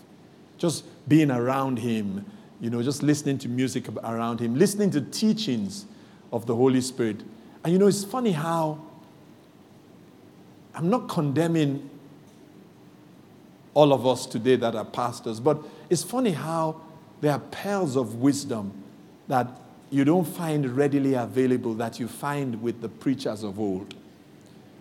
Just 0.58 0.86
being 1.10 1.32
around 1.32 1.80
him, 1.80 2.26
you 2.62 2.70
know, 2.70 2.82
just 2.82 3.03
listening 3.03 3.38
to 3.39 3.49
music 3.49 3.88
around 4.03 4.39
him, 4.39 4.55
listening 4.55 4.91
to 4.91 5.01
teachings 5.01 5.86
of 6.32 6.45
the 6.45 6.55
Holy 6.55 6.82
Spirit. 6.82 7.22
And 7.64 7.74
you 7.74 7.80
know, 7.80 7.88
it's 7.88 8.03
funny 8.03 8.32
how 8.32 8.80
I'm 10.74 10.89
not 10.89 11.10
condemning 11.10 11.89
all 13.74 13.93
of 13.93 14.05
us 14.05 14.26
today 14.26 14.55
that 14.57 14.76
are 14.76 14.86
pastors, 14.86 15.39
but 15.39 15.64
it's 15.89 16.03
funny 16.03 16.32
how 16.32 16.82
there 17.22 17.34
are 17.34 17.39
pearls 17.39 17.95
of 17.95 18.16
wisdom 18.16 18.72
that 19.28 19.47
you 19.89 20.05
don't 20.05 20.26
find 20.26 20.66
readily 20.78 21.16
available 21.16 21.74
that 21.76 21.99
you 21.99 22.07
find 22.07 22.62
with 22.62 22.82
the 22.82 22.89
preachers 22.89 23.43
of 23.43 23.60
old. 23.60 23.93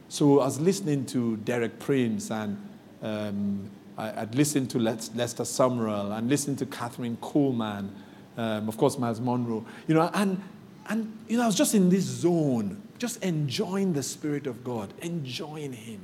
So 0.09 0.41
I 0.41 0.45
was 0.47 0.61
listening 0.61 1.07
to 1.07 1.37
Derek 1.39 1.79
Prince 1.79 2.31
and 2.31 2.57
um, 3.03 3.71
I, 3.99 4.21
would 4.21 4.35
listened 4.37 4.71
to 4.71 4.79
Lester 4.79 5.43
Sumrall 5.43 6.17
and 6.17 6.29
listened 6.29 6.59
to 6.59 6.67
Kathryn 6.67 7.17
Kuhlman, 7.17 7.91
um, 8.37 8.69
of 8.69 8.77
course, 8.77 8.97
Myles 8.97 9.21
Munroe, 9.21 9.67
you 9.89 9.95
know, 9.95 10.09
and, 10.15 10.41
and, 10.89 11.19
you 11.27 11.37
know, 11.37 11.43
I 11.43 11.47
was 11.47 11.57
just 11.57 11.75
in 11.75 11.89
this 11.89 12.05
zone, 12.05 12.81
just 12.99 13.23
enjoying 13.25 13.93
the 13.93 14.03
Spirit 14.03 14.47
of 14.47 14.63
God, 14.63 14.95
enjoying 15.03 15.73
Him. 15.73 16.01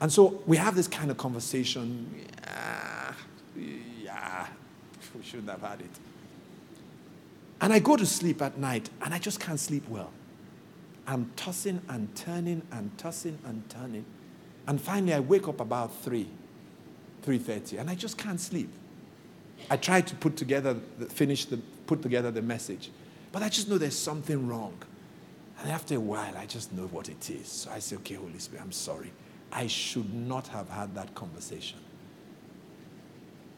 And 0.00 0.12
so 0.12 0.40
we 0.46 0.56
have 0.56 0.76
this 0.76 0.86
kind 0.86 1.10
of 1.10 1.16
conversation. 1.16 2.24
Yeah, 2.46 3.12
yeah, 4.04 4.46
we 5.16 5.24
shouldn't 5.24 5.50
have 5.50 5.62
had 5.62 5.80
it. 5.80 5.90
And 7.60 7.72
I 7.72 7.80
go 7.80 7.96
to 7.96 8.06
sleep 8.06 8.40
at 8.40 8.56
night 8.56 8.88
and 9.02 9.12
I 9.12 9.18
just 9.18 9.40
can't 9.40 9.58
sleep 9.58 9.88
well. 9.88 10.12
I'm 11.08 11.32
tossing 11.34 11.80
and 11.88 12.14
turning 12.14 12.62
and 12.70 12.96
tossing 12.98 13.38
and 13.44 13.68
turning. 13.68 14.04
And 14.68 14.80
finally 14.80 15.14
I 15.14 15.20
wake 15.20 15.48
up 15.48 15.58
about 15.58 15.92
3, 16.02 16.28
3.30 17.22 17.80
and 17.80 17.90
I 17.90 17.94
just 17.94 18.18
can't 18.18 18.40
sleep. 18.40 18.70
I 19.70 19.76
try 19.76 20.00
to 20.00 20.14
put 20.14 20.36
together, 20.36 20.76
the, 20.98 21.06
finish 21.06 21.44
the, 21.44 21.58
put 21.86 22.02
together 22.02 22.30
the 22.30 22.42
message. 22.42 22.90
But 23.32 23.42
I 23.42 23.48
just 23.48 23.68
know 23.68 23.78
there's 23.78 23.98
something 23.98 24.48
wrong. 24.48 24.74
And 25.60 25.70
after 25.70 25.96
a 25.96 26.00
while, 26.00 26.34
I 26.36 26.46
just 26.46 26.72
know 26.72 26.86
what 26.86 27.08
it 27.08 27.28
is. 27.30 27.48
So 27.48 27.70
I 27.70 27.80
say, 27.80 27.96
okay, 27.96 28.14
Holy 28.14 28.38
Spirit, 28.38 28.62
I'm 28.62 28.72
sorry. 28.72 29.12
I 29.50 29.66
should 29.66 30.14
not 30.14 30.46
have 30.48 30.68
had 30.68 30.94
that 30.94 31.14
conversation. 31.14 31.78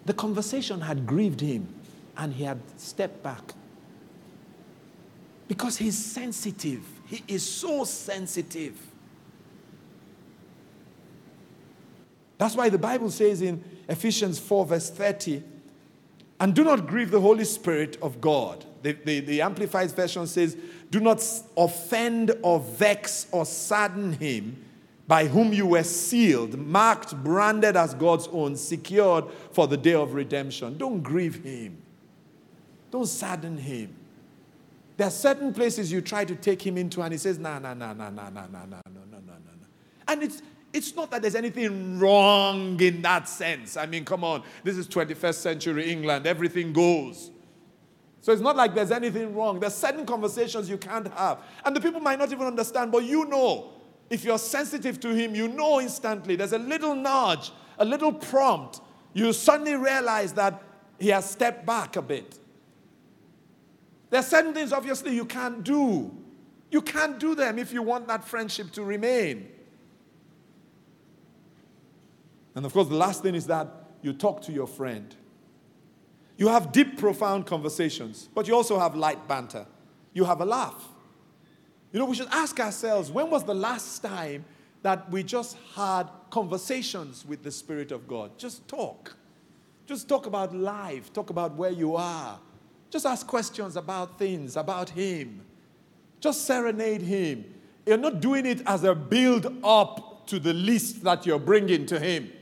The 0.07 0.15
conversation 0.15 0.81
had 0.81 1.07
grieved 1.07 1.41
him 1.41 1.69
and 2.17 2.33
he 2.33 2.45
had 2.45 2.59
stepped 2.79 3.23
back. 3.23 3.55
Because 5.47 5.77
he's 5.77 5.99
sensitive. 5.99 6.83
He 7.07 7.23
is 7.29 7.47
so 7.47 7.85
sensitive. 7.85 8.79
That's 12.41 12.57
why 12.57 12.71
the 12.71 12.79
Bible 12.79 13.11
says 13.11 13.43
in 13.43 13.63
Ephesians 13.87 14.39
4, 14.39 14.65
verse 14.65 14.89
30, 14.89 15.43
and 16.41 16.55
do 16.55 16.65
not 16.65 16.87
grieve 16.87 17.11
the 17.11 17.21
Holy 17.21 17.45
Spirit 17.45 17.99
of 18.01 18.19
God. 18.19 18.65
The, 18.83 18.93
the, 18.93 19.21
the 19.21 19.43
Amplified 19.43 19.91
Version 19.91 20.27
says, 20.27 20.57
do 20.91 21.01
not 21.01 21.23
offend 21.55 22.35
or 22.41 22.61
vex 22.61 23.27
or 23.31 23.45
sadden 23.45 24.15
him 24.15 24.65
by 25.07 25.27
whom 25.27 25.53
you 25.53 25.67
were 25.67 25.83
sealed, 25.83 26.57
marked, 26.57 27.15
branded 27.23 27.77
as 27.77 27.93
God's 27.93 28.27
own, 28.29 28.57
secured 28.57 29.27
for 29.53 29.67
the 29.67 29.77
day 29.77 29.93
of 29.93 30.15
redemption. 30.15 30.79
Don't 30.79 31.03
grieve 31.03 31.45
him. 31.45 31.77
Don't 32.91 33.07
sadden 33.07 33.59
him. 33.59 33.95
There 34.97 35.07
are 35.07 35.11
certain 35.11 35.53
places 35.53 35.93
you 35.93 36.01
try 36.01 36.25
to 36.25 36.35
take 36.35 36.67
him 36.67 36.79
into, 36.79 37.03
and 37.03 37.13
he 37.13 37.19
says, 37.19 37.39
"No, 37.39 37.59
no, 37.59 37.75
no, 37.75 37.93
no, 37.93 38.09
no, 38.09 38.31
no, 38.31 38.31
no, 38.31 38.47
no, 38.47 38.65
no, 38.65 38.81
no, 38.87 39.19
no, 39.27 39.35
no." 39.35 39.67
And 40.09 40.23
it's 40.23 40.41
it's 40.73 40.95
not 40.95 41.11
that 41.11 41.23
there's 41.23 41.35
anything 41.35 41.99
wrong 41.99 42.81
in 42.81 43.03
that 43.03 43.29
sense. 43.29 43.77
I 43.77 43.87
mean, 43.87 44.05
come 44.05 44.23
on, 44.25 44.43
this 44.63 44.77
is 44.77 44.87
21st 44.89 45.35
century 45.35 45.91
England. 45.91 46.27
Everything 46.27 46.73
goes. 46.73 47.31
So 48.21 48.33
it's 48.33 48.43
not 48.43 48.55
like 48.57 48.75
there's 48.75 48.91
anything 48.91 49.35
wrong. 49.35 49.59
There's 49.61 49.75
certain 49.75 50.05
conversations 50.05 50.69
you 50.69 50.77
can't 50.77 51.13
have. 51.15 51.43
And 51.65 51.75
the 51.75 51.81
people 51.81 52.01
might 52.01 52.19
not 52.19 52.31
even 52.31 52.47
understand, 52.47 52.93
but 52.93 53.05
you 53.05 53.25
know. 53.27 53.73
If 54.11 54.25
you're 54.25 54.39
sensitive 54.39 54.99
to 55.01 55.15
him, 55.15 55.37
you 55.37 55.47
know 55.47 55.81
instantly. 55.81 56.35
There's 56.35 56.53
a 56.53 56.59
little 56.59 56.97
nudge, 56.97 57.53
a 57.79 57.85
little 57.85 58.13
prompt. 58.13 58.81
You 59.15 59.33
suddenly 59.33 59.77
realize 59.77 60.33
that 60.33 60.61
he 60.99 61.09
has 61.09 61.31
stepped 61.31 61.65
back 61.65 61.95
a 61.95 62.03
bit. 62.03 62.39
There 64.11 64.19
are 64.19 64.25
certain 64.25 64.53
things, 64.53 64.73
obviously, 64.73 65.15
you 65.15 65.25
can't 65.25 65.63
do. 65.63 66.11
You 66.73 66.83
can't 66.83 67.21
do 67.21 67.37
them 67.37 67.59
if 67.59 67.73
you 67.73 67.83
want 67.83 68.09
that 68.09 68.25
friendship 68.25 68.73
to 68.73 68.83
remain. 68.83 69.49
And 72.55 72.67
of 72.67 72.73
course, 72.73 72.89
the 72.89 72.95
last 72.95 73.23
thing 73.23 73.35
is 73.35 73.47
that 73.47 73.69
you 74.03 74.13
talk 74.13 74.43
to 74.43 74.53
your 74.53 74.67
friend. 74.67 75.15
You 76.37 76.49
have 76.49 76.73
deep, 76.73 76.99
profound 76.99 77.47
conversations, 77.47 78.29
but 78.35 78.49
you 78.49 78.55
also 78.55 78.79
have 78.79 78.95
light 78.95 79.29
banter. 79.29 79.67
You 80.13 80.25
have 80.25 80.41
a 80.41 80.47
laugh. 80.47 80.89
You 81.93 81.99
know, 81.99 82.07
we 82.07 82.17
should 82.17 82.29
ask 82.31 82.59
ourselves 82.61 83.11
when 83.11 83.31
was 83.31 83.45
the 83.45 83.55
last 83.55 84.01
time 84.01 84.45
that 84.83 85.11
we 85.11 85.23
just 85.23 85.57
had 85.75 86.05
conversations 86.31 87.27
with 87.27 87.43
the 87.43 87.51
Spirit 87.51 87.93
of 87.93 88.09
God? 88.09 88.39
Just 88.39 88.67
talk. 88.69 89.17
Just 89.87 90.09
talk 90.09 90.27
about 90.27 90.55
life, 90.55 91.13
talk 91.13 91.31
about 91.31 91.57
where 91.57 91.73
you 91.73 91.97
are. 91.97 92.39
Just 92.91 93.07
ask 93.07 93.27
questions 93.27 93.77
about 93.77 94.19
things, 94.19 94.57
about 94.57 94.91
Him. 94.91 95.43
Just 96.21 96.47
serenade 96.47 97.03
Him. 97.03 97.45
You're 97.87 97.97
not 97.97 98.21
doing 98.21 98.47
it 98.47 98.63
as 98.67 98.85
a 98.85 98.95
build 98.95 99.53
up 99.63 100.27
to 100.29 100.39
the 100.39 100.53
list 100.55 101.03
that 101.05 101.27
you're 101.27 101.39
bringing 101.39 101.87
to 101.87 101.99
Him. 101.99 102.33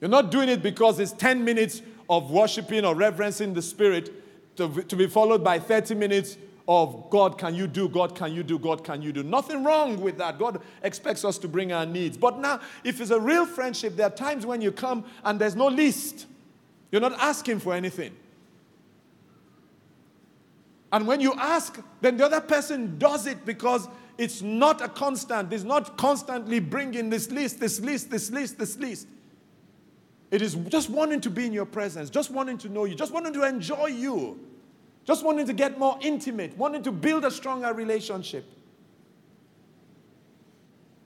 You're 0.00 0.10
not 0.10 0.30
doing 0.30 0.48
it 0.48 0.62
because 0.62 0.98
it's 0.98 1.12
10 1.12 1.44
minutes 1.44 1.82
of 2.08 2.30
worshiping 2.30 2.84
or 2.84 2.94
reverencing 2.94 3.54
the 3.54 3.62
Spirit 3.62 4.56
to, 4.56 4.82
to 4.82 4.96
be 4.96 5.06
followed 5.06 5.44
by 5.44 5.58
30 5.58 5.94
minutes 5.94 6.36
of 6.68 7.10
God, 7.10 7.36
can 7.36 7.54
you 7.54 7.66
do? 7.66 7.88
God, 7.88 8.14
can 8.14 8.32
you 8.32 8.42
do? 8.42 8.58
God, 8.58 8.84
can 8.84 9.02
you 9.02 9.12
do? 9.12 9.22
Nothing 9.22 9.64
wrong 9.64 10.00
with 10.00 10.18
that. 10.18 10.38
God 10.38 10.60
expects 10.82 11.24
us 11.24 11.36
to 11.38 11.48
bring 11.48 11.72
our 11.72 11.84
needs. 11.84 12.16
But 12.16 12.38
now, 12.38 12.60
if 12.84 13.00
it's 13.00 13.10
a 13.10 13.18
real 13.18 13.44
friendship, 13.44 13.96
there 13.96 14.06
are 14.06 14.10
times 14.10 14.46
when 14.46 14.62
you 14.62 14.70
come 14.70 15.04
and 15.24 15.40
there's 15.40 15.56
no 15.56 15.66
list. 15.66 16.26
You're 16.92 17.00
not 17.00 17.18
asking 17.18 17.58
for 17.58 17.74
anything. 17.74 18.14
And 20.92 21.06
when 21.06 21.20
you 21.20 21.34
ask, 21.34 21.82
then 22.00 22.16
the 22.16 22.26
other 22.26 22.40
person 22.40 22.98
does 22.98 23.26
it 23.26 23.44
because 23.44 23.88
it's 24.18 24.42
not 24.42 24.80
a 24.80 24.88
constant. 24.88 25.52
It's 25.52 25.64
not 25.64 25.96
constantly 25.96 26.60
bringing 26.60 27.10
this 27.10 27.30
list, 27.30 27.58
this 27.58 27.80
list, 27.80 28.10
this 28.10 28.30
list, 28.30 28.58
this 28.58 28.76
list. 28.76 29.08
It 30.30 30.42
is 30.42 30.54
just 30.54 30.90
wanting 30.90 31.20
to 31.22 31.30
be 31.30 31.46
in 31.46 31.52
your 31.52 31.66
presence, 31.66 32.10
just 32.10 32.30
wanting 32.30 32.58
to 32.58 32.68
know 32.68 32.84
you, 32.84 32.94
just 32.94 33.12
wanting 33.12 33.32
to 33.32 33.42
enjoy 33.42 33.86
you. 33.86 34.38
Just 35.04 35.24
wanting 35.24 35.46
to 35.46 35.52
get 35.52 35.78
more 35.78 35.98
intimate, 36.02 36.56
wanting 36.56 36.82
to 36.82 36.92
build 36.92 37.24
a 37.24 37.30
stronger 37.30 37.72
relationship. 37.72 38.44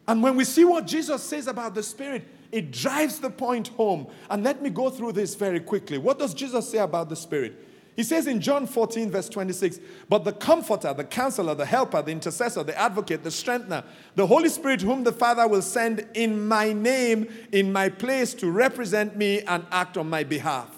And 0.07 0.22
when 0.22 0.37
we 0.37 0.45
see 0.45 0.64
what 0.64 0.87
Jesus 0.87 1.22
says 1.22 1.47
about 1.47 1.75
the 1.75 1.83
Spirit, 1.83 2.27
it 2.53 2.70
drives 2.70 3.18
the 3.18 3.31
point 3.31 3.68
home. 3.68 4.09
And 4.29 4.45
let 4.45 4.61
me 4.61 4.68
go 4.68 4.91
through 4.91 5.12
this 5.12 5.35
very 5.35 5.61
quickly. 5.61 5.97
What 5.97 6.18
does 6.18 6.35
Jesus 6.35 6.68
say 6.68 6.79
about 6.79 7.09
the 7.09 7.16
Spirit? 7.16 7.55
He 7.97 8.03
says 8.03 8.26
in 8.26 8.40
John 8.40 8.66
14, 8.66 9.11
verse 9.11 9.28
26, 9.28 9.78
But 10.09 10.24
the 10.24 10.32
Comforter, 10.32 10.92
the 10.92 11.05
Counselor, 11.05 11.55
the 11.55 11.64
Helper, 11.64 12.03
the 12.03 12.11
Intercessor, 12.11 12.64
the 12.64 12.76
Advocate, 12.76 13.22
the 13.22 13.30
Strengthener, 13.30 13.84
the 14.16 14.26
Holy 14.26 14.49
Spirit, 14.49 14.80
whom 14.80 15.05
the 15.05 15.12
Father 15.12 15.47
will 15.47 15.62
send 15.62 16.07
in 16.14 16.49
my 16.49 16.72
name, 16.72 17.28
in 17.53 17.72
my 17.72 17.88
place 17.88 18.34
to 18.34 18.51
represent 18.51 19.16
me 19.16 19.42
and 19.42 19.64
act 19.70 19.97
on 19.97 20.11
my 20.11 20.24
behalf. 20.24 20.68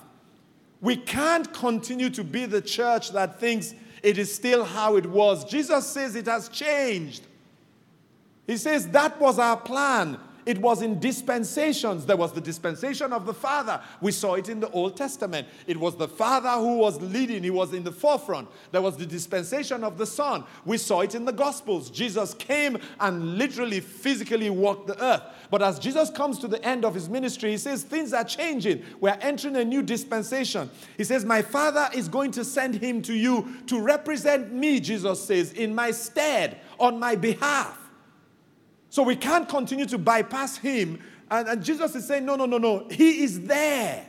We 0.82 0.96
can't 0.96 1.50
continue 1.54 2.10
to 2.10 2.22
be 2.22 2.44
the 2.44 2.60
church 2.60 3.12
that 3.12 3.40
thinks 3.40 3.74
it 4.02 4.18
is 4.18 4.34
still 4.34 4.64
how 4.64 4.96
it 4.96 5.06
was. 5.06 5.44
Jesus 5.44 5.86
says 5.86 6.16
it 6.16 6.26
has 6.26 6.50
changed. 6.50 7.26
He 8.46 8.58
says 8.58 8.88
that 8.88 9.18
was 9.18 9.38
our 9.38 9.56
plan. 9.56 10.18
It 10.46 10.58
was 10.58 10.80
in 10.80 11.00
dispensations. 11.00 12.06
There 12.06 12.16
was 12.16 12.32
the 12.32 12.40
dispensation 12.40 13.12
of 13.12 13.26
the 13.26 13.34
Father. 13.34 13.82
We 14.00 14.12
saw 14.12 14.34
it 14.34 14.48
in 14.48 14.60
the 14.60 14.70
Old 14.70 14.96
Testament. 14.96 15.48
It 15.66 15.76
was 15.76 15.96
the 15.96 16.06
Father 16.06 16.50
who 16.50 16.78
was 16.78 17.00
leading, 17.02 17.42
he 17.42 17.50
was 17.50 17.74
in 17.74 17.82
the 17.82 17.90
forefront. 17.90 18.48
There 18.70 18.80
was 18.80 18.96
the 18.96 19.06
dispensation 19.06 19.82
of 19.82 19.98
the 19.98 20.06
Son. 20.06 20.44
We 20.64 20.78
saw 20.78 21.00
it 21.00 21.16
in 21.16 21.24
the 21.24 21.32
Gospels. 21.32 21.90
Jesus 21.90 22.32
came 22.32 22.78
and 23.00 23.36
literally, 23.36 23.80
physically 23.80 24.48
walked 24.48 24.86
the 24.86 25.04
earth. 25.04 25.22
But 25.50 25.62
as 25.62 25.80
Jesus 25.80 26.10
comes 26.10 26.38
to 26.38 26.48
the 26.48 26.64
end 26.64 26.84
of 26.84 26.94
his 26.94 27.08
ministry, 27.08 27.50
he 27.50 27.58
says, 27.58 27.82
Things 27.82 28.12
are 28.12 28.24
changing. 28.24 28.84
We're 29.00 29.18
entering 29.20 29.56
a 29.56 29.64
new 29.64 29.82
dispensation. 29.82 30.70
He 30.96 31.02
says, 31.02 31.24
My 31.24 31.42
Father 31.42 31.88
is 31.92 32.08
going 32.08 32.30
to 32.32 32.44
send 32.44 32.76
him 32.76 33.02
to 33.02 33.14
you 33.14 33.56
to 33.66 33.80
represent 33.80 34.52
me, 34.52 34.78
Jesus 34.78 35.24
says, 35.24 35.52
in 35.52 35.74
my 35.74 35.90
stead, 35.90 36.60
on 36.78 37.00
my 37.00 37.16
behalf. 37.16 37.85
So 38.90 39.02
we 39.02 39.16
can't 39.16 39.48
continue 39.48 39.86
to 39.86 39.98
bypass 39.98 40.56
him. 40.56 41.00
And, 41.30 41.48
and 41.48 41.64
Jesus 41.64 41.94
is 41.94 42.06
saying, 42.06 42.24
No, 42.24 42.36
no, 42.36 42.46
no, 42.46 42.58
no. 42.58 42.86
He 42.90 43.24
is 43.24 43.42
there. 43.42 44.06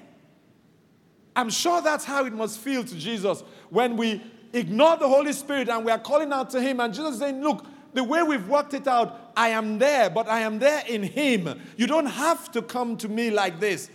I'm 1.36 1.49
sure 1.49 1.82
that's 1.82 2.03
how 2.03 2.25
it 2.25 2.34
must 2.34 2.59
feel 2.59 2.84
to 2.84 2.95
Jesus 2.95 3.43
when 3.69 3.95
we 3.95 4.21
ignore 4.53 4.97
the 4.97 5.07
Holy 5.07 5.34
Spirit 5.34 5.69
and 5.69 5.86
we 5.86 5.91
are 5.91 5.99
calling 5.99 6.32
out 6.32 6.49
to 6.51 6.61
him. 6.61 6.80
And 6.80 6.93
Jesus 6.93 7.13
is 7.13 7.19
saying, 7.19 7.41
Look, 7.41 7.65
the 7.93 8.03
way 8.03 8.23
we've 8.23 8.47
worked 8.47 8.73
it 8.73 8.88
out, 8.88 9.32
I 9.36 9.49
am 9.49 9.80
there, 9.80 10.09
but 10.09 10.28
I 10.28 10.41
am 10.41 10.59
there 10.59 10.84
in 10.88 11.03
him. 11.03 11.59
You 11.78 11.88
don't 11.88 12.05
have 12.05 12.51
to 12.51 12.61
come 12.61 12.97
to 12.97 13.09
me 13.09 13.30
like 13.30 13.59
this. 13.59 13.89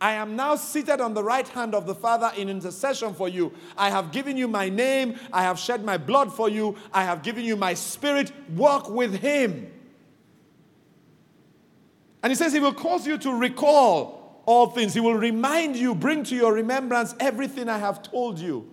I 0.00 0.12
am 0.12 0.36
now 0.36 0.54
seated 0.54 1.00
on 1.00 1.14
the 1.14 1.24
right 1.24 1.46
hand 1.46 1.74
of 1.74 1.86
the 1.86 1.94
Father 1.94 2.30
in 2.36 2.48
intercession 2.48 3.14
for 3.14 3.28
you. 3.28 3.52
I 3.76 3.90
have 3.90 4.12
given 4.12 4.36
you 4.36 4.46
my 4.46 4.68
name. 4.68 5.18
I 5.32 5.42
have 5.42 5.58
shed 5.58 5.84
my 5.84 5.98
blood 5.98 6.32
for 6.32 6.48
you. 6.48 6.76
I 6.92 7.02
have 7.02 7.22
given 7.22 7.44
you 7.44 7.56
my 7.56 7.74
spirit. 7.74 8.32
Walk 8.50 8.88
with 8.88 9.14
him. 9.14 9.72
And 12.22 12.30
he 12.30 12.34
says 12.34 12.52
he 12.52 12.60
will 12.60 12.74
cause 12.74 13.06
you 13.06 13.18
to 13.18 13.32
recall 13.32 14.42
all 14.44 14.68
things. 14.68 14.94
He 14.94 15.00
will 15.00 15.14
remind 15.14 15.76
you, 15.76 15.94
bring 15.94 16.24
to 16.24 16.34
your 16.34 16.52
remembrance 16.52 17.14
everything 17.20 17.68
I 17.68 17.78
have 17.78 18.02
told 18.02 18.38
you. 18.38 18.70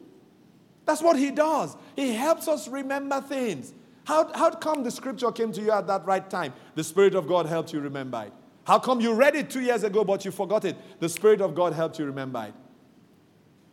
That's 0.85 1.01
what 1.01 1.17
he 1.17 1.31
does. 1.31 1.75
He 1.95 2.13
helps 2.13 2.47
us 2.47 2.67
remember 2.67 3.21
things. 3.21 3.73
How, 4.05 4.31
how 4.33 4.51
come 4.51 4.83
the 4.83 4.91
scripture 4.91 5.31
came 5.31 5.51
to 5.51 5.61
you 5.61 5.71
at 5.71 5.87
that 5.87 6.05
right 6.05 6.27
time? 6.29 6.53
The 6.75 6.83
Spirit 6.83 7.15
of 7.15 7.27
God 7.27 7.47
helped 7.47 7.73
you 7.73 7.79
remember 7.79 8.23
it. 8.27 8.33
How 8.65 8.79
come 8.79 9.01
you 9.01 9.13
read 9.13 9.35
it 9.35 9.49
two 9.49 9.61
years 9.61 9.83
ago 9.83 10.03
but 10.03 10.25
you 10.25 10.31
forgot 10.31 10.65
it? 10.65 10.75
The 10.99 11.09
Spirit 11.09 11.41
of 11.41 11.55
God 11.55 11.73
helped 11.73 11.99
you 11.99 12.05
remember 12.05 12.45
it. 12.47 12.53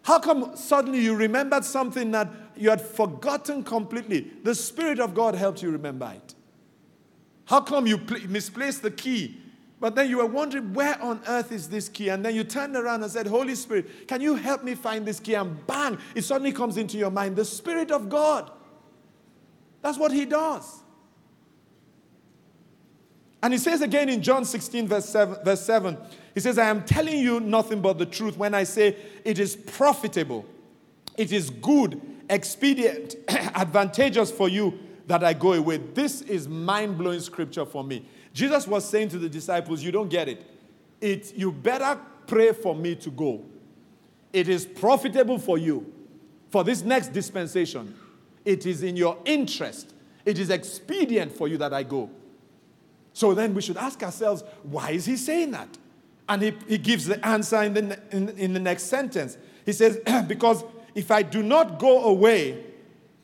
How 0.02 0.18
come 0.18 0.56
suddenly 0.56 1.00
you 1.00 1.14
remembered 1.14 1.64
something 1.64 2.10
that 2.10 2.28
you 2.56 2.70
had 2.70 2.80
forgotten 2.80 3.62
completely? 3.62 4.32
The 4.42 4.54
Spirit 4.54 4.98
of 4.98 5.14
God 5.14 5.34
helped 5.34 5.62
you 5.62 5.70
remember 5.70 6.12
it. 6.14 6.34
How 7.44 7.60
come 7.60 7.86
you 7.86 7.98
pl- 7.98 8.28
misplaced 8.28 8.82
the 8.82 8.90
key 8.90 9.41
but 9.83 9.97
then 9.97 10.09
you 10.09 10.18
were 10.18 10.26
wondering, 10.26 10.74
where 10.74 10.97
on 11.03 11.20
earth 11.26 11.51
is 11.51 11.68
this 11.68 11.89
key? 11.89 12.09
And 12.09 12.24
then 12.24 12.37
you 12.37 12.45
turned 12.45 12.76
around 12.76 13.03
and 13.03 13.11
said, 13.11 13.26
Holy 13.26 13.57
Spirit, 13.57 14.07
can 14.07 14.20
you 14.20 14.37
help 14.37 14.62
me 14.62 14.76
find 14.76 15.05
this 15.05 15.18
key? 15.18 15.35
And 15.35 15.66
bang, 15.66 15.99
it 16.14 16.22
suddenly 16.22 16.53
comes 16.53 16.76
into 16.76 16.97
your 16.97 17.11
mind 17.11 17.35
the 17.35 17.45
Spirit 17.45 17.91
of 17.91 18.09
God. 18.09 18.49
That's 19.80 19.99
what 19.99 20.12
He 20.12 20.24
does. 20.24 20.83
And 23.43 23.53
He 23.53 23.59
says 23.59 23.80
again 23.80 24.09
in 24.09 24.22
John 24.22 24.45
16, 24.45 24.87
verse 24.87 25.09
7, 25.09 25.39
verse 25.45 25.62
7 25.62 25.99
He 26.33 26.39
says, 26.39 26.59
I 26.59 26.68
am 26.68 26.85
telling 26.85 27.18
you 27.18 27.41
nothing 27.41 27.83
but 27.83 27.99
the 27.99 28.07
truth 28.07 28.37
when 28.37 28.55
I 28.55 28.62
say 28.62 28.97
it 29.24 29.41
is 29.41 29.57
profitable, 29.57 30.47
it 31.16 31.33
is 31.33 31.51
good, 31.51 32.01
expedient, 32.30 33.16
advantageous 33.28 34.30
for 34.30 34.49
you 34.49 34.78
that 35.09 35.24
I 35.24 35.33
go 35.33 35.55
away. 35.55 35.78
This 35.78 36.20
is 36.22 36.47
mind 36.47 36.99
blowing 36.99 37.18
scripture 37.18 37.66
for 37.66 37.83
me. 37.83 38.07
Jesus 38.33 38.66
was 38.66 38.89
saying 38.89 39.11
to 39.11 39.18
the 39.18 39.28
disciples, 39.28 39.83
You 39.83 39.93
don't 39.93 40.09
get 40.09 40.28
it. 40.28 40.45
it. 41.01 41.37
You 41.37 41.53
better 41.53 41.99
pray 42.26 42.53
for 42.53 42.74
me 42.74 42.95
to 42.97 43.11
go. 43.11 43.45
It 44.33 44.49
is 44.49 44.64
profitable 44.64 45.39
for 45.39 45.59
you 45.59 45.93
for 46.51 46.64
this 46.64 46.83
next 46.83 47.09
dispensation. 47.09 47.95
It 48.45 48.66
is 48.66 48.83
in 48.83 48.97
your 48.97 49.18
interest. 49.24 49.95
It 50.24 50.39
is 50.39 50.51
expedient 50.51 51.33
for 51.33 51.49
you 51.49 51.59
that 51.59 51.72
I 51.72 51.83
go. 51.83 52.11
So 53.12 53.35
then 53.35 53.55
we 53.55 53.61
should 53.61 53.76
ask 53.76 54.03
ourselves, 54.03 54.43
why 54.62 54.93
is 54.93 55.05
he 55.05 55.16
saying 55.16 55.51
that? 55.51 55.68
And 56.28 56.43
he, 56.43 56.53
he 56.66 56.78
gives 56.78 57.07
the 57.07 57.24
answer 57.26 57.62
in 57.62 57.74
the, 57.74 58.01
in, 58.11 58.28
in 58.30 58.53
the 58.55 58.61
next 58.61 58.85
sentence. 58.85 59.37
He 59.66 59.72
says, 59.72 60.01
Because 60.26 60.64
if 60.95 61.11
I 61.11 61.22
do 61.22 61.43
not 61.43 61.78
go 61.78 62.05
away, 62.05 62.64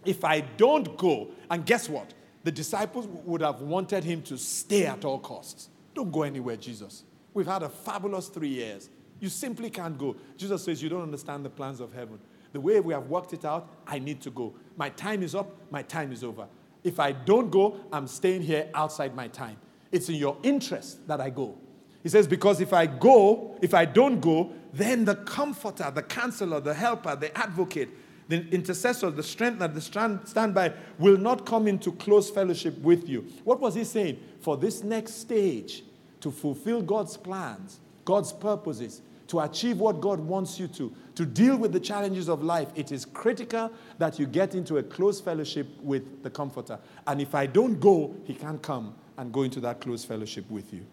if 0.04 0.24
I 0.24 0.40
don't 0.40 0.96
go, 0.96 1.28
and 1.50 1.64
guess 1.64 1.88
what? 1.88 2.12
The 2.44 2.52
disciples 2.52 3.06
would 3.24 3.40
have 3.40 3.60
wanted 3.60 4.04
him 4.04 4.22
to 4.22 4.38
stay 4.38 4.86
at 4.86 5.04
all 5.04 5.18
costs. 5.18 5.68
Don't 5.94 6.12
go 6.12 6.22
anywhere, 6.22 6.56
Jesus. 6.56 7.04
We've 7.34 7.46
had 7.46 7.62
a 7.62 7.68
fabulous 7.68 8.28
three 8.28 8.48
years. 8.48 8.88
You 9.20 9.28
simply 9.28 9.70
can't 9.70 9.98
go. 9.98 10.16
Jesus 10.36 10.64
says, 10.64 10.82
You 10.82 10.88
don't 10.88 11.02
understand 11.02 11.44
the 11.44 11.50
plans 11.50 11.80
of 11.80 11.92
heaven. 11.92 12.18
The 12.52 12.60
way 12.60 12.80
we 12.80 12.94
have 12.94 13.08
worked 13.08 13.32
it 13.32 13.44
out, 13.44 13.68
I 13.86 13.98
need 13.98 14.20
to 14.22 14.30
go. 14.30 14.54
My 14.76 14.88
time 14.90 15.22
is 15.22 15.34
up, 15.34 15.54
my 15.70 15.82
time 15.82 16.12
is 16.12 16.24
over. 16.24 16.46
If 16.84 17.00
I 17.00 17.12
don't 17.12 17.50
go, 17.50 17.80
I'm 17.92 18.06
staying 18.06 18.42
here 18.42 18.68
outside 18.74 19.14
my 19.14 19.28
time. 19.28 19.56
It's 19.90 20.08
in 20.08 20.14
your 20.14 20.36
interest 20.42 21.06
that 21.08 21.20
I 21.20 21.30
go. 21.30 21.58
He 22.02 22.08
says, 22.08 22.26
Because 22.26 22.60
if 22.60 22.72
I 22.72 22.86
go, 22.86 23.58
if 23.60 23.74
I 23.74 23.84
don't 23.84 24.20
go, 24.20 24.52
then 24.72 25.04
the 25.04 25.16
comforter, 25.16 25.90
the 25.90 26.02
counselor, 26.02 26.60
the 26.60 26.74
helper, 26.74 27.16
the 27.16 27.36
advocate, 27.36 27.88
the 28.28 28.46
intercessor, 28.50 29.10
the 29.10 29.22
strengthener, 29.22 29.68
the 29.68 29.80
stand, 29.80 30.20
standby, 30.28 30.74
will 30.98 31.16
not 31.16 31.46
come 31.46 31.66
into 31.66 31.92
close 31.92 32.30
fellowship 32.30 32.78
with 32.78 33.08
you. 33.08 33.22
What 33.44 33.60
was 33.60 33.74
he 33.74 33.84
saying? 33.84 34.20
For 34.40 34.56
this 34.56 34.82
next 34.82 35.14
stage, 35.14 35.82
to 36.20 36.30
fulfill 36.30 36.82
God's 36.82 37.16
plans, 37.16 37.80
God's 38.04 38.32
purposes, 38.32 39.02
to 39.28 39.40
achieve 39.40 39.78
what 39.78 40.00
God 40.00 40.20
wants 40.20 40.58
you 40.58 40.68
to, 40.68 40.92
to 41.14 41.26
deal 41.26 41.56
with 41.56 41.72
the 41.72 41.80
challenges 41.80 42.28
of 42.28 42.42
life, 42.42 42.68
it 42.74 42.92
is 42.92 43.04
critical 43.04 43.70
that 43.98 44.18
you 44.18 44.26
get 44.26 44.54
into 44.54 44.78
a 44.78 44.82
close 44.82 45.20
fellowship 45.20 45.66
with 45.80 46.22
the 46.22 46.30
Comforter. 46.30 46.78
And 47.06 47.20
if 47.20 47.34
I 47.34 47.46
don't 47.46 47.78
go, 47.78 48.14
he 48.24 48.34
can't 48.34 48.62
come 48.62 48.94
and 49.16 49.32
go 49.32 49.42
into 49.42 49.60
that 49.60 49.80
close 49.80 50.04
fellowship 50.04 50.50
with 50.50 50.72
you. 50.72 50.86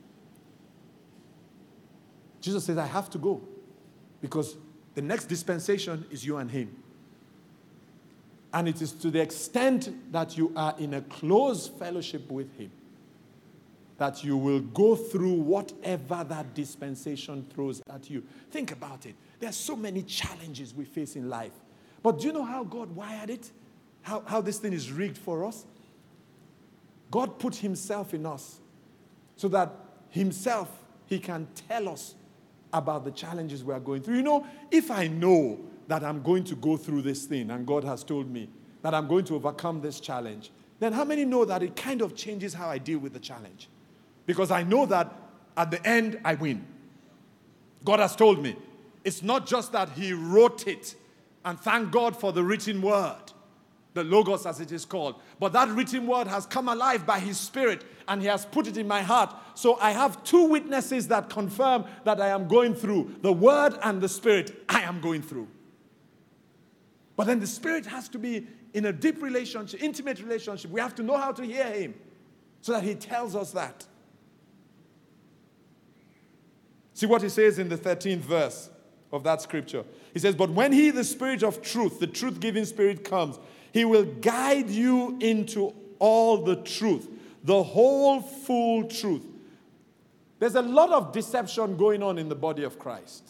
Jesus 2.41 2.65
says, 2.65 2.77
I 2.77 2.85
have 2.87 3.09
to 3.11 3.17
go 3.17 3.41
because 4.21 4.57
the 4.93 5.01
next 5.01 5.25
dispensation 5.25 6.05
is 6.11 6.25
you 6.25 6.37
and 6.37 6.51
him. 6.51 6.75
And 8.55 8.69
it 8.69 8.81
is 8.81 8.93
to 8.93 9.11
the 9.11 9.21
extent 9.21 10.11
that 10.13 10.37
you 10.37 10.51
are 10.55 10.73
in 10.79 10.93
a 10.93 11.01
close 11.01 11.67
fellowship 11.67 12.31
with 12.31 12.57
Him 12.57 12.71
that 13.97 14.23
you 14.23 14.35
will 14.35 14.59
go 14.59 14.95
through 14.95 15.33
whatever 15.33 16.23
that 16.23 16.53
dispensation 16.53 17.45
throws 17.53 17.81
at 17.89 18.09
you. 18.09 18.23
Think 18.51 18.71
about 18.71 19.05
it. 19.05 19.15
There 19.39 19.49
are 19.49 19.53
so 19.53 19.75
many 19.75 20.03
challenges 20.03 20.73
we 20.73 20.85
face 20.85 21.15
in 21.15 21.29
life. 21.29 21.53
But 22.03 22.19
do 22.19 22.27
you 22.27 22.33
know 22.33 22.43
how 22.43 22.63
God 22.63 22.93
wired 22.93 23.29
it? 23.29 23.51
How, 24.01 24.21
how 24.25 24.41
this 24.41 24.57
thing 24.57 24.73
is 24.73 24.91
rigged 24.91 25.17
for 25.17 25.45
us? 25.45 25.65
God 27.09 27.39
put 27.39 27.55
Himself 27.55 28.13
in 28.13 28.25
us 28.25 28.59
so 29.35 29.47
that 29.49 29.71
Himself, 30.09 30.69
He 31.07 31.19
can 31.19 31.47
tell 31.67 31.87
us 31.87 32.15
about 32.73 33.05
the 33.05 33.11
challenges 33.11 33.63
we 33.63 33.73
are 33.73 33.79
going 33.79 34.01
through. 34.01 34.15
You 34.15 34.23
know, 34.23 34.45
if 34.71 34.91
I 34.91 35.07
know 35.07 35.59
that 35.87 36.03
I'm 36.03 36.21
going 36.21 36.43
to 36.45 36.55
go 36.55 36.77
through 36.77 37.03
this 37.03 37.25
thing 37.25 37.51
and 37.51 37.65
God 37.65 37.83
has 37.83 38.03
told 38.03 38.29
me 38.29 38.49
that 38.81 38.93
I'm 38.93 39.07
going 39.07 39.25
to 39.25 39.35
overcome 39.35 39.81
this 39.81 39.99
challenge, 39.99 40.51
then 40.79 40.93
how 40.93 41.03
many 41.05 41.25
know 41.25 41.45
that 41.45 41.63
it 41.63 41.75
kind 41.75 42.01
of 42.01 42.15
changes 42.15 42.53
how 42.53 42.69
I 42.69 42.77
deal 42.77 42.99
with 42.99 43.13
the 43.13 43.19
challenge? 43.19 43.69
Because 44.25 44.51
I 44.51 44.63
know 44.63 44.85
that 44.87 45.13
at 45.55 45.71
the 45.71 45.85
end 45.87 46.19
I 46.23 46.35
win. 46.35 46.65
God 47.83 47.99
has 47.99 48.15
told 48.15 48.41
me. 48.41 48.55
It's 49.03 49.21
not 49.21 49.45
just 49.45 49.71
that 49.73 49.89
He 49.89 50.13
wrote 50.13 50.67
it, 50.67 50.95
and 51.45 51.59
thank 51.59 51.91
God 51.91 52.19
for 52.19 52.33
the 52.33 52.43
written 52.43 52.81
word, 52.81 53.31
the 53.93 54.03
Logos 54.03 54.47
as 54.47 54.59
it 54.59 54.71
is 54.71 54.83
called. 54.83 55.21
But 55.39 55.53
that 55.53 55.69
written 55.69 56.07
word 56.07 56.27
has 56.27 56.47
come 56.47 56.67
alive 56.67 57.05
by 57.05 57.19
His 57.19 57.39
Spirit 57.39 57.85
and 58.07 58.19
He 58.19 58.27
has 58.27 58.45
put 58.45 58.67
it 58.67 58.77
in 58.77 58.87
my 58.87 59.03
heart. 59.03 59.33
So 59.53 59.77
I 59.79 59.91
have 59.91 60.23
two 60.23 60.45
witnesses 60.45 61.07
that 61.09 61.29
confirm 61.29 61.85
that 62.03 62.19
I 62.19 62.29
am 62.29 62.47
going 62.47 62.73
through 62.73 63.15
the 63.21 63.31
Word 63.31 63.77
and 63.83 64.01
the 64.01 64.09
Spirit. 64.09 64.63
I 64.67 64.81
am 64.81 64.99
going 65.01 65.21
through. 65.21 65.47
But 67.15 67.27
then 67.27 67.39
the 67.39 67.47
Spirit 67.47 67.85
has 67.85 68.09
to 68.09 68.19
be 68.19 68.47
in 68.73 68.85
a 68.85 68.93
deep 68.93 69.21
relationship, 69.21 69.81
intimate 69.81 70.19
relationship. 70.21 70.69
We 70.69 70.81
have 70.81 70.95
to 70.95 71.03
know 71.03 71.17
how 71.17 71.31
to 71.31 71.43
hear 71.43 71.65
Him 71.65 71.95
so 72.61 72.73
that 72.73 72.83
He 72.83 72.95
tells 72.95 73.35
us 73.35 73.51
that. 73.51 73.85
See 76.93 77.05
what 77.05 77.21
He 77.21 77.29
says 77.29 77.57
in 77.57 77.69
the 77.69 77.77
13th 77.77 78.19
verse 78.19 78.69
of 79.13 79.23
that 79.23 79.41
scripture. 79.41 79.85
He 80.13 80.19
says, 80.19 80.35
But 80.35 80.49
when 80.49 80.73
He, 80.73 80.91
the 80.91 81.03
Spirit 81.03 81.43
of 81.43 81.61
truth, 81.61 81.99
the 81.99 82.07
truth 82.07 82.39
giving 82.39 82.65
Spirit, 82.65 83.03
comes, 83.05 83.39
He 83.71 83.85
will 83.85 84.05
guide 84.05 84.69
you 84.69 85.17
into 85.21 85.73
all 85.99 86.39
the 86.39 86.57
truth, 86.57 87.07
the 87.43 87.63
whole 87.63 88.21
full 88.21 88.85
truth. 88.85 89.23
There's 90.39 90.55
a 90.55 90.61
lot 90.61 90.91
of 90.91 91.13
deception 91.13 91.77
going 91.77 92.03
on 92.03 92.17
in 92.17 92.27
the 92.27 92.35
body 92.35 92.63
of 92.63 92.77
Christ. 92.77 93.29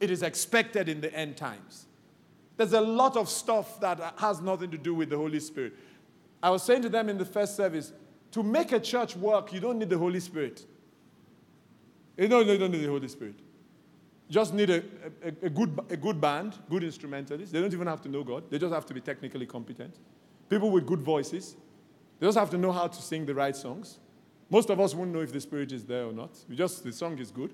It 0.00 0.10
is 0.10 0.22
expected 0.22 0.88
in 0.88 1.00
the 1.00 1.12
end 1.14 1.38
times. 1.38 1.86
There's 2.56 2.72
a 2.72 2.80
lot 2.80 3.16
of 3.16 3.28
stuff 3.28 3.80
that 3.80 4.14
has 4.18 4.40
nothing 4.40 4.70
to 4.70 4.78
do 4.78 4.94
with 4.94 5.10
the 5.10 5.16
Holy 5.16 5.40
Spirit. 5.40 5.74
I 6.42 6.50
was 6.50 6.62
saying 6.62 6.82
to 6.82 6.88
them 6.88 7.08
in 7.08 7.18
the 7.18 7.24
first 7.24 7.56
service 7.56 7.92
to 8.32 8.42
make 8.42 8.72
a 8.72 8.80
church 8.80 9.16
work, 9.16 9.52
you 9.52 9.60
don't 9.60 9.78
need 9.78 9.90
the 9.90 9.98
Holy 9.98 10.20
Spirit. 10.20 10.64
You 12.16 12.28
don't, 12.28 12.46
you 12.46 12.56
don't 12.56 12.70
need 12.70 12.84
the 12.84 12.88
Holy 12.88 13.08
Spirit. 13.08 13.34
You 14.28 14.34
just 14.34 14.54
need 14.54 14.70
a, 14.70 14.82
a, 15.22 15.46
a, 15.46 15.50
good, 15.50 15.78
a 15.90 15.96
good 15.96 16.20
band, 16.20 16.54
good 16.68 16.82
instrumentalists. 16.82 17.52
They 17.52 17.60
don't 17.60 17.72
even 17.72 17.86
have 17.86 18.02
to 18.02 18.08
know 18.08 18.24
God, 18.24 18.44
they 18.50 18.58
just 18.58 18.74
have 18.74 18.86
to 18.86 18.94
be 18.94 19.00
technically 19.00 19.46
competent. 19.46 19.94
People 20.48 20.70
with 20.70 20.86
good 20.86 21.00
voices. 21.00 21.56
They 22.18 22.26
just 22.26 22.38
have 22.38 22.50
to 22.50 22.58
know 22.58 22.72
how 22.72 22.86
to 22.86 23.02
sing 23.02 23.26
the 23.26 23.34
right 23.34 23.54
songs. 23.54 23.98
Most 24.48 24.70
of 24.70 24.80
us 24.80 24.94
won't 24.94 25.12
know 25.12 25.20
if 25.20 25.32
the 25.32 25.40
Spirit 25.40 25.72
is 25.72 25.84
there 25.84 26.04
or 26.04 26.12
not. 26.12 26.30
We 26.48 26.56
just, 26.56 26.82
the 26.82 26.92
song 26.92 27.18
is 27.18 27.30
good. 27.30 27.52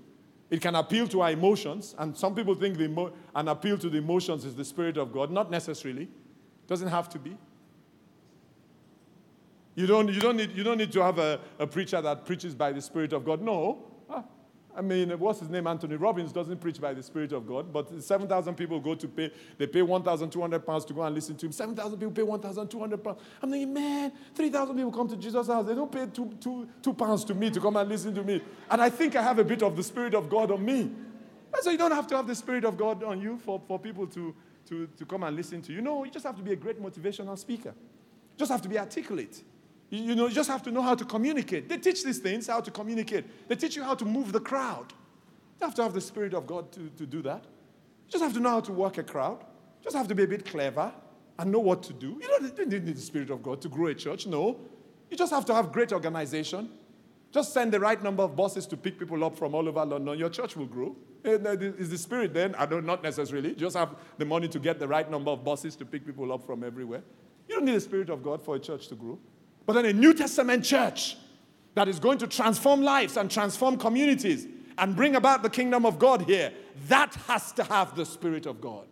It 0.52 0.60
can 0.60 0.74
appeal 0.74 1.08
to 1.08 1.22
our 1.22 1.30
emotions, 1.30 1.94
and 1.96 2.14
some 2.14 2.34
people 2.34 2.54
think 2.54 2.76
the 2.76 2.84
emo- 2.84 3.10
an 3.34 3.48
appeal 3.48 3.78
to 3.78 3.88
the 3.88 3.96
emotions 3.96 4.44
is 4.44 4.54
the 4.54 4.66
Spirit 4.66 4.98
of 4.98 5.10
God. 5.10 5.30
Not 5.30 5.50
necessarily. 5.50 6.02
It 6.02 6.68
doesn't 6.68 6.88
have 6.88 7.08
to 7.08 7.18
be. 7.18 7.38
You 9.74 9.86
don't, 9.86 10.12
you 10.12 10.20
don't, 10.20 10.36
need, 10.36 10.52
you 10.52 10.62
don't 10.62 10.76
need 10.76 10.92
to 10.92 11.02
have 11.02 11.18
a, 11.18 11.40
a 11.58 11.66
preacher 11.66 12.02
that 12.02 12.26
preaches 12.26 12.54
by 12.54 12.70
the 12.70 12.82
Spirit 12.82 13.14
of 13.14 13.24
God. 13.24 13.40
No. 13.40 13.82
I 14.74 14.80
mean, 14.80 15.10
what's 15.18 15.40
his 15.40 15.50
name? 15.50 15.66
Anthony 15.66 15.96
Robbins 15.96 16.32
doesn't 16.32 16.58
preach 16.58 16.80
by 16.80 16.94
the 16.94 17.02
Spirit 17.02 17.32
of 17.32 17.46
God, 17.46 17.72
but 17.72 18.02
7,000 18.02 18.54
people 18.54 18.80
go 18.80 18.94
to 18.94 19.06
pay, 19.06 19.30
they 19.58 19.66
pay 19.66 19.82
1,200 19.82 20.66
pounds 20.66 20.84
to 20.86 20.94
go 20.94 21.02
and 21.02 21.14
listen 21.14 21.36
to 21.36 21.46
him. 21.46 21.52
7,000 21.52 21.98
people 21.98 22.12
pay 22.12 22.22
1,200 22.22 23.04
pounds. 23.04 23.20
I'm 23.42 23.50
thinking, 23.50 23.74
man, 23.74 24.12
3,000 24.34 24.74
people 24.74 24.92
come 24.92 25.08
to 25.08 25.16
Jesus' 25.16 25.46
house. 25.46 25.66
They 25.66 25.74
don't 25.74 25.92
pay 25.92 26.06
two, 26.06 26.34
two, 26.40 26.68
two 26.80 26.94
pounds 26.94 27.24
to 27.24 27.34
me 27.34 27.50
to 27.50 27.60
come 27.60 27.76
and 27.76 27.88
listen 27.88 28.14
to 28.14 28.22
me. 28.22 28.42
And 28.70 28.80
I 28.80 28.88
think 28.88 29.14
I 29.14 29.22
have 29.22 29.38
a 29.38 29.44
bit 29.44 29.62
of 29.62 29.76
the 29.76 29.82
Spirit 29.82 30.14
of 30.14 30.30
God 30.30 30.50
on 30.50 30.64
me. 30.64 30.90
So 31.60 31.70
you 31.70 31.78
don't 31.78 31.92
have 31.92 32.06
to 32.08 32.16
have 32.16 32.26
the 32.26 32.34
Spirit 32.34 32.64
of 32.64 32.78
God 32.78 33.04
on 33.04 33.20
you 33.20 33.36
for, 33.36 33.60
for 33.68 33.78
people 33.78 34.06
to, 34.06 34.34
to, 34.68 34.86
to 34.96 35.04
come 35.04 35.22
and 35.22 35.36
listen 35.36 35.60
to 35.62 35.72
you. 35.72 35.82
No, 35.82 36.04
you 36.04 36.10
just 36.10 36.24
have 36.24 36.36
to 36.36 36.42
be 36.42 36.52
a 36.52 36.56
great 36.56 36.82
motivational 36.82 37.38
speaker. 37.38 37.74
You 37.76 38.38
just 38.38 38.50
have 38.50 38.62
to 38.62 38.68
be 38.70 38.78
articulate. 38.78 39.42
You 39.94 40.14
know, 40.14 40.26
you 40.26 40.32
just 40.32 40.48
have 40.48 40.62
to 40.62 40.70
know 40.70 40.80
how 40.80 40.94
to 40.94 41.04
communicate. 41.04 41.68
They 41.68 41.76
teach 41.76 42.02
these 42.02 42.18
things, 42.18 42.46
how 42.46 42.62
to 42.62 42.70
communicate. 42.70 43.26
They 43.46 43.56
teach 43.56 43.76
you 43.76 43.84
how 43.84 43.94
to 43.94 44.06
move 44.06 44.32
the 44.32 44.40
crowd. 44.40 44.86
You 45.60 45.66
have 45.66 45.74
to 45.74 45.82
have 45.82 45.92
the 45.92 46.00
Spirit 46.00 46.32
of 46.32 46.46
God 46.46 46.72
to, 46.72 46.90
to 46.96 47.04
do 47.04 47.20
that. 47.22 47.44
You 48.06 48.12
just 48.12 48.24
have 48.24 48.32
to 48.32 48.40
know 48.40 48.48
how 48.48 48.60
to 48.60 48.72
work 48.72 48.96
a 48.96 49.02
crowd. 49.02 49.40
You 49.40 49.84
just 49.84 49.94
have 49.94 50.08
to 50.08 50.14
be 50.14 50.22
a 50.22 50.26
bit 50.26 50.46
clever 50.46 50.90
and 51.38 51.52
know 51.52 51.58
what 51.58 51.82
to 51.82 51.92
do. 51.92 52.18
You 52.22 52.26
don't, 52.26 52.42
you 52.42 52.50
don't 52.50 52.84
need 52.84 52.96
the 52.96 53.02
Spirit 53.02 53.28
of 53.28 53.42
God 53.42 53.60
to 53.60 53.68
grow 53.68 53.88
a 53.88 53.94
church, 53.94 54.26
no. 54.26 54.58
You 55.10 55.16
just 55.18 55.30
have 55.30 55.44
to 55.44 55.54
have 55.54 55.70
great 55.70 55.92
organization. 55.92 56.70
Just 57.30 57.52
send 57.52 57.70
the 57.70 57.80
right 57.80 58.02
number 58.02 58.22
of 58.22 58.34
buses 58.34 58.64
to 58.68 58.78
pick 58.78 58.98
people 58.98 59.22
up 59.22 59.36
from 59.36 59.54
all 59.54 59.68
over 59.68 59.84
London. 59.84 60.18
Your 60.18 60.30
church 60.30 60.56
will 60.56 60.66
grow. 60.66 60.96
Eh, 61.22 61.36
is 61.78 61.90
the 61.90 61.98
Spirit 61.98 62.32
then? 62.32 62.54
I 62.54 62.64
don't, 62.64 62.86
not 62.86 63.02
necessarily. 63.02 63.50
You 63.50 63.56
just 63.56 63.76
have 63.76 63.94
the 64.16 64.24
money 64.24 64.48
to 64.48 64.58
get 64.58 64.78
the 64.78 64.88
right 64.88 65.10
number 65.10 65.32
of 65.32 65.44
buses 65.44 65.76
to 65.76 65.84
pick 65.84 66.06
people 66.06 66.32
up 66.32 66.46
from 66.46 66.64
everywhere. 66.64 67.02
You 67.46 67.56
don't 67.56 67.66
need 67.66 67.74
the 67.74 67.80
Spirit 67.80 68.08
of 68.08 68.22
God 68.22 68.42
for 68.42 68.56
a 68.56 68.58
church 68.58 68.88
to 68.88 68.94
grow. 68.94 69.18
But 69.66 69.74
then 69.74 69.84
a 69.86 69.92
New 69.92 70.14
Testament 70.14 70.64
church 70.64 71.16
that 71.74 71.88
is 71.88 71.98
going 71.98 72.18
to 72.18 72.26
transform 72.26 72.82
lives 72.82 73.16
and 73.16 73.30
transform 73.30 73.78
communities 73.78 74.46
and 74.78 74.96
bring 74.96 75.16
about 75.16 75.42
the 75.42 75.50
kingdom 75.50 75.86
of 75.86 75.98
God 75.98 76.22
here, 76.22 76.52
that 76.88 77.14
has 77.26 77.52
to 77.52 77.64
have 77.64 77.94
the 77.94 78.04
Spirit 78.04 78.46
of 78.46 78.60
God. 78.60 78.86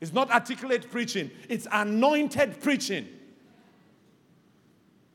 It's 0.00 0.12
not 0.12 0.30
articulate 0.30 0.90
preaching, 0.90 1.30
it's 1.48 1.66
anointed 1.70 2.60
preaching. 2.60 3.08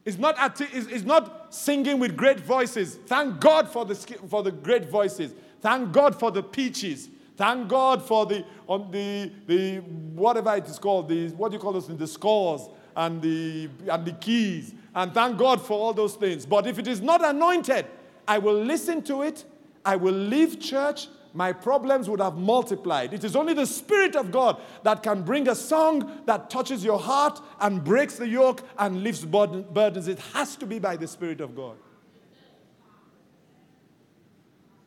It's 0.06 0.18
not, 0.18 0.36
it's 0.60 1.06
not 1.06 1.54
singing 1.56 1.98
with 1.98 2.18
great 2.18 2.42
voices. 2.42 2.96
Thank 3.08 3.40
God 3.40 3.70
for 3.70 3.86
the, 3.86 3.96
for 3.96 4.44
the 4.44 4.52
great 4.52 4.90
voices. 4.90 5.34
Thank 5.62 5.94
God 5.94 6.20
for 6.20 6.30
the 6.30 6.44
peaches. 6.44 7.08
Thank 7.38 7.70
God 7.70 8.04
for 8.04 8.26
the, 8.26 8.44
on 8.68 8.92
the, 8.92 9.32
the 9.48 9.78
whatever 9.78 10.58
it 10.58 10.68
is 10.68 10.78
called, 10.78 11.08
the, 11.08 11.30
what 11.30 11.52
do 11.52 11.56
you 11.56 11.62
call 11.62 11.72
those 11.72 11.88
in 11.88 11.96
the 11.96 12.06
scores 12.06 12.68
and 12.96 13.22
the, 13.22 13.70
and 13.90 14.06
the 14.06 14.14
keys. 14.14 14.74
And 14.96 15.14
thank 15.14 15.38
God 15.38 15.62
for 15.66 15.74
all 15.74 15.94
those 15.94 16.16
things. 16.16 16.46
But 16.46 16.68
if 16.68 16.80
it 16.80 16.88
is 16.88 17.02
not 17.02 17.24
anointed, 17.24 17.86
I 18.28 18.38
will 18.38 18.62
listen 18.62 19.02
to 19.04 19.22
it, 19.22 19.46
I 19.86 19.96
will 19.96 20.14
leave 20.14 20.60
church, 20.60 21.08
my 21.34 21.52
problems 21.52 22.08
would 22.10 22.20
have 22.20 22.38
multiplied. 22.38 23.12
It 23.14 23.24
is 23.24 23.36
only 23.36 23.56
the 23.56 23.66
Spirit 23.66 24.16
of 24.16 24.32
God 24.32 24.62
that 24.84 25.02
can 25.02 25.24
bring 25.24 25.48
a 25.48 25.56
song 25.56 26.22
that 26.26 26.50
touches 26.50 26.86
your 26.86 27.00
heart 27.00 27.42
and 27.60 27.84
breaks 27.84 28.18
the 28.18 28.28
yoke 28.28 28.62
and 28.78 29.04
lifts 29.04 29.26
burdens. 29.26 30.08
It 30.08 30.20
has 30.34 30.56
to 30.58 30.68
be 30.68 30.78
by 30.78 30.96
the 30.96 31.08
Spirit 31.08 31.42
of 31.42 31.56
God. 31.56 31.76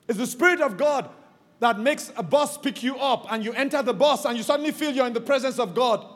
It's 0.08 0.18
the 0.18 0.26
Spirit 0.26 0.60
of 0.60 0.76
God 0.76 1.10
that 1.58 1.80
makes 1.80 2.12
a 2.16 2.22
bus 2.22 2.56
pick 2.56 2.82
you 2.82 2.96
up 2.96 3.26
and 3.32 3.44
you 3.44 3.52
enter 3.52 3.82
the 3.82 3.94
bus 3.94 4.24
and 4.24 4.36
you 4.36 4.44
suddenly 4.44 4.70
feel 4.70 4.92
you're 4.92 5.06
in 5.06 5.14
the 5.14 5.20
presence 5.20 5.58
of 5.58 5.74
God. 5.74 6.06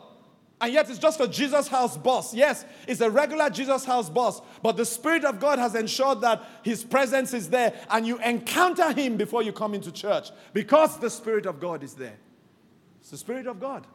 And 0.61 0.73
yet 0.75 0.91
it's 0.91 0.99
just 0.99 1.21
a 1.21 1.27
Jesus 1.27 1.69
house 1.69 1.97
boss. 1.97 2.35
Yes, 2.35 2.67
it's 2.87 3.01
a 3.01 3.11
regular 3.11 3.49
Jesus 3.49 3.85
house 3.85 4.11
boss, 4.11 4.43
but 4.63 4.77
the 4.77 4.85
Spirit 4.85 5.25
of 5.25 5.41
God 5.41 5.59
has 5.59 5.75
ensured 5.75 6.21
that 6.21 6.45
His 6.63 6.85
presence 6.85 7.33
is 7.33 7.49
there 7.49 7.73
and 7.89 8.07
you 8.07 8.19
encounter 8.19 8.93
Him 8.93 9.17
before 9.17 9.43
you 9.43 9.53
come 9.53 9.73
into 9.73 9.91
church 9.91 10.31
because 10.53 10.99
the 10.99 11.09
Spirit 11.09 11.47
of 11.47 11.61
God 11.61 11.83
is 11.83 11.95
there. 11.95 12.17
It's 13.01 13.11
the 13.11 13.17
Spirit 13.17 13.47
of 13.47 13.59
God. 13.59 13.87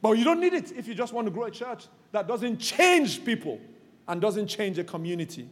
But 0.00 0.12
you 0.12 0.24
don't 0.24 0.38
need 0.38 0.52
it 0.52 0.70
if 0.72 0.86
you 0.86 0.94
just 0.94 1.12
want 1.12 1.26
to 1.26 1.32
grow 1.32 1.44
a 1.44 1.50
church 1.50 1.86
that 2.12 2.28
doesn't 2.28 2.58
change 2.58 3.24
people 3.24 3.58
and 4.06 4.20
doesn't 4.20 4.46
change 4.46 4.78
a 4.78 4.84
community. 4.84 5.48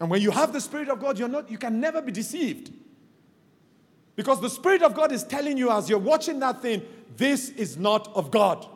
And 0.00 0.08
when 0.08 0.22
you 0.22 0.30
have 0.30 0.52
the 0.52 0.60
Spirit 0.60 0.88
of 0.88 1.00
God, 1.00 1.18
you're 1.18 1.28
not, 1.28 1.50
you 1.50 1.58
can 1.58 1.80
never 1.80 2.00
be 2.00 2.12
deceived. 2.12 2.72
Because 4.14 4.40
the 4.40 4.50
Spirit 4.50 4.82
of 4.82 4.94
God 4.94 5.12
is 5.12 5.22
telling 5.24 5.56
you 5.56 5.70
as 5.70 5.88
you're 5.88 5.98
watching 5.98 6.38
that 6.40 6.62
thing, 6.62 6.82
this 7.16 7.48
is 7.50 7.76
not 7.76 8.14
of 8.14 8.30
God. 8.30 8.66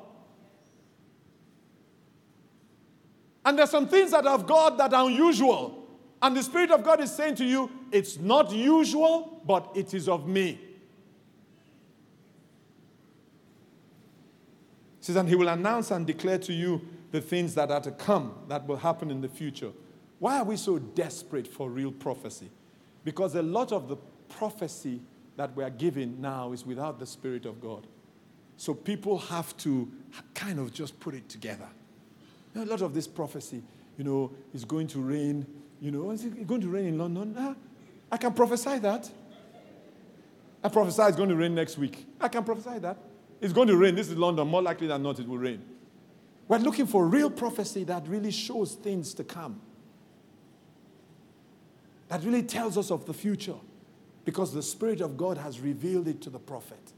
And 3.45 3.59
there's 3.59 3.71
some 3.71 3.89
things 3.89 4.13
that 4.13 4.27
are 4.27 4.35
of 4.35 4.47
God 4.47 4.79
that 4.79 4.95
are 4.95 5.07
unusual. 5.07 5.87
And 6.21 6.37
the 6.37 6.43
Spirit 6.43 6.71
of 6.71 6.85
God 6.85 7.01
is 7.01 7.13
saying 7.13 7.35
to 7.37 7.45
you, 7.45 7.71
it's 7.91 8.19
not 8.19 8.53
usual, 8.53 9.43
but 9.45 9.73
it 9.75 9.93
is 9.95 10.09
of 10.09 10.29
me. 10.29 10.61
He 15.01 15.07
says, 15.07 15.17
and 15.17 15.29
he 15.29 15.35
will 15.35 15.49
announce 15.49 15.91
and 15.91 16.07
declare 16.07 16.39
to 16.39 16.53
you 16.53 16.81
the 17.11 17.21
things 17.21 17.57
that 17.57 17.73
are 17.73 17.81
to 17.81 17.91
come, 17.91 18.35
that 18.49 18.67
will 18.69 18.77
happen 18.77 19.11
in 19.11 19.21
the 19.21 19.29
future. 19.29 19.73
Why 20.21 20.39
are 20.39 20.45
we 20.45 20.57
so 20.57 20.79
desperate 20.79 21.49
for 21.49 21.69
real 21.69 21.91
prophecy? 21.91 22.49
Because 23.03 23.35
a 23.35 23.43
lot 23.43 23.73
of 23.73 23.89
the 23.89 23.97
prophecy 24.29 25.01
that 25.37 25.57
we 25.57 25.65
are 25.65 25.71
given 25.71 26.21
now 26.21 26.53
is 26.53 26.65
without 26.65 27.01
the 27.01 27.07
Spirit 27.07 27.47
of 27.47 27.61
God. 27.61 27.89
So 28.63 28.75
people 28.75 29.19
have 29.19 29.57
to 29.57 29.91
kind 30.35 30.61
of 30.61 30.73
just 30.73 31.01
put 31.01 31.15
it 31.15 31.29
together. 31.29 31.67
You 32.55 32.61
know, 32.61 32.71
a 32.71 32.71
lot 32.71 32.81
of 32.81 32.95
this 32.95 33.09
prophecy, 33.09 33.61
you 33.99 34.05
know, 34.05 34.31
is 34.55 34.65
going 34.65 34.87
to 34.87 35.01
rain. 35.01 35.45
You 35.81 35.91
know, 35.91 36.13
is 36.13 36.25
it 36.25 36.47
going 36.47 36.61
to 36.61 36.69
rain 36.69 36.87
in 36.87 36.97
London? 36.97 37.35
Ah, 37.37 37.57
I 38.13 38.19
can 38.19 38.33
prophesy 38.33 38.79
that. 38.79 39.11
I 40.63 40.69
prophesy 40.69 41.03
it's 41.03 41.17
going 41.17 41.31
to 41.31 41.35
rain 41.35 41.57
next 41.57 41.77
week. 41.77 42.07
I 42.21 42.29
can 42.29 42.45
prophesy 42.45 42.79
that. 42.79 42.99
It's 43.41 43.53
going 43.53 43.67
to 43.67 43.77
rain. 43.77 43.97
This 43.97 44.09
is 44.11 44.17
London. 44.17 44.47
More 44.47 44.63
likely 44.63 44.87
than 44.87 45.03
not, 45.03 45.19
it 45.19 45.27
will 45.27 45.39
rain. 45.39 45.61
We're 46.47 46.59
looking 46.59 46.87
for 46.87 47.05
real 47.05 47.31
prophecy 47.31 47.83
that 47.83 48.07
really 48.07 48.31
shows 48.31 48.77
things 48.77 49.13
to 49.15 49.25
come, 49.25 49.61
that 52.07 52.23
really 52.23 52.45
tells 52.45 52.79
us 52.79 52.93
of 52.93 53.07
the 53.07 53.13
future, 53.13 53.59
because 54.25 54.55
the 54.55 54.63
Spirit 54.63 55.01
of 55.01 55.17
God 55.17 55.37
has 55.37 55.59
revealed 55.59 56.07
it 56.07 56.21
to 56.21 56.31
the 56.31 56.39
prophet. 56.39 56.93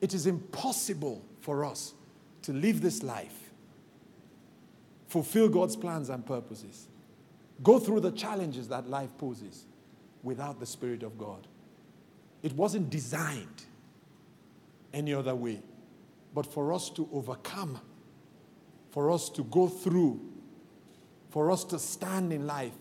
It 0.00 0.14
is 0.14 0.26
impossible 0.26 1.24
for 1.40 1.64
us 1.64 1.94
to 2.42 2.52
live 2.52 2.80
this 2.80 3.02
life, 3.02 3.50
fulfill 5.08 5.48
God's 5.48 5.76
plans 5.76 6.08
and 6.08 6.24
purposes, 6.24 6.88
go 7.62 7.78
through 7.78 8.00
the 8.00 8.12
challenges 8.12 8.68
that 8.68 8.88
life 8.88 9.10
poses 9.18 9.64
without 10.22 10.60
the 10.60 10.66
Spirit 10.66 11.02
of 11.02 11.18
God. 11.18 11.46
It 12.42 12.52
wasn't 12.52 12.90
designed 12.90 13.64
any 14.92 15.12
other 15.12 15.34
way. 15.34 15.60
But 16.34 16.46
for 16.46 16.72
us 16.72 16.90
to 16.90 17.08
overcome, 17.12 17.80
for 18.90 19.10
us 19.10 19.28
to 19.30 19.44
go 19.44 19.68
through, 19.68 20.20
for 21.30 21.50
us 21.50 21.64
to 21.64 21.78
stand 21.78 22.32
in 22.32 22.46
life 22.46 22.74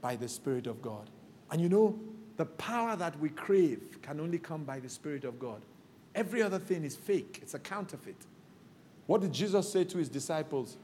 by 0.00 0.16
the 0.16 0.28
Spirit 0.28 0.66
of 0.66 0.80
God. 0.82 1.10
And 1.50 1.60
you 1.60 1.68
know, 1.68 1.98
the 2.36 2.46
power 2.46 2.96
that 2.96 3.18
we 3.18 3.30
crave 3.30 3.98
can 4.02 4.20
only 4.20 4.38
come 4.38 4.64
by 4.64 4.80
the 4.80 4.88
Spirit 4.88 5.24
of 5.24 5.38
God. 5.38 5.62
Every 6.16 6.42
other 6.42 6.58
thing 6.58 6.82
is 6.82 6.96
fake, 6.96 7.40
it's 7.42 7.52
a 7.52 7.58
counterfeit. 7.58 8.16
What 9.06 9.20
did 9.20 9.32
Jesus 9.32 9.70
say 9.70 9.84
to 9.84 9.98
his 9.98 10.08
disciples? 10.08 10.78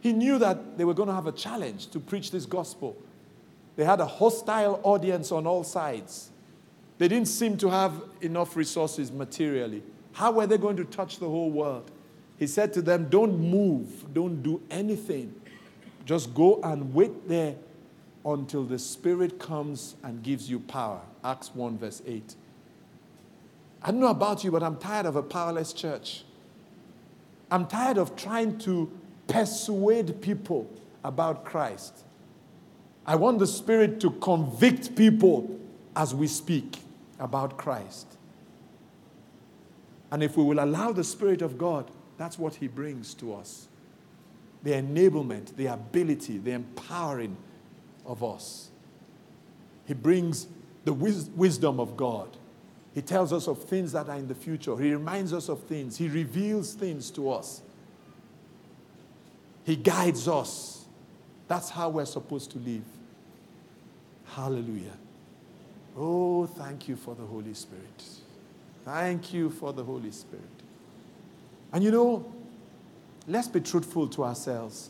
He 0.00 0.12
knew 0.12 0.38
that 0.38 0.78
they 0.78 0.84
were 0.84 0.94
going 0.94 1.08
to 1.08 1.14
have 1.14 1.26
a 1.26 1.32
challenge 1.32 1.88
to 1.88 1.98
preach 1.98 2.30
this 2.30 2.46
gospel. 2.46 2.96
They 3.74 3.84
had 3.84 4.00
a 4.00 4.06
hostile 4.06 4.80
audience 4.84 5.32
on 5.32 5.46
all 5.46 5.64
sides. 5.64 6.30
They 6.98 7.08
didn't 7.08 7.28
seem 7.28 7.56
to 7.58 7.68
have 7.68 8.00
enough 8.20 8.56
resources 8.56 9.10
materially. 9.10 9.82
How 10.12 10.30
were 10.30 10.46
they 10.46 10.56
going 10.56 10.76
to 10.76 10.84
touch 10.84 11.18
the 11.18 11.28
whole 11.28 11.50
world? 11.50 11.90
He 12.38 12.46
said 12.46 12.72
to 12.74 12.82
them, 12.82 13.08
Don't 13.08 13.38
move, 13.38 14.14
don't 14.14 14.42
do 14.42 14.62
anything. 14.70 15.34
Just 16.04 16.32
go 16.32 16.60
and 16.62 16.94
wait 16.94 17.28
there 17.28 17.56
until 18.24 18.64
the 18.64 18.78
Spirit 18.78 19.40
comes 19.40 19.96
and 20.04 20.22
gives 20.22 20.48
you 20.48 20.60
power. 20.60 21.00
Acts 21.24 21.54
1, 21.54 21.76
verse 21.76 22.02
8. 22.06 22.36
I 23.86 23.92
don't 23.92 24.00
know 24.00 24.08
about 24.08 24.42
you, 24.42 24.50
but 24.50 24.64
I'm 24.64 24.76
tired 24.78 25.06
of 25.06 25.14
a 25.14 25.22
powerless 25.22 25.72
church. 25.72 26.24
I'm 27.52 27.68
tired 27.68 27.98
of 27.98 28.16
trying 28.16 28.58
to 28.58 28.90
persuade 29.28 30.20
people 30.20 30.68
about 31.04 31.44
Christ. 31.44 32.04
I 33.06 33.14
want 33.14 33.38
the 33.38 33.46
Spirit 33.46 34.00
to 34.00 34.10
convict 34.10 34.96
people 34.96 35.60
as 35.94 36.12
we 36.12 36.26
speak 36.26 36.78
about 37.20 37.56
Christ. 37.56 38.08
And 40.10 40.20
if 40.20 40.36
we 40.36 40.42
will 40.42 40.58
allow 40.58 40.90
the 40.90 41.04
Spirit 41.04 41.40
of 41.40 41.56
God, 41.56 41.88
that's 42.18 42.40
what 42.40 42.56
He 42.56 42.66
brings 42.66 43.14
to 43.14 43.34
us 43.34 43.68
the 44.64 44.72
enablement, 44.72 45.54
the 45.54 45.66
ability, 45.66 46.38
the 46.38 46.50
empowering 46.50 47.36
of 48.04 48.24
us. 48.24 48.70
He 49.84 49.94
brings 49.94 50.48
the 50.84 50.92
wis- 50.92 51.30
wisdom 51.36 51.78
of 51.78 51.96
God. 51.96 52.36
He 52.96 53.02
tells 53.02 53.30
us 53.30 53.46
of 53.46 53.62
things 53.62 53.92
that 53.92 54.08
are 54.08 54.16
in 54.16 54.26
the 54.26 54.34
future. 54.34 54.74
He 54.78 54.90
reminds 54.90 55.34
us 55.34 55.50
of 55.50 55.62
things. 55.64 55.98
He 55.98 56.08
reveals 56.08 56.72
things 56.72 57.10
to 57.10 57.30
us. 57.30 57.60
He 59.64 59.76
guides 59.76 60.26
us. 60.26 60.86
That's 61.46 61.68
how 61.68 61.90
we're 61.90 62.06
supposed 62.06 62.52
to 62.52 62.58
live. 62.58 62.86
Hallelujah. 64.28 64.96
Oh, 65.94 66.46
thank 66.46 66.88
you 66.88 66.96
for 66.96 67.14
the 67.14 67.26
Holy 67.26 67.52
Spirit. 67.52 68.02
Thank 68.82 69.34
you 69.34 69.50
for 69.50 69.74
the 69.74 69.84
Holy 69.84 70.10
Spirit. 70.10 70.44
And 71.74 71.84
you 71.84 71.90
know, 71.90 72.24
let's 73.28 73.48
be 73.48 73.60
truthful 73.60 74.08
to 74.08 74.24
ourselves. 74.24 74.88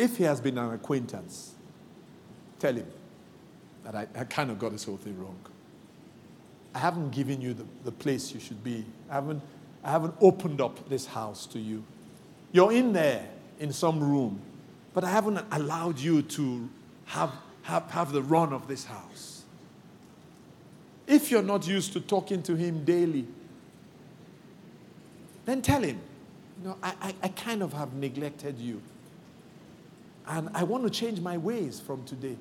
If 0.00 0.16
he 0.16 0.24
has 0.24 0.40
been 0.40 0.58
an 0.58 0.74
acquaintance, 0.74 1.54
tell 2.58 2.74
him 2.74 2.88
that 3.84 3.94
I, 3.94 4.08
I 4.18 4.24
kind 4.24 4.50
of 4.50 4.58
got 4.58 4.72
this 4.72 4.82
whole 4.82 4.96
thing 4.96 5.16
wrong. 5.20 5.38
I 6.74 6.78
haven't 6.78 7.10
given 7.10 7.40
you 7.40 7.54
the, 7.54 7.64
the 7.84 7.92
place 7.92 8.32
you 8.32 8.40
should 8.40 8.62
be. 8.64 8.84
I 9.10 9.14
haven't, 9.14 9.42
I 9.84 9.90
haven't 9.90 10.14
opened 10.20 10.60
up 10.60 10.88
this 10.88 11.06
house 11.06 11.46
to 11.46 11.58
you. 11.58 11.84
You're 12.50 12.72
in 12.72 12.92
there 12.92 13.28
in 13.58 13.72
some 13.72 14.00
room, 14.00 14.40
but 14.94 15.04
I 15.04 15.10
haven't 15.10 15.44
allowed 15.50 15.98
you 15.98 16.22
to 16.22 16.68
have, 17.06 17.32
have, 17.62 17.90
have 17.90 18.12
the 18.12 18.22
run 18.22 18.52
of 18.52 18.68
this 18.68 18.84
house. 18.84 19.42
If 21.06 21.30
you're 21.30 21.42
not 21.42 21.66
used 21.66 21.92
to 21.94 22.00
talking 22.00 22.42
to 22.44 22.54
him 22.54 22.84
daily, 22.84 23.26
then 25.44 25.60
tell 25.60 25.82
him, 25.82 26.00
you 26.60 26.68
know, 26.68 26.76
I, 26.82 26.94
I, 27.00 27.14
I 27.24 27.28
kind 27.28 27.62
of 27.62 27.72
have 27.72 27.92
neglected 27.94 28.58
you. 28.58 28.80
And 30.26 30.48
I 30.54 30.62
want 30.62 30.84
to 30.84 30.90
change 30.90 31.20
my 31.20 31.36
ways 31.36 31.80
from 31.80 32.04
today. 32.04 32.36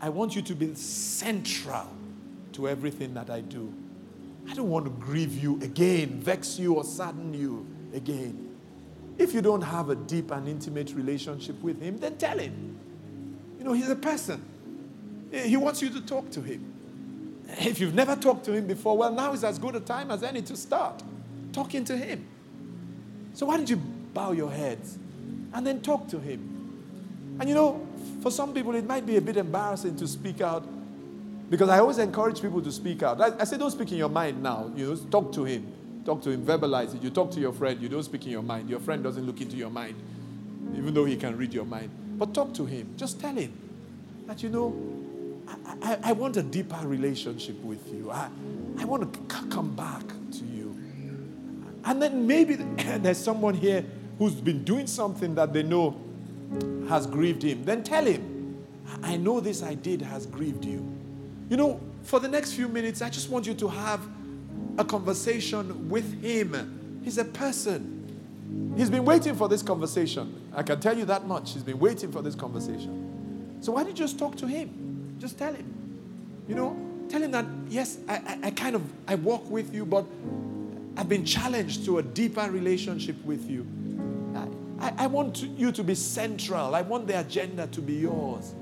I 0.00 0.10
want 0.10 0.36
you 0.36 0.42
to 0.42 0.54
be 0.54 0.74
central 0.74 1.88
to 2.52 2.68
everything 2.68 3.14
that 3.14 3.30
I 3.30 3.40
do. 3.40 3.72
I 4.48 4.54
don't 4.54 4.68
want 4.68 4.84
to 4.86 4.90
grieve 4.90 5.42
you 5.42 5.60
again, 5.62 6.20
vex 6.20 6.58
you, 6.58 6.74
or 6.74 6.84
sadden 6.84 7.32
you 7.32 7.66
again. 7.94 8.56
If 9.18 9.34
you 9.34 9.42
don't 9.42 9.62
have 9.62 9.90
a 9.90 9.94
deep 9.94 10.30
and 10.30 10.48
intimate 10.48 10.92
relationship 10.94 11.60
with 11.62 11.80
him, 11.80 11.98
then 11.98 12.16
tell 12.16 12.38
him. 12.38 12.78
You 13.58 13.64
know, 13.64 13.72
he's 13.72 13.88
a 13.88 13.96
person. 13.96 14.42
Eh, 15.32 15.46
he 15.46 15.56
wants 15.56 15.80
you 15.80 15.90
to 15.90 16.00
talk 16.00 16.30
to 16.30 16.42
him. 16.42 16.72
If 17.58 17.80
you've 17.80 17.94
never 17.94 18.16
talked 18.16 18.44
to 18.46 18.52
him 18.52 18.66
before, 18.66 18.96
well, 18.96 19.12
now 19.12 19.32
is 19.32 19.44
as 19.44 19.58
good 19.58 19.76
a 19.76 19.80
time 19.80 20.10
as 20.10 20.22
any 20.22 20.42
to 20.42 20.56
start 20.56 21.02
talking 21.52 21.84
to 21.84 21.96
him. 21.96 22.26
So 23.34 23.46
why 23.46 23.56
don't 23.56 23.68
you 23.68 23.76
bow 23.76 24.32
your 24.32 24.50
heads 24.50 24.98
and 25.52 25.66
then 25.66 25.80
talk 25.80 26.08
to 26.08 26.18
him? 26.18 26.48
And 27.38 27.48
you 27.48 27.54
know, 27.54 27.86
for 28.22 28.30
some 28.30 28.52
people, 28.54 28.74
it 28.74 28.86
might 28.86 29.06
be 29.06 29.16
a 29.16 29.20
bit 29.20 29.36
embarrassing 29.36 29.96
to 29.96 30.08
speak 30.08 30.40
out 30.40 30.66
because 31.52 31.68
I 31.68 31.80
always 31.80 31.98
encourage 31.98 32.40
people 32.40 32.62
to 32.62 32.72
speak 32.72 33.02
out. 33.02 33.20
I, 33.20 33.38
I 33.38 33.44
say, 33.44 33.58
don't 33.58 33.70
speak 33.70 33.92
in 33.92 33.98
your 33.98 34.08
mind 34.08 34.42
now. 34.42 34.72
You 34.74 34.86
know, 34.86 34.96
talk 35.10 35.34
to 35.34 35.44
him. 35.44 35.70
Talk 36.02 36.22
to 36.22 36.30
him, 36.30 36.46
verbalize 36.46 36.94
it. 36.94 37.02
You 37.02 37.10
talk 37.10 37.30
to 37.32 37.40
your 37.40 37.52
friend, 37.52 37.78
you 37.78 37.90
don't 37.90 38.02
speak 38.02 38.24
in 38.24 38.30
your 38.30 38.42
mind. 38.42 38.70
Your 38.70 38.80
friend 38.80 39.04
doesn't 39.04 39.26
look 39.26 39.38
into 39.42 39.56
your 39.56 39.68
mind, 39.68 39.94
even 40.74 40.94
though 40.94 41.04
he 41.04 41.14
can 41.14 41.36
read 41.36 41.52
your 41.52 41.66
mind. 41.66 41.90
But 42.18 42.32
talk 42.32 42.54
to 42.54 42.64
him. 42.64 42.94
Just 42.96 43.20
tell 43.20 43.34
him 43.34 43.52
that, 44.26 44.42
you 44.42 44.48
know, 44.48 44.74
I, 45.82 45.98
I, 46.04 46.12
want 46.12 46.38
a 46.38 46.42
deeper 46.42 46.80
relationship 46.84 47.62
with 47.62 47.86
you. 47.92 48.10
I, 48.10 48.30
I 48.78 48.86
want 48.86 49.12
to 49.12 49.36
c- 49.36 49.48
come 49.50 49.76
back 49.76 50.06
to 50.06 50.44
you. 50.46 50.74
And 51.84 52.00
then 52.00 52.26
maybe 52.26 52.54
there's 52.98 53.18
someone 53.18 53.52
here 53.52 53.84
who's 54.18 54.36
been 54.36 54.64
doing 54.64 54.86
something 54.86 55.34
that 55.34 55.52
they 55.52 55.64
know 55.64 56.00
has 56.88 57.06
grieved 57.06 57.42
him. 57.42 57.66
Then 57.66 57.82
tell 57.82 58.06
him, 58.06 58.64
I 59.02 59.18
know 59.18 59.38
this 59.38 59.62
I 59.62 59.74
did 59.74 60.00
has 60.00 60.24
grieved 60.24 60.64
you. 60.64 61.01
You 61.52 61.58
know, 61.58 61.78
for 62.04 62.18
the 62.18 62.28
next 62.28 62.54
few 62.54 62.66
minutes, 62.66 63.02
I 63.02 63.10
just 63.10 63.28
want 63.28 63.46
you 63.46 63.52
to 63.52 63.68
have 63.68 64.00
a 64.78 64.84
conversation 64.86 65.90
with 65.90 66.22
him. 66.22 67.02
He's 67.04 67.18
a 67.18 67.26
person. 67.26 68.72
He's 68.74 68.88
been 68.88 69.04
waiting 69.04 69.34
for 69.34 69.50
this 69.50 69.60
conversation. 69.60 70.50
I 70.54 70.62
can 70.62 70.80
tell 70.80 70.96
you 70.96 71.04
that 71.04 71.26
much. 71.26 71.52
He's 71.52 71.62
been 71.62 71.78
waiting 71.78 72.10
for 72.10 72.22
this 72.22 72.34
conversation. 72.34 73.58
So 73.60 73.72
why 73.72 73.82
don't 73.82 73.90
you 73.90 73.94
just 73.94 74.18
talk 74.18 74.34
to 74.36 74.46
him? 74.46 75.14
Just 75.18 75.36
tell 75.36 75.52
him. 75.52 75.70
You 76.48 76.54
know, 76.54 76.74
tell 77.10 77.22
him 77.22 77.32
that, 77.32 77.44
yes, 77.68 77.98
I, 78.08 78.14
I, 78.14 78.38
I 78.44 78.50
kind 78.52 78.74
of, 78.74 78.82
I 79.06 79.16
walk 79.16 79.50
with 79.50 79.74
you, 79.74 79.84
but 79.84 80.06
I've 80.96 81.10
been 81.10 81.26
challenged 81.26 81.84
to 81.84 81.98
a 81.98 82.02
deeper 82.02 82.50
relationship 82.50 83.22
with 83.26 83.50
you. 83.50 83.66
I, 84.80 84.86
I, 84.86 85.04
I 85.04 85.06
want 85.06 85.36
to, 85.36 85.46
you 85.48 85.70
to 85.72 85.84
be 85.84 85.96
central. 85.96 86.74
I 86.74 86.80
want 86.80 87.08
the 87.08 87.20
agenda 87.20 87.66
to 87.66 87.82
be 87.82 87.96
yours. 87.96 88.54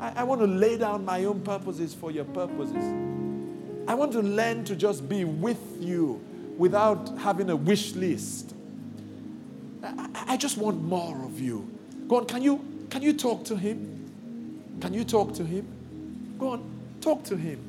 I, 0.00 0.12
I 0.16 0.24
want 0.24 0.40
to 0.40 0.46
lay 0.46 0.76
down 0.78 1.04
my 1.04 1.24
own 1.24 1.40
purposes 1.40 1.94
for 1.94 2.10
your 2.10 2.24
purposes. 2.24 2.84
I 3.88 3.94
want 3.94 4.12
to 4.12 4.20
learn 4.20 4.64
to 4.64 4.76
just 4.76 5.08
be 5.08 5.24
with 5.24 5.60
you 5.80 6.20
without 6.56 7.16
having 7.18 7.50
a 7.50 7.56
wish 7.56 7.94
list. 7.94 8.54
I, 9.82 10.08
I 10.28 10.36
just 10.36 10.58
want 10.58 10.82
more 10.82 11.24
of 11.24 11.40
you. 11.40 11.68
Go 12.08 12.16
on, 12.16 12.26
can 12.26 12.42
you 12.42 12.64
can 12.90 13.02
you 13.02 13.12
talk 13.12 13.44
to 13.44 13.56
him? 13.56 14.78
Can 14.80 14.94
you 14.94 15.04
talk 15.04 15.34
to 15.34 15.44
him? 15.44 15.66
Go 16.38 16.50
on, 16.50 16.70
talk 17.00 17.24
to 17.24 17.36
him. 17.36 17.60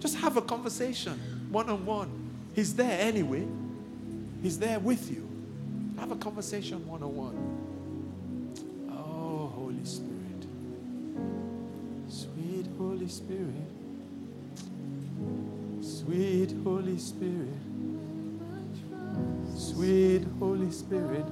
Just 0.00 0.16
have 0.16 0.36
a 0.36 0.42
conversation, 0.42 1.12
one 1.50 1.68
on 1.68 1.84
one. 1.84 2.30
He's 2.54 2.74
there 2.74 3.00
anyway. 3.00 3.46
He's 4.42 4.58
there 4.58 4.78
with 4.80 5.10
you. 5.10 5.28
Have 5.98 6.10
a 6.10 6.16
conversation 6.16 6.86
one 6.86 7.02
on 7.02 7.16
one. 7.16 7.51
Holy 12.82 13.08
Spirit. 13.08 13.70
Sweet 15.80 16.52
Holy 16.64 16.98
Spirit. 16.98 17.60
Sweet 19.56 20.24
Holy 20.40 20.70
Spirit. 20.72 21.26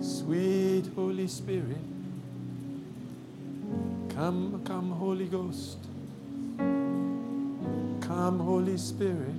Sweet 0.00 0.84
Holy 0.96 1.28
Spirit. 1.28 1.84
Come, 4.08 4.60
come, 4.64 4.90
Holy 4.90 5.26
Ghost. 5.26 5.78
Come, 8.00 8.40
Holy 8.40 8.76
Spirit. 8.78 9.34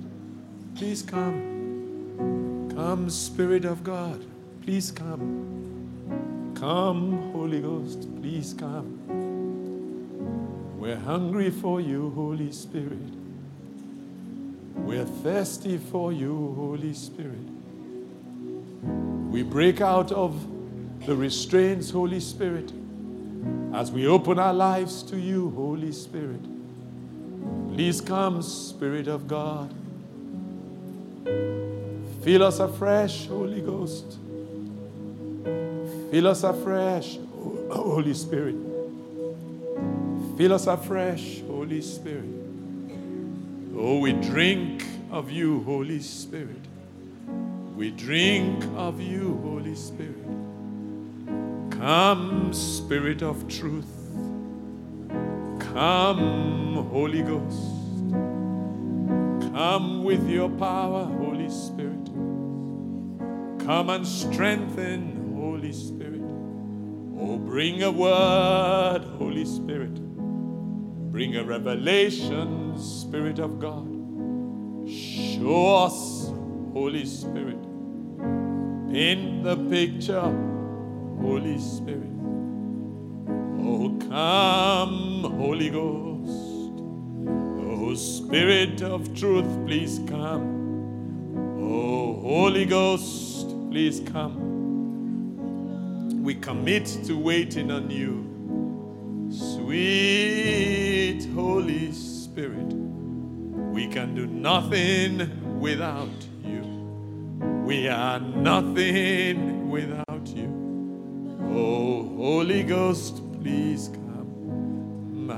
Please 0.74 1.02
come. 1.02 2.70
Come, 2.74 3.10
Spirit 3.10 3.66
of 3.66 3.84
God. 3.84 4.24
Please 4.62 4.90
come. 4.90 6.54
Come, 6.54 7.32
Holy 7.32 7.60
Ghost. 7.60 8.08
Please 8.20 8.54
come. 8.54 9.21
We're 10.82 10.98
hungry 10.98 11.50
for 11.50 11.80
you, 11.80 12.10
Holy 12.10 12.50
Spirit. 12.50 12.98
We're 14.74 15.04
thirsty 15.04 15.78
for 15.78 16.12
you, 16.12 16.54
Holy 16.56 16.92
Spirit. 16.92 17.46
We 19.30 19.44
break 19.44 19.80
out 19.80 20.10
of 20.10 20.44
the 21.06 21.14
restraints, 21.14 21.90
Holy 21.90 22.18
Spirit, 22.18 22.72
as 23.72 23.92
we 23.92 24.08
open 24.08 24.40
our 24.40 24.52
lives 24.52 25.04
to 25.04 25.16
you, 25.16 25.50
Holy 25.50 25.92
Spirit. 25.92 26.42
Please 27.72 28.00
come, 28.00 28.42
Spirit 28.42 29.06
of 29.06 29.28
God. 29.28 29.72
Fill 32.24 32.42
us 32.42 32.58
afresh, 32.58 33.28
Holy 33.28 33.60
Ghost. 33.60 34.18
Fill 36.10 36.26
us 36.26 36.42
afresh, 36.42 37.18
Holy 37.70 38.14
Spirit. 38.14 38.71
Fill 40.42 40.54
us 40.54 40.66
afresh, 40.66 41.40
Holy 41.42 41.80
Spirit. 41.80 42.24
Oh, 43.76 44.00
we 44.00 44.12
drink 44.12 44.84
of 45.12 45.30
you, 45.30 45.62
Holy 45.62 46.00
Spirit. 46.00 46.66
We 47.76 47.92
drink 47.92 48.64
of 48.74 49.00
you, 49.00 49.38
Holy 49.44 49.76
Spirit. 49.76 50.26
Come, 51.70 52.52
Spirit 52.52 53.22
of 53.22 53.46
truth. 53.46 53.86
Come, 55.60 56.88
Holy 56.90 57.22
Ghost. 57.22 57.62
Come 59.54 60.02
with 60.02 60.28
your 60.28 60.50
power, 60.50 61.04
Holy 61.04 61.50
Spirit. 61.50 62.06
Come 63.64 63.90
and 63.90 64.04
strengthen, 64.04 65.36
Holy 65.36 65.72
Spirit. 65.72 66.24
Oh, 67.16 67.38
bring 67.38 67.84
a 67.84 67.92
word, 67.92 69.04
Holy 69.18 69.44
Spirit. 69.44 70.11
Bring 71.12 71.36
a 71.36 71.44
revelation, 71.44 72.74
Spirit 72.78 73.38
of 73.38 73.60
God. 73.60 73.86
Show 74.88 75.84
us, 75.84 76.32
Holy 76.72 77.04
Spirit. 77.04 77.62
Paint 78.90 79.44
the 79.44 79.58
picture, 79.68 80.22
Holy 81.20 81.58
Spirit. 81.58 82.08
Oh, 83.60 83.94
come, 84.08 85.24
Holy 85.36 85.68
Ghost. 85.68 86.72
Oh, 87.60 87.94
Spirit 87.94 88.80
of 88.80 89.14
truth, 89.14 89.66
please 89.66 90.00
come. 90.06 91.52
Oh, 91.60 92.22
Holy 92.22 92.64
Ghost, 92.64 93.54
please 93.70 94.00
come. 94.00 94.38
We 96.24 96.36
commit 96.36 96.86
to 97.04 97.18
waiting 97.18 97.70
on 97.70 97.90
you. 97.90 98.30
Sweet 99.30 100.81
Holy 101.34 101.92
Spirit, 101.92 102.72
we 103.72 103.86
can 103.86 104.14
do 104.14 104.26
nothing 104.26 105.60
without 105.60 106.08
you. 106.42 106.62
We 107.66 107.88
are 107.88 108.18
nothing 108.18 109.68
without 109.70 110.26
you. 110.28 110.48
Oh, 111.54 112.16
Holy 112.16 112.62
Ghost, 112.62 113.20
please 113.42 113.90
come. 113.92 115.28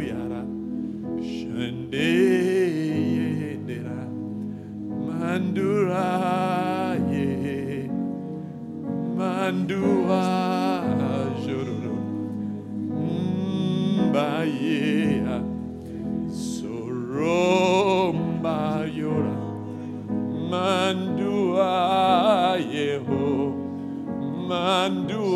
Yara, 0.00 0.44
shende 1.20 2.46
mandura 5.08 6.94
ye, 7.10 7.90
mandua 9.18 10.55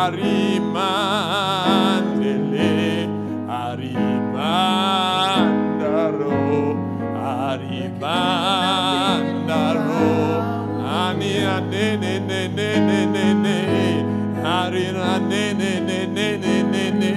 Arimandele, 0.07 2.71
Arimandaro, 3.49 6.37
Arimandaro, 7.35 10.07
Ania 10.79 11.59
ne 11.71 11.85
ne 11.97 12.13
ne 12.19 12.47
ne 12.47 12.69
ne 12.87 12.99
ne 13.15 13.27
ne, 13.43 13.57
Arira 14.55 15.13
ne 15.29 15.43
ne 15.59 15.71
ne 15.87 15.99
ne 16.15 16.27
ne 16.43 16.55
ne 16.71 16.85
ne, 17.01 17.13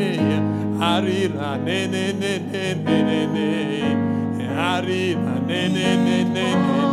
Arira 0.90 1.50
ne 1.64 1.78
ne 1.86 2.04
ne 2.20 2.32
ne 2.50 2.64
ne 2.74 2.96
ne 3.08 3.20
ne, 3.34 3.48
Arira 4.72 5.34
ne 5.46 5.60
ne 5.76 5.88
ne 6.06 6.18
ne 6.34 6.36
ne 6.42 6.46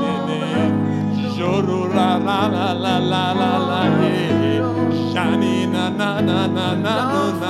ne 0.03 0.13
ne, 0.27 0.39
Jorura 1.35 2.09
la 2.27 2.39
la 2.53 2.67
la. 2.83 2.86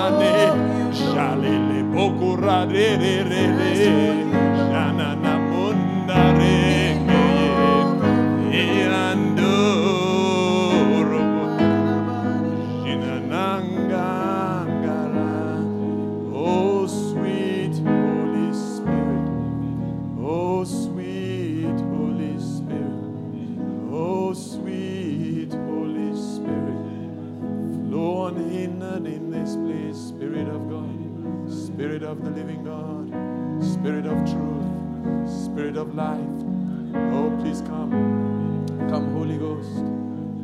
No 0.10 0.20
na 0.20 0.20
ne. 0.20 0.94
Shali 0.94 1.50
le 1.50 1.84
bokura 1.84 2.66
re 2.66 2.98
re 2.98 3.24
re. 3.24 4.17
Of 35.78 35.94
life. 35.94 36.20
Oh, 37.14 37.38
please 37.40 37.62
come. 37.62 37.92
Come, 38.90 39.14
Holy 39.14 39.38
Ghost. 39.38 39.76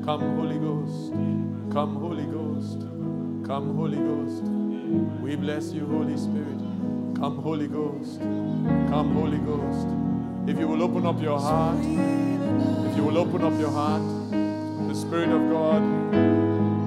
Come, 0.05 0.35
Holy 0.35 0.59
Ghost. 0.59 1.11
Come, 1.73 1.95
Holy 1.95 2.25
Ghost. 2.25 2.81
Come, 3.43 3.75
Holy 3.75 3.97
Ghost. 3.97 4.43
We 5.23 5.35
bless 5.35 5.71
you, 5.73 5.87
Holy 5.87 6.17
Spirit. 6.17 6.59
Come, 7.15 7.41
Holy 7.41 7.67
Ghost. 7.67 8.19
Come, 8.19 9.15
Holy 9.15 9.39
Ghost. 9.39 9.87
If 10.47 10.59
you 10.59 10.67
will 10.67 10.83
open 10.83 11.07
up 11.07 11.19
your 11.19 11.39
heart, 11.39 11.79
if 11.79 12.95
you 12.95 13.03
will 13.03 13.17
open 13.17 13.43
up 13.43 13.59
your 13.59 13.71
heart, 13.71 14.03
the 14.87 14.93
Spirit 14.93 15.29
of 15.29 15.49
God 15.49 15.81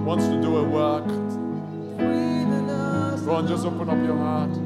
wants 0.06 0.26
to 0.26 0.40
do 0.40 0.58
a 0.58 0.62
work. 0.62 1.08
Go 3.24 3.32
on, 3.34 3.48
just 3.48 3.66
open 3.66 3.90
up 3.90 4.06
your 4.06 4.16
heart. 4.16 4.65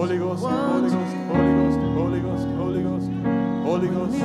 Holy 0.00 0.16
Ghost, 0.16 0.42
Holy 0.42 0.88
Ghost, 0.88 1.04
Holy 1.28 1.52
Ghost, 1.52 1.78
Holy 1.92 2.20
Ghost, 2.20 2.46
Holy 2.56 2.82
Ghost, 2.82 3.06
Holy 3.62 3.88
Ghost, 3.88 4.16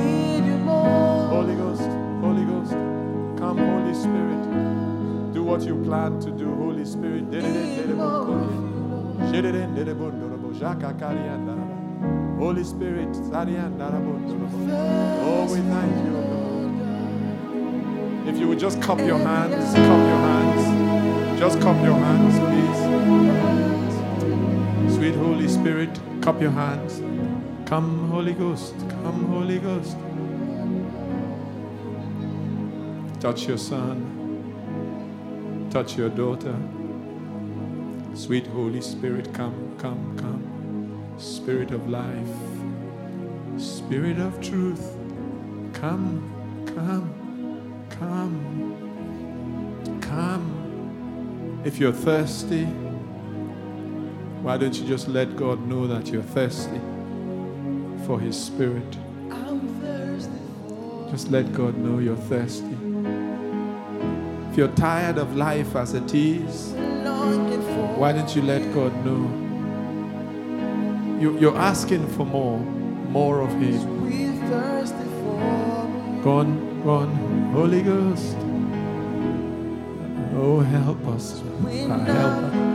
Holy 1.28 1.54
Ghost, 1.54 1.88
Holy 2.22 2.44
Ghost. 2.46 2.72
Come, 3.38 3.58
Holy 3.58 3.92
Spirit. 3.92 5.34
Do 5.34 5.44
what 5.44 5.60
you 5.64 5.76
plan 5.84 6.18
to 6.20 6.30
do, 6.30 6.54
Holy 6.54 6.86
Spirit. 6.86 7.30
Give 7.30 7.44
it 7.44 7.76
to 7.76 7.86
me, 7.88 7.94
holy 7.94 8.24
Spirit. 8.24 8.56
Sarean 9.28 9.76
darabontu, 11.44 12.38
holy 12.38 12.64
spirit, 12.64 13.12
sarean 13.12 13.76
darabontu, 13.76 14.34
oh, 15.20 15.44
we 15.44 15.60
thank 15.60 15.96
you, 16.06 16.12
Lord. 16.32 16.72
If 18.28 18.38
you 18.38 18.48
would 18.48 18.58
just 18.58 18.80
cup 18.80 18.98
your 19.00 19.18
hands, 19.18 19.74
cup 19.74 20.02
your 20.08 20.20
hands. 20.24 21.38
Just 21.38 21.60
cup 21.60 21.76
your 21.84 21.98
hands, 21.98 22.38
please. 22.38 22.85
Sweet 25.06 25.18
Holy 25.18 25.46
Spirit, 25.46 26.00
cup 26.20 26.40
your 26.42 26.50
hands. 26.50 27.00
Come, 27.64 28.08
Holy 28.08 28.32
Ghost. 28.32 28.74
Come, 28.90 29.26
Holy 29.26 29.60
Ghost. 29.60 29.96
Touch 33.20 33.46
your 33.46 33.56
son. 33.56 34.02
Touch 35.70 35.96
your 35.96 36.08
daughter. 36.08 36.56
Sweet 38.14 38.48
Holy 38.48 38.80
Spirit, 38.80 39.32
come, 39.32 39.76
come, 39.78 40.16
come. 40.18 40.42
Spirit 41.18 41.70
of 41.70 41.88
life. 41.88 42.36
Spirit 43.58 44.18
of 44.18 44.40
truth. 44.40 44.96
Come, 45.72 46.20
come, 46.74 47.14
come, 47.90 48.40
come. 50.00 51.62
If 51.64 51.78
you're 51.78 51.92
thirsty, 51.92 52.66
why 54.46 54.56
don't 54.56 54.78
you 54.78 54.86
just 54.86 55.08
let 55.08 55.34
God 55.34 55.66
know 55.66 55.88
that 55.88 56.06
you're 56.06 56.22
thirsty 56.22 56.80
for 58.06 58.20
His 58.20 58.40
Spirit? 58.40 58.96
Just 61.10 61.32
let 61.32 61.52
God 61.52 61.76
know 61.76 61.98
you're 61.98 62.14
thirsty. 62.14 62.76
If 64.52 64.56
you're 64.56 64.76
tired 64.76 65.18
of 65.18 65.34
life 65.34 65.74
as 65.74 65.94
it 65.94 66.14
is, 66.14 66.70
why 67.98 68.12
don't 68.12 68.36
you 68.36 68.42
let 68.42 68.62
God 68.72 68.94
know? 69.04 69.24
You, 71.20 71.36
you're 71.40 71.58
asking 71.58 72.06
for 72.10 72.24
more, 72.24 72.60
more 72.60 73.40
of 73.40 73.50
Him. 73.50 73.82
Go 76.22 76.38
on, 76.38 76.82
go 76.84 76.90
on, 76.90 77.08
Holy 77.52 77.82
Ghost. 77.82 78.36
Oh, 80.36 80.60
help 80.60 81.04
us. 81.08 81.40
Help 81.40 82.08
us. 82.08 82.65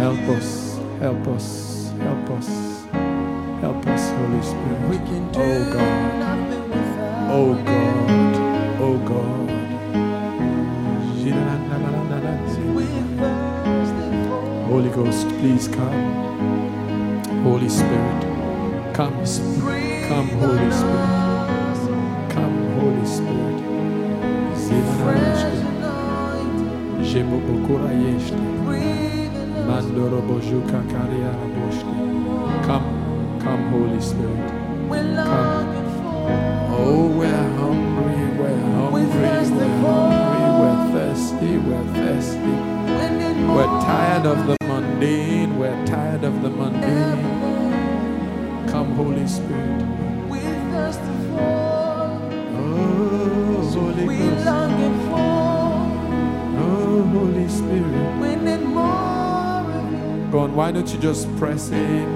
Help 0.00 0.28
us, 0.30 0.78
help 0.98 1.26
us, 1.28 1.92
help 2.00 2.30
us, 2.30 2.48
help 3.60 3.86
us, 3.86 4.10
Holy 4.12 4.40
Spirit. 4.40 4.80
Oh, 5.36 5.42
oh 5.42 5.64
God, 5.74 6.22
oh 7.30 7.54
God, 7.66 8.80
oh 8.80 8.96
God. 9.04 9.50
Holy 14.70 14.88
Ghost, 14.88 15.28
please 15.38 15.68
come. 15.68 16.00
Holy 17.42 17.68
Spirit, 17.68 18.22
come, 18.94 19.12
come, 20.08 20.28
Holy 20.40 20.70
Spirit, 20.72 21.10
come, 22.30 22.56
Holy 22.80 23.04
Spirit. 23.04 23.60
Jebobokura. 27.04 28.49
Come, 32.66 33.38
come, 33.40 33.62
Holy 33.70 34.00
Spirit. 34.00 34.50
Come. 35.24 35.76
Oh, 36.72 37.06
we're 37.06 37.28
hungry, 37.58 38.22
we're 38.38 38.60
hungry, 38.74 39.04
we're 39.06 39.78
hungry, 39.86 40.48
we're 40.60 40.82
thirsty, 40.92 41.52
we're 41.58 41.88
thirsty. 41.94 42.54
We're 43.54 43.80
tired 43.82 44.26
of 44.26 44.38
the 44.46 44.56
mundane, 44.66 45.56
we're 45.58 45.86
tired 45.86 46.24
of 46.24 46.42
the 46.42 46.50
mundane. 46.50 47.24
Come, 48.68 48.92
Holy 48.94 49.26
Spirit. 49.28 49.82
Oh, 52.52 53.62
Holy 53.72 54.04
Ghost. 54.34 54.44
Oh, 56.58 57.02
Holy 57.14 57.48
Spirit. 57.48 58.20
Go 60.30 60.38
on, 60.38 60.54
why 60.54 60.70
don't 60.70 60.88
you 60.92 60.98
just 61.00 61.26
press 61.38 61.70
in? 61.70 62.06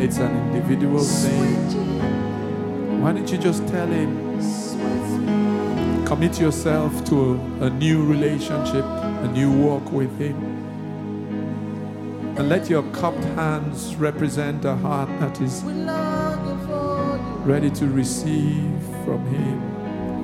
It's 0.00 0.18
an 0.18 0.30
individual 0.54 1.02
thing. 1.02 3.02
Why 3.02 3.12
don't 3.12 3.28
you 3.28 3.36
just 3.36 3.66
tell 3.66 3.88
him? 3.88 4.38
Commit 6.06 6.38
yourself 6.40 7.04
to 7.06 7.32
a, 7.60 7.66
a 7.66 7.70
new 7.70 8.06
relationship, 8.06 8.84
a 8.84 9.28
new 9.32 9.50
walk 9.50 9.90
with 9.90 10.16
him. 10.16 10.36
And 12.38 12.48
let 12.48 12.70
your 12.70 12.84
cupped 12.92 13.24
hands 13.34 13.96
represent 13.96 14.64
a 14.64 14.76
heart 14.76 15.08
that 15.18 15.40
is 15.40 15.64
ready 17.44 17.70
to 17.70 17.86
receive 17.88 18.80
from 19.04 19.26
him. 19.26 19.60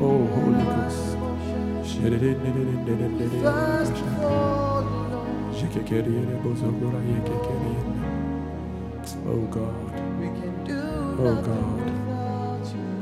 Oh, 0.00 0.26
Holy 0.26 0.62
Ghost. 0.62 1.16
Oh, 5.56 5.62
oh, 5.64 5.72
oh 9.28 9.46
God. 9.50 9.90
Oh 11.18 11.34
God. 11.42 11.80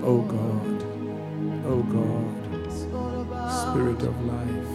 Oh 0.04 0.22
God. 0.22 0.82
Oh 1.66 1.82
God. 1.82 3.50
Spirit 3.50 4.02
of 4.02 4.24
life. 4.24 4.68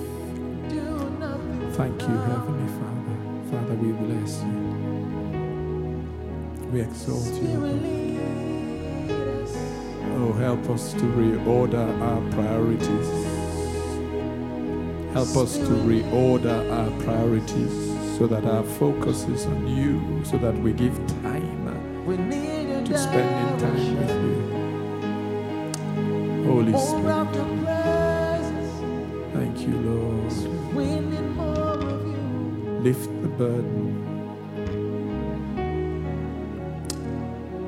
Thank 1.77 2.01
you, 2.01 2.17
Heavenly 2.17 2.69
Father. 2.79 3.15
Father, 3.49 3.75
we 3.75 3.93
bless 3.93 4.41
you. 4.43 4.57
We 6.73 6.81
exalt 6.81 7.33
you. 7.41 7.49
Oh, 10.17 10.33
help 10.33 10.69
us 10.69 10.91
to 10.93 10.99
reorder 10.99 12.01
our 12.01 12.21
priorities. 12.31 13.18
Help 15.13 15.35
us 15.37 15.57
to 15.57 15.73
reorder 15.89 16.71
our 16.71 16.91
priorities 17.03 17.73
so 18.17 18.27
that 18.27 18.45
our 18.45 18.63
focus 18.63 19.23
is 19.23 19.45
on 19.47 19.67
you, 19.67 20.23
so 20.23 20.37
that 20.37 20.53
we 20.53 20.71
give 20.71 20.95
time 21.23 21.67
uh, 21.67 21.73
to 22.85 22.97
spending 22.97 23.57
time 23.59 23.97
with 23.97 24.11
you. 24.23 24.37
Holy 26.45 26.73
Spirit, 26.77 27.27
thank 29.33 29.59
you, 29.61 29.75
Lord. 29.79 30.33
Lift 32.83 33.09
the 33.21 33.27
burden. 33.27 33.95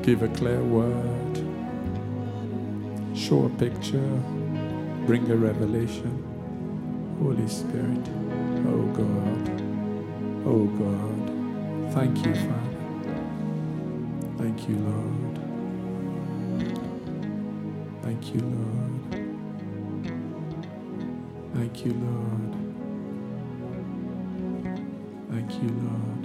Give 0.04 0.22
a 0.24 0.28
clear 0.30 0.64
word. 0.64 1.38
Show 3.16 3.46
a 3.46 3.50
picture. 3.50 4.22
Bring 5.06 5.30
a 5.32 5.36
revelation. 5.36 6.31
Holy 7.22 7.48
Spirit. 7.48 8.08
Oh 8.68 8.86
God. 8.98 9.62
Oh 10.46 10.66
God. 10.66 11.94
Thank 11.94 12.26
you, 12.26 12.36
Father. 12.36 12.94
Thank 14.38 14.70
you, 14.70 14.76
Lord. 14.78 15.40
Thank 18.04 18.34
you, 18.36 18.42
Lord. 18.42 19.24
Thank 21.56 21.86
you, 21.86 21.94
Lord. 21.94 22.56
Thank 25.32 25.54
you, 25.64 25.70
Lord. 25.70 26.21